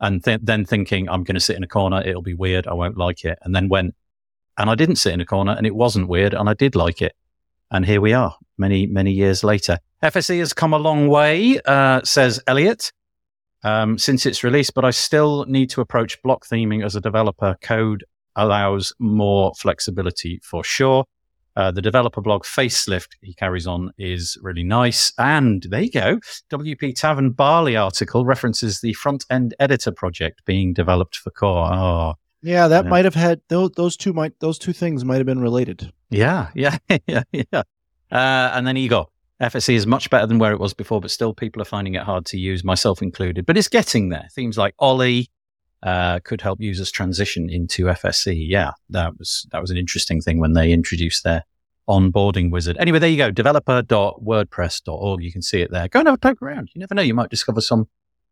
[0.00, 2.74] And th- then thinking I'm going to sit in a corner, it'll be weird, I
[2.74, 3.38] won't like it.
[3.42, 3.94] And then went,
[4.58, 7.00] and I didn't sit in a corner, and it wasn't weird, and I did like
[7.00, 7.14] it.
[7.70, 9.78] And here we are, many many years later.
[10.02, 12.92] FSE has come a long way, uh, says Elliot
[13.64, 17.56] um, since its release, but I still need to approach block theming as a developer.
[17.62, 18.04] Code
[18.36, 21.04] allows more flexibility for sure.
[21.56, 25.12] Uh, the developer blog facelift he carries on is really nice.
[25.18, 26.18] And there you go.
[26.50, 31.72] WP Tavern Barley article references the front end editor project being developed for Core.
[31.72, 35.26] Oh, Yeah, that might have had those those two might those two things might have
[35.26, 35.92] been related.
[36.10, 36.76] yeah, yeah,
[37.06, 37.62] yeah, yeah.
[38.10, 39.06] Uh, and then Igor.
[39.42, 42.02] FSE is much better than where it was before, but still people are finding it
[42.02, 43.46] hard to use, myself included.
[43.46, 44.28] But it's getting there.
[44.32, 45.28] Themes like Ollie
[45.82, 48.36] uh, could help users transition into FSE.
[48.48, 51.44] Yeah, that was that was an interesting thing when they introduced their
[51.88, 52.76] onboarding wizard.
[52.78, 53.30] Anyway, there you go.
[53.30, 55.22] Developer.wordpress.org.
[55.22, 55.88] You can see it there.
[55.88, 56.70] Go and have a poke around.
[56.74, 57.02] You never know.
[57.02, 57.88] You might discover some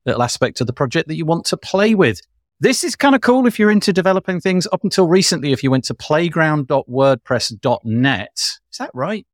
[0.06, 2.20] little aspect of the project that you want to play with.
[2.60, 4.66] This is kind of cool if you're into developing things.
[4.72, 9.26] Up until recently, if you went to playground.wordpress.net, is that right?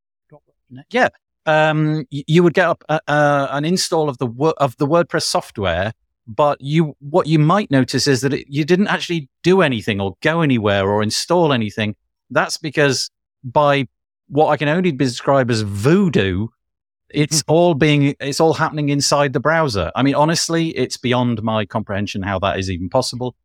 [0.91, 1.09] Yeah.
[1.49, 4.27] Um, you would get up uh, uh, an install of the
[4.65, 5.91] of the WordPress software,
[6.25, 10.09] but you what you might notice is that it, you didn't actually do anything or
[10.21, 11.95] go anywhere or install anything.
[12.29, 13.09] That's because
[13.43, 13.87] by
[14.27, 16.47] what I can only describe as voodoo,
[17.11, 19.91] It's all being, it's all happening inside the browser.
[19.95, 23.35] I mean, honestly, it's beyond my comprehension how that is even possible.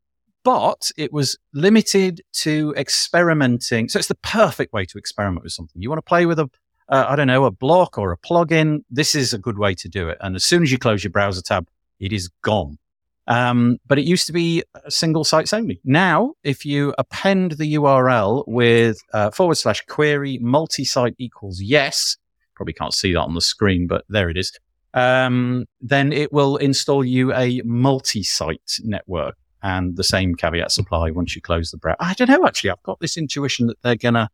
[0.44, 3.88] But it was limited to experimenting.
[3.88, 5.80] So it's the perfect way to experiment with something.
[5.80, 6.50] You want to play with a,
[6.88, 8.84] uh, I don't know, a block or a plugin.
[8.90, 10.18] This is a good way to do it.
[10.20, 11.68] And as soon as you close your browser tab,
[12.00, 12.78] it is gone.
[13.26, 15.80] Um, but it used to be single sites only.
[15.84, 22.18] Now, if you append the URL with uh, forward slash query multi site equals yes,
[22.54, 24.52] probably can't see that on the screen, but there it is.
[24.92, 29.36] Um, then it will install you a multi site network.
[29.62, 31.96] And the same caveats apply once you close the browser.
[31.98, 32.68] I don't know, actually.
[32.68, 34.28] I've got this intuition that they're going to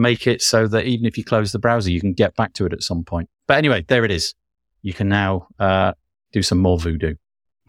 [0.00, 2.66] make it so that even if you close the browser, you can get back to
[2.66, 3.28] it at some point.
[3.46, 4.34] But anyway, there it is.
[4.82, 5.92] You can now uh,
[6.32, 7.14] do some more voodoo.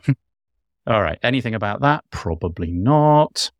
[0.87, 1.19] All right.
[1.21, 2.03] Anything about that?
[2.11, 3.51] Probably not.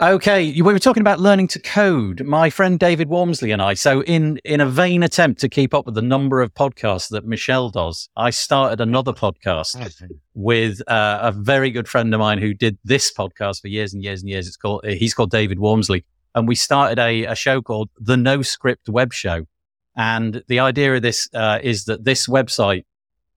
[0.00, 2.24] Okay, we were talking about learning to code.
[2.24, 3.74] My friend David Waumsley and I.
[3.74, 7.26] So, in in a vain attempt to keep up with the number of podcasts that
[7.26, 9.76] Michelle does, I started another podcast
[10.34, 14.04] with uh, a very good friend of mine who did this podcast for years and
[14.04, 14.46] years and years.
[14.46, 16.04] It's called he's called David Waumsley,
[16.34, 19.46] and we started a, a show called the No Script Web Show.
[19.96, 22.84] And the idea of this uh, is that this website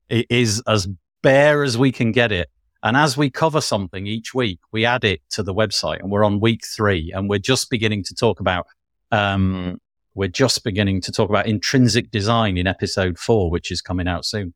[0.10, 0.88] is as
[1.24, 2.50] bare as we can get it
[2.84, 6.24] and as we cover something each week, we add it to the website and we're
[6.24, 8.66] on week three and we're just beginning to talk about,
[9.12, 9.80] um,
[10.16, 14.26] we're just beginning to talk about intrinsic design in episode four, which is coming out
[14.26, 14.54] soon.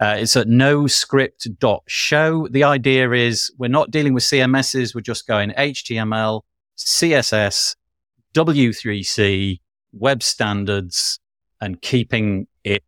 [0.00, 2.48] Uh, it's at noscript.show.
[2.48, 4.94] The idea is we're not dealing with CMSs.
[4.94, 6.42] We're just going HTML,
[6.78, 7.76] CSS,
[8.34, 9.60] W3C,
[9.92, 11.18] web standards,
[11.60, 12.82] and keeping it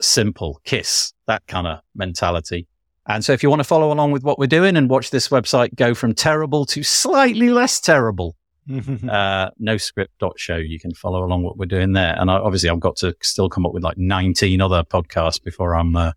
[0.00, 0.60] simple.
[0.64, 2.66] KISS, that kind of mentality.
[3.08, 5.28] And so if you want to follow along with what we're doing and watch this
[5.28, 8.36] website go from terrible to slightly less terrible,
[8.70, 12.16] uh, noscript.show, you can follow along what we're doing there.
[12.18, 15.76] And I, obviously I've got to still come up with like 19 other podcasts before
[15.76, 16.12] I'm uh,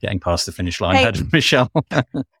[0.00, 0.96] getting past the finish line.
[0.96, 1.12] Hey.
[1.32, 1.70] Michelle.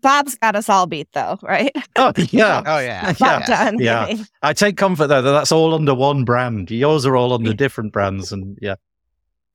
[0.00, 1.74] Bob's got us all beat though, right?
[1.96, 2.62] Oh yeah.
[2.66, 3.12] oh yeah.
[3.14, 3.46] Bob yeah.
[3.46, 3.78] done.
[3.78, 4.14] Yeah.
[4.42, 6.70] I take comfort though that that's all under one brand.
[6.70, 8.76] Yours are all under different brands and yeah.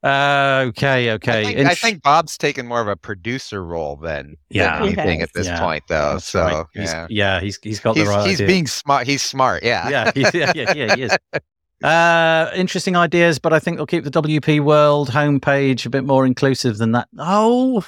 [0.03, 1.40] Uh, okay, okay.
[1.40, 5.22] I think, I think, Bob's taken more of a producer role than, yeah, than anything
[5.22, 5.61] at this yeah.
[5.61, 6.14] point, though.
[6.14, 6.65] That's so right.
[6.74, 8.28] he's, yeah, yeah, he's he's got he's, the right.
[8.28, 8.48] He's idea.
[8.48, 9.07] being smart.
[9.07, 9.64] He's smart.
[9.64, 11.18] Yeah, yeah, yeah, yeah, yeah, he is.
[11.84, 16.26] Uh, interesting ideas, but I think they'll keep the WP World homepage a bit more
[16.26, 17.10] inclusive than that.
[17.18, 17.84] Oh,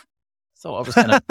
[0.57, 1.21] thought I was gonna,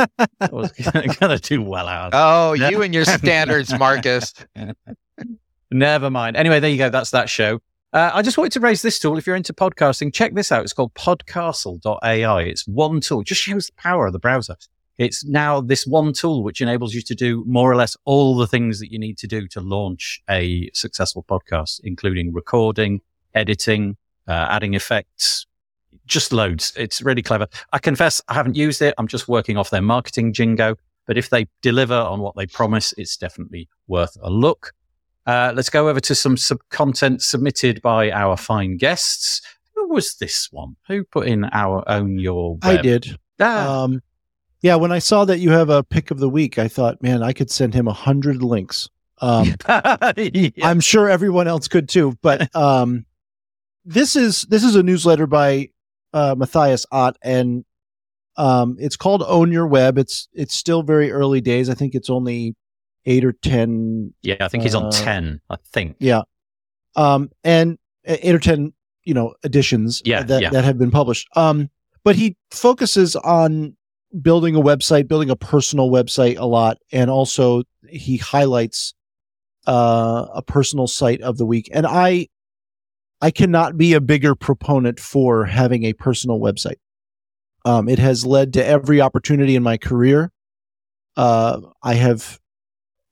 [0.41, 0.73] I was
[1.21, 2.11] gonna do well out.
[2.13, 4.35] Oh, you and your standards, Marcus.
[5.71, 6.37] Never mind.
[6.37, 6.91] Anyway, there you go.
[6.91, 7.61] That's that show.
[7.93, 9.17] Uh, I just wanted to raise this tool.
[9.19, 10.65] If you're into podcasting, check this out.
[10.65, 12.43] It's called podcastle.ai.
[12.43, 14.57] It's one tool, it just shows the power of the browser.
[14.99, 18.47] It's now this one tool which enables you to do more or less all the
[18.47, 23.01] things that you need to do to launch a successful podcast, including recording,
[23.35, 23.97] editing,
[24.29, 25.47] uh, adding effects,
[26.07, 26.73] just loads.
[26.77, 27.47] It's really clever.
[27.73, 28.95] I confess I haven't used it.
[28.99, 30.77] I'm just working off their marketing jingo.
[31.07, 34.73] But if they deliver on what they promise, it's definitely worth a look.
[35.27, 39.41] Uh, let's go over to some sub content submitted by our fine guests.
[39.75, 40.77] Who was this one?
[40.89, 42.55] Who put in our own your?
[42.55, 42.65] Web?
[42.65, 43.19] I did.
[43.41, 43.85] Ah.
[43.85, 44.03] Um,
[44.61, 47.23] yeah, when I saw that you have a pick of the week, I thought, man,
[47.23, 48.89] I could send him a hundred links.
[49.21, 50.51] Um, yeah.
[50.63, 52.17] I'm sure everyone else could too.
[52.23, 53.05] But um,
[53.85, 55.69] this is this is a newsletter by
[56.15, 57.65] uh, Matthias Ott, and
[58.37, 59.99] um, it's called Own Your Web.
[59.99, 61.69] It's it's still very early days.
[61.69, 62.55] I think it's only
[63.05, 64.15] eight or ten.
[64.23, 65.41] Yeah, I think he's on uh, ten.
[65.51, 65.97] I think.
[65.99, 66.23] Yeah,
[66.97, 68.73] um, and eight or ten,
[69.03, 70.01] you know, editions.
[70.05, 70.51] Yeah, that yeah.
[70.51, 71.29] that have been published.
[71.37, 71.69] Um,
[72.05, 73.77] but he focuses on
[74.23, 78.95] building a website, building a personal website a lot, and also he highlights
[79.67, 81.69] uh, a personal site of the week.
[81.73, 82.29] And I,
[83.21, 86.77] I cannot be a bigger proponent for having a personal website.
[87.65, 90.31] Um, it has led to every opportunity in my career.
[91.17, 92.39] Uh, I have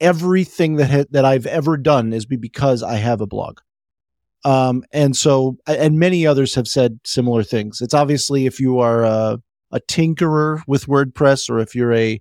[0.01, 3.61] everything that ha- that I've ever done is be because I have a blog.
[4.45, 7.81] Um, and so, and many others have said similar things.
[7.81, 9.39] It's obviously if you are a,
[9.70, 12.20] a tinkerer with WordPress or if you're a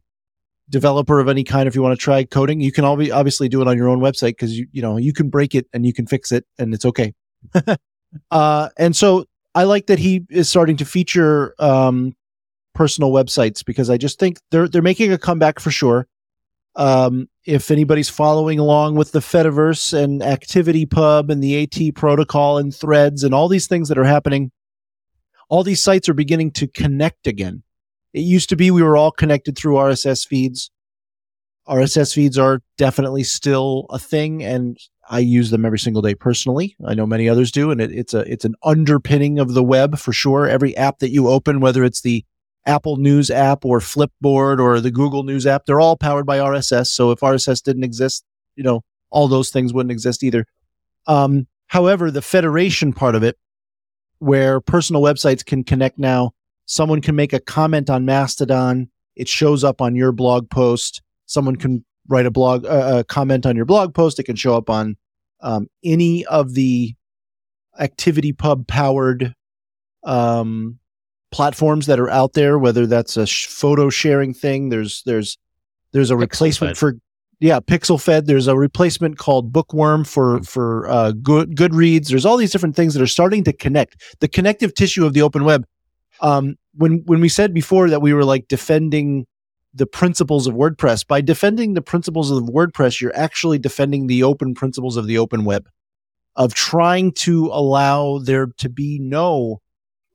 [0.70, 3.68] developer of any kind, if you want to try coding, you can obviously do it
[3.68, 6.06] on your own website because you, you know, you can break it and you can
[6.06, 7.14] fix it and it's okay.
[8.32, 12.16] Uh, and so I like that he is starting to feature, um,
[12.74, 16.08] personal websites because I just think they're, they're making a comeback for sure.
[16.76, 22.74] Um, if anybody's following along with the Fediverse and ActivityPub and the AT protocol and
[22.74, 24.52] threads and all these things that are happening,
[25.50, 27.64] all these sites are beginning to connect again.
[28.14, 30.72] It used to be we were all connected through RSS feeds.
[31.68, 34.44] RSS feeds are definitely still a thing.
[34.44, 34.78] And
[35.12, 36.76] I use them every single day personally.
[36.88, 40.00] I know many others do, and it, it's a it's an underpinning of the web
[40.00, 40.48] for sure.
[40.48, 42.24] Every app that you open, whether it's the
[42.66, 46.88] Apple News app or Flipboard or the Google News app, they're all powered by RSS.
[46.88, 48.24] So if RSS didn't exist,
[48.56, 50.46] you know, all those things wouldn't exist either.
[51.08, 53.38] Um, however, the federation part of it,
[54.20, 56.32] where personal websites can connect now,
[56.66, 61.02] someone can make a comment on Mastodon, it shows up on your blog post.
[61.26, 64.20] Someone can write a blog, uh, a comment on your blog post.
[64.20, 64.96] It can show up on
[65.42, 66.96] um, any of the
[67.80, 69.34] activity pub powered
[70.04, 70.80] um,
[71.32, 74.70] platforms that are out there, whether that's a sh- photo sharing thing.
[74.70, 75.38] There's there's
[75.92, 76.78] there's a Pixel replacement Fed.
[76.78, 76.96] for
[77.40, 78.28] yeah, Pixel Fed.
[78.28, 82.10] There's a replacement called BookWyrm for for uh, good Goodreads.
[82.10, 85.22] There's all these different things that are starting to connect the connective tissue of the
[85.22, 85.66] open web.
[86.22, 89.26] Um, when when we said before that we were like defending
[89.74, 94.54] the principles of WordPress, by defending the principles of WordPress, you're actually defending the open
[94.54, 95.70] principles of the open web,
[96.36, 99.62] of trying to allow there to be no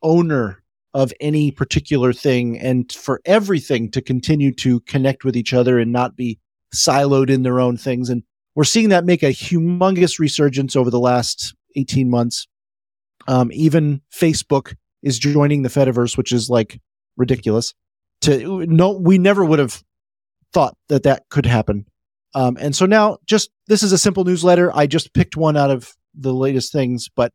[0.02, 0.62] owner
[0.94, 5.92] of any particular thing and for everything to continue to connect with each other and
[5.92, 6.38] not be
[6.74, 8.08] siloed in their own things.
[8.08, 8.22] And
[8.54, 12.46] we're seeing that make a humongous resurgence over the last 18 months.
[13.28, 16.80] Um, even Facebook is joining the Fediverse, which is like
[17.16, 17.74] ridiculous.
[18.26, 19.82] To no, we never would have
[20.52, 21.86] thought that that could happen.
[22.34, 24.70] Um, and so now, just this is a simple newsletter.
[24.74, 27.32] I just picked one out of the latest things, but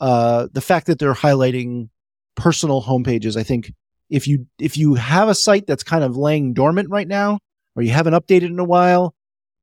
[0.00, 1.88] uh, the fact that they're highlighting
[2.36, 3.72] personal homepages, I think
[4.10, 7.38] if you if you have a site that's kind of laying dormant right now,
[7.76, 9.14] or you haven't updated in a while,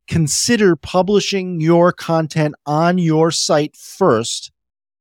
[0.07, 4.51] consider publishing your content on your site first,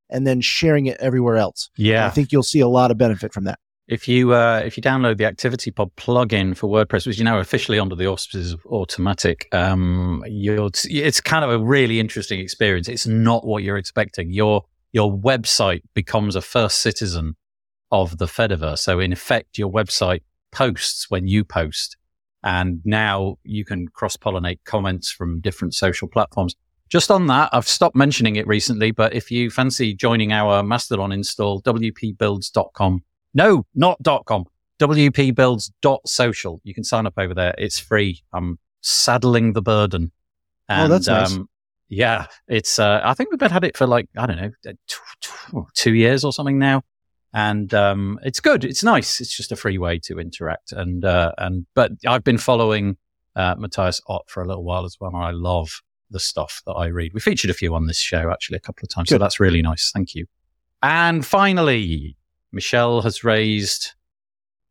[0.08, 1.70] and then sharing it everywhere else.
[1.76, 2.06] Yeah.
[2.06, 3.58] I think you'll see a lot of benefit from that.
[3.90, 7.80] If you uh, if you download the ActivityPub plugin for WordPress, which is now officially
[7.80, 12.88] under the auspices of Automattic, um, it's kind of a really interesting experience.
[12.88, 14.30] It's not what you're expecting.
[14.30, 14.62] Your
[14.92, 17.34] your website becomes a first citizen
[17.90, 18.78] of the Fediverse.
[18.78, 20.22] So in effect, your website
[20.52, 21.96] posts when you post,
[22.44, 26.54] and now you can cross pollinate comments from different social platforms.
[26.90, 31.10] Just on that, I've stopped mentioning it recently, but if you fancy joining our Mastodon
[31.10, 33.02] install, wpbuilds.com.
[33.34, 34.44] No, not .com.
[34.80, 36.60] wpbuilds.social.
[36.64, 37.54] You can sign up over there.
[37.58, 38.22] It's free.
[38.32, 40.12] I'm saddling the burden.
[40.68, 41.34] Oh, that's nice.
[41.34, 41.48] um,
[41.88, 44.50] yeah, it's, uh, I think we've been had it for like, I don't know,
[44.86, 46.82] t- two years or something now.
[47.32, 48.64] And, um, it's good.
[48.64, 49.20] It's nice.
[49.20, 50.72] It's just a free way to interact.
[50.72, 52.96] And, uh, and, but I've been following,
[53.36, 55.10] uh, Matthias Ott for a little while as well.
[55.14, 57.12] And I love the stuff that I read.
[57.14, 59.08] We featured a few on this show actually a couple of times.
[59.08, 59.90] So that's really nice.
[59.92, 60.26] Thank you.
[60.82, 62.16] And finally,
[62.52, 63.94] Michelle has raised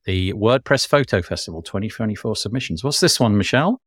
[0.05, 2.83] the WordPress Photo Festival 2024 submissions.
[2.83, 3.79] What's this one, Michelle?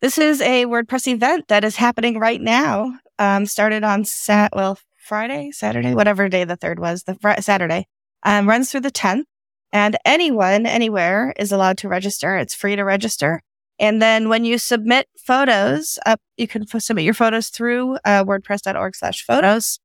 [0.00, 2.94] This is a WordPress event that is happening right now.
[3.18, 7.86] Um, started on sat well Friday, Saturday, whatever day the third was, the fr- Saturday.
[8.22, 9.24] Um, runs through the 10th,
[9.72, 12.36] and anyone, anywhere, is allowed to register.
[12.36, 13.42] It's free to register.
[13.78, 18.24] And then when you submit photos, up you can f- submit your photos through uh,
[18.24, 19.80] WordPress.org/photos,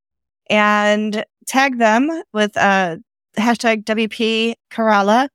[0.50, 2.98] and tag them with uh,
[3.38, 5.30] hashtag WP Kerala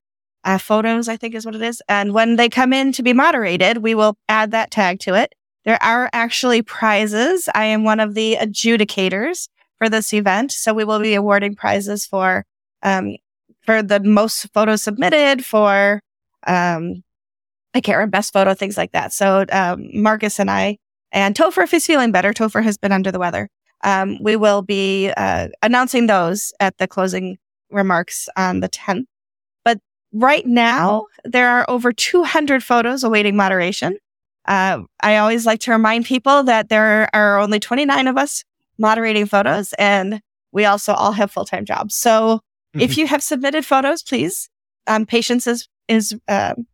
[0.44, 1.82] uh, photos, I think is what it is.
[1.88, 5.34] And when they come in to be moderated, we will add that tag to it.
[5.64, 7.48] There are actually prizes.
[7.54, 9.48] I am one of the adjudicators
[9.78, 10.52] for this event.
[10.52, 12.44] So we will be awarding prizes for,
[12.82, 13.16] um,
[13.62, 16.00] for the most photos submitted for,
[16.46, 17.02] um,
[17.74, 19.12] I can't remember best photo, things like that.
[19.12, 20.78] So, um, Marcus and I
[21.12, 23.48] and Topher, if he's feeling better, Topher has been under the weather.
[23.82, 27.38] Um, we will be, uh, announcing those at the closing
[27.70, 29.06] remarks on the 10th
[29.64, 29.78] But
[30.12, 33.98] right now there are over 200 photos awaiting moderation.
[34.46, 38.44] Uh, I always like to remind people that there are only 29 of us
[38.78, 40.20] moderating photos, and
[40.50, 41.94] we also all have full time jobs.
[41.94, 42.40] So
[42.74, 44.48] if you have submitted photos, please,
[44.86, 46.66] um, patience is is um,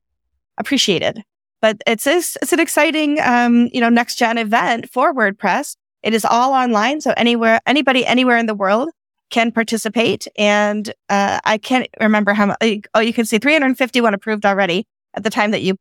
[0.58, 1.22] appreciated.
[1.60, 5.76] But it's it's it's an exciting um, you know next gen event for WordPress.
[6.02, 8.90] It is all online, so anywhere anybody anywhere in the world
[9.30, 10.26] can participate.
[10.36, 12.58] And uh, I can't remember how much.
[12.94, 15.76] Oh, you can see 351 approved already at the time that you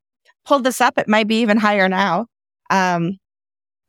[0.46, 0.98] pulled this up.
[0.98, 2.28] It might be even higher now.
[2.70, 3.18] Um,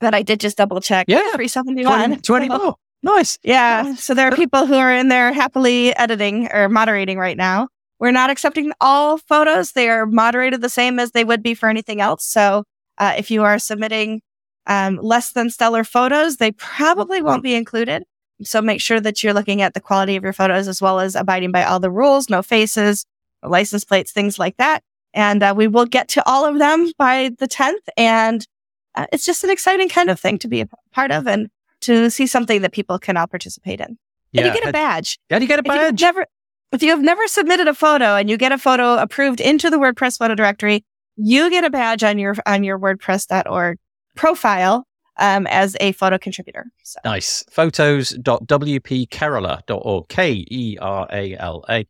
[0.00, 1.06] but I did just double check.
[1.08, 1.20] Yeah.
[1.34, 1.86] 371.
[1.86, 3.38] 20, So- 20 oh, nice.
[3.42, 3.94] yeah.
[3.94, 7.68] So there are people who are in there happily editing or moderating right now.
[7.98, 9.72] We're not accepting all photos.
[9.72, 12.26] They are moderated the same as they would be for anything else.
[12.26, 12.64] So
[12.98, 14.20] uh, if you are submitting
[14.66, 18.02] um, less than stellar photos, they probably won't be included.
[18.42, 21.14] So make sure that you're looking at the quality of your photos as well as
[21.14, 23.06] abiding by all the rules, no faces,
[23.42, 24.82] no license plates, things like that.
[25.14, 27.74] And uh, we will get to all of them by the 10th.
[27.96, 28.46] And
[28.94, 31.48] uh, it's just an exciting kind of thing to be a part of and
[31.82, 33.96] to see something that people can all participate in.
[34.32, 34.42] Yeah.
[34.44, 35.18] And you get a badge.
[35.30, 36.00] Yeah, you get a If you've badge.
[36.02, 36.26] never,
[36.72, 39.78] if you have never submitted a photo and you get a photo approved into the
[39.78, 40.84] WordPress photo directory,
[41.16, 43.78] you get a badge on your on your WordPress.org
[44.14, 44.84] profile
[45.18, 46.66] um, as a photo contributor.
[46.82, 47.44] So Nice.
[47.50, 51.86] Photos.wpkerala.org, K E R A L A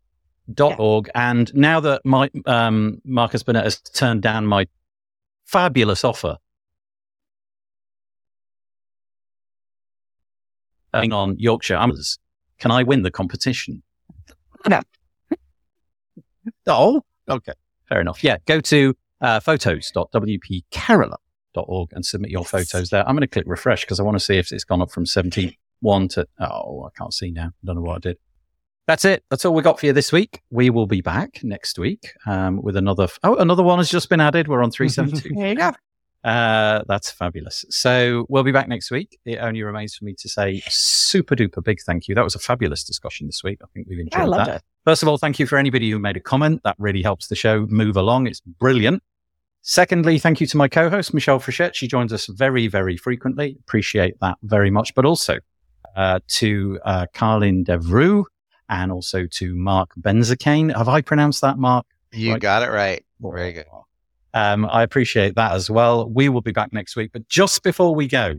[0.55, 0.77] dot Yeah.
[0.85, 1.11] org.
[1.15, 4.66] And now that my um, Marcus Burnette has turned down my
[5.44, 6.36] fabulous offer
[10.94, 12.19] on Yorkshire Amateurs,
[12.59, 13.82] can I win the competition?
[14.69, 14.81] No.
[16.66, 17.53] oh, okay.
[17.89, 18.24] Fair enough.
[18.24, 18.39] Yeah.
[18.47, 21.19] Go to uh, photos.wpkerala.org
[21.93, 23.07] and submit your photos there.
[23.09, 25.07] I'm going to click refresh because I want to see if it's gone up from
[25.07, 27.47] 71 to, oh, I can't see now.
[27.47, 28.19] I don't know what I did.
[28.87, 29.24] That's it.
[29.31, 30.43] That's all we got for you this week.
[30.51, 33.05] We will be back next week um, with another.
[33.05, 34.47] F- oh, another one has just been added.
[34.47, 35.35] We're on 372.
[35.37, 35.73] there you go.
[36.23, 37.65] Uh, that's fabulous.
[37.70, 39.19] So we'll be back next week.
[39.24, 42.15] It only remains for me to say super duper big thank you.
[42.15, 43.59] That was a fabulous discussion this week.
[43.62, 44.57] I think we've enjoyed I loved that.
[44.57, 44.62] it.
[44.85, 46.62] First of all, thank you for anybody who made a comment.
[46.65, 48.27] That really helps the show move along.
[48.27, 49.03] It's brilliant.
[49.77, 51.75] Secondly, thank you to my co-host, Michelle Frechette.
[51.75, 53.57] She joins us very, very frequently.
[53.59, 54.95] Appreciate that very much.
[54.95, 55.39] But also
[55.97, 58.27] uh, to uh, Carlin Devreux
[58.69, 60.73] and also to Mark Benzakane.
[60.77, 61.85] Have I pronounced that, Mark?
[62.13, 62.41] You Right.
[62.41, 63.05] got it right.
[63.21, 63.65] Very good.
[64.35, 66.09] Um, I appreciate that as well.
[66.09, 67.11] We will be back next week.
[67.13, 68.37] But just before we go,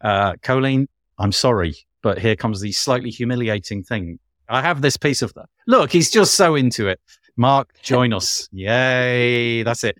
[0.00, 4.18] uh, Colleen, I'm sorry, but here comes the slightly humiliating thing.
[4.48, 5.46] I have this piece of that.
[5.68, 6.98] Look, he's just so into it.
[7.36, 8.48] Mark, join us.
[8.52, 9.62] Yay.
[9.62, 9.96] That's it.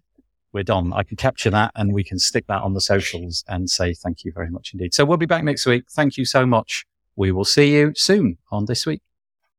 [0.57, 0.95] We're done.
[0.95, 4.25] I can capture that and we can stick that on the socials and say thank
[4.25, 4.95] you very much indeed.
[4.95, 5.85] So we'll be back next week.
[5.91, 6.87] Thank you so much.
[7.15, 9.03] We will see you soon on this week.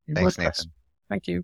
[0.07, 0.43] in Thanks, WordPress.
[0.43, 0.71] Nathan.
[1.07, 1.43] Thank you.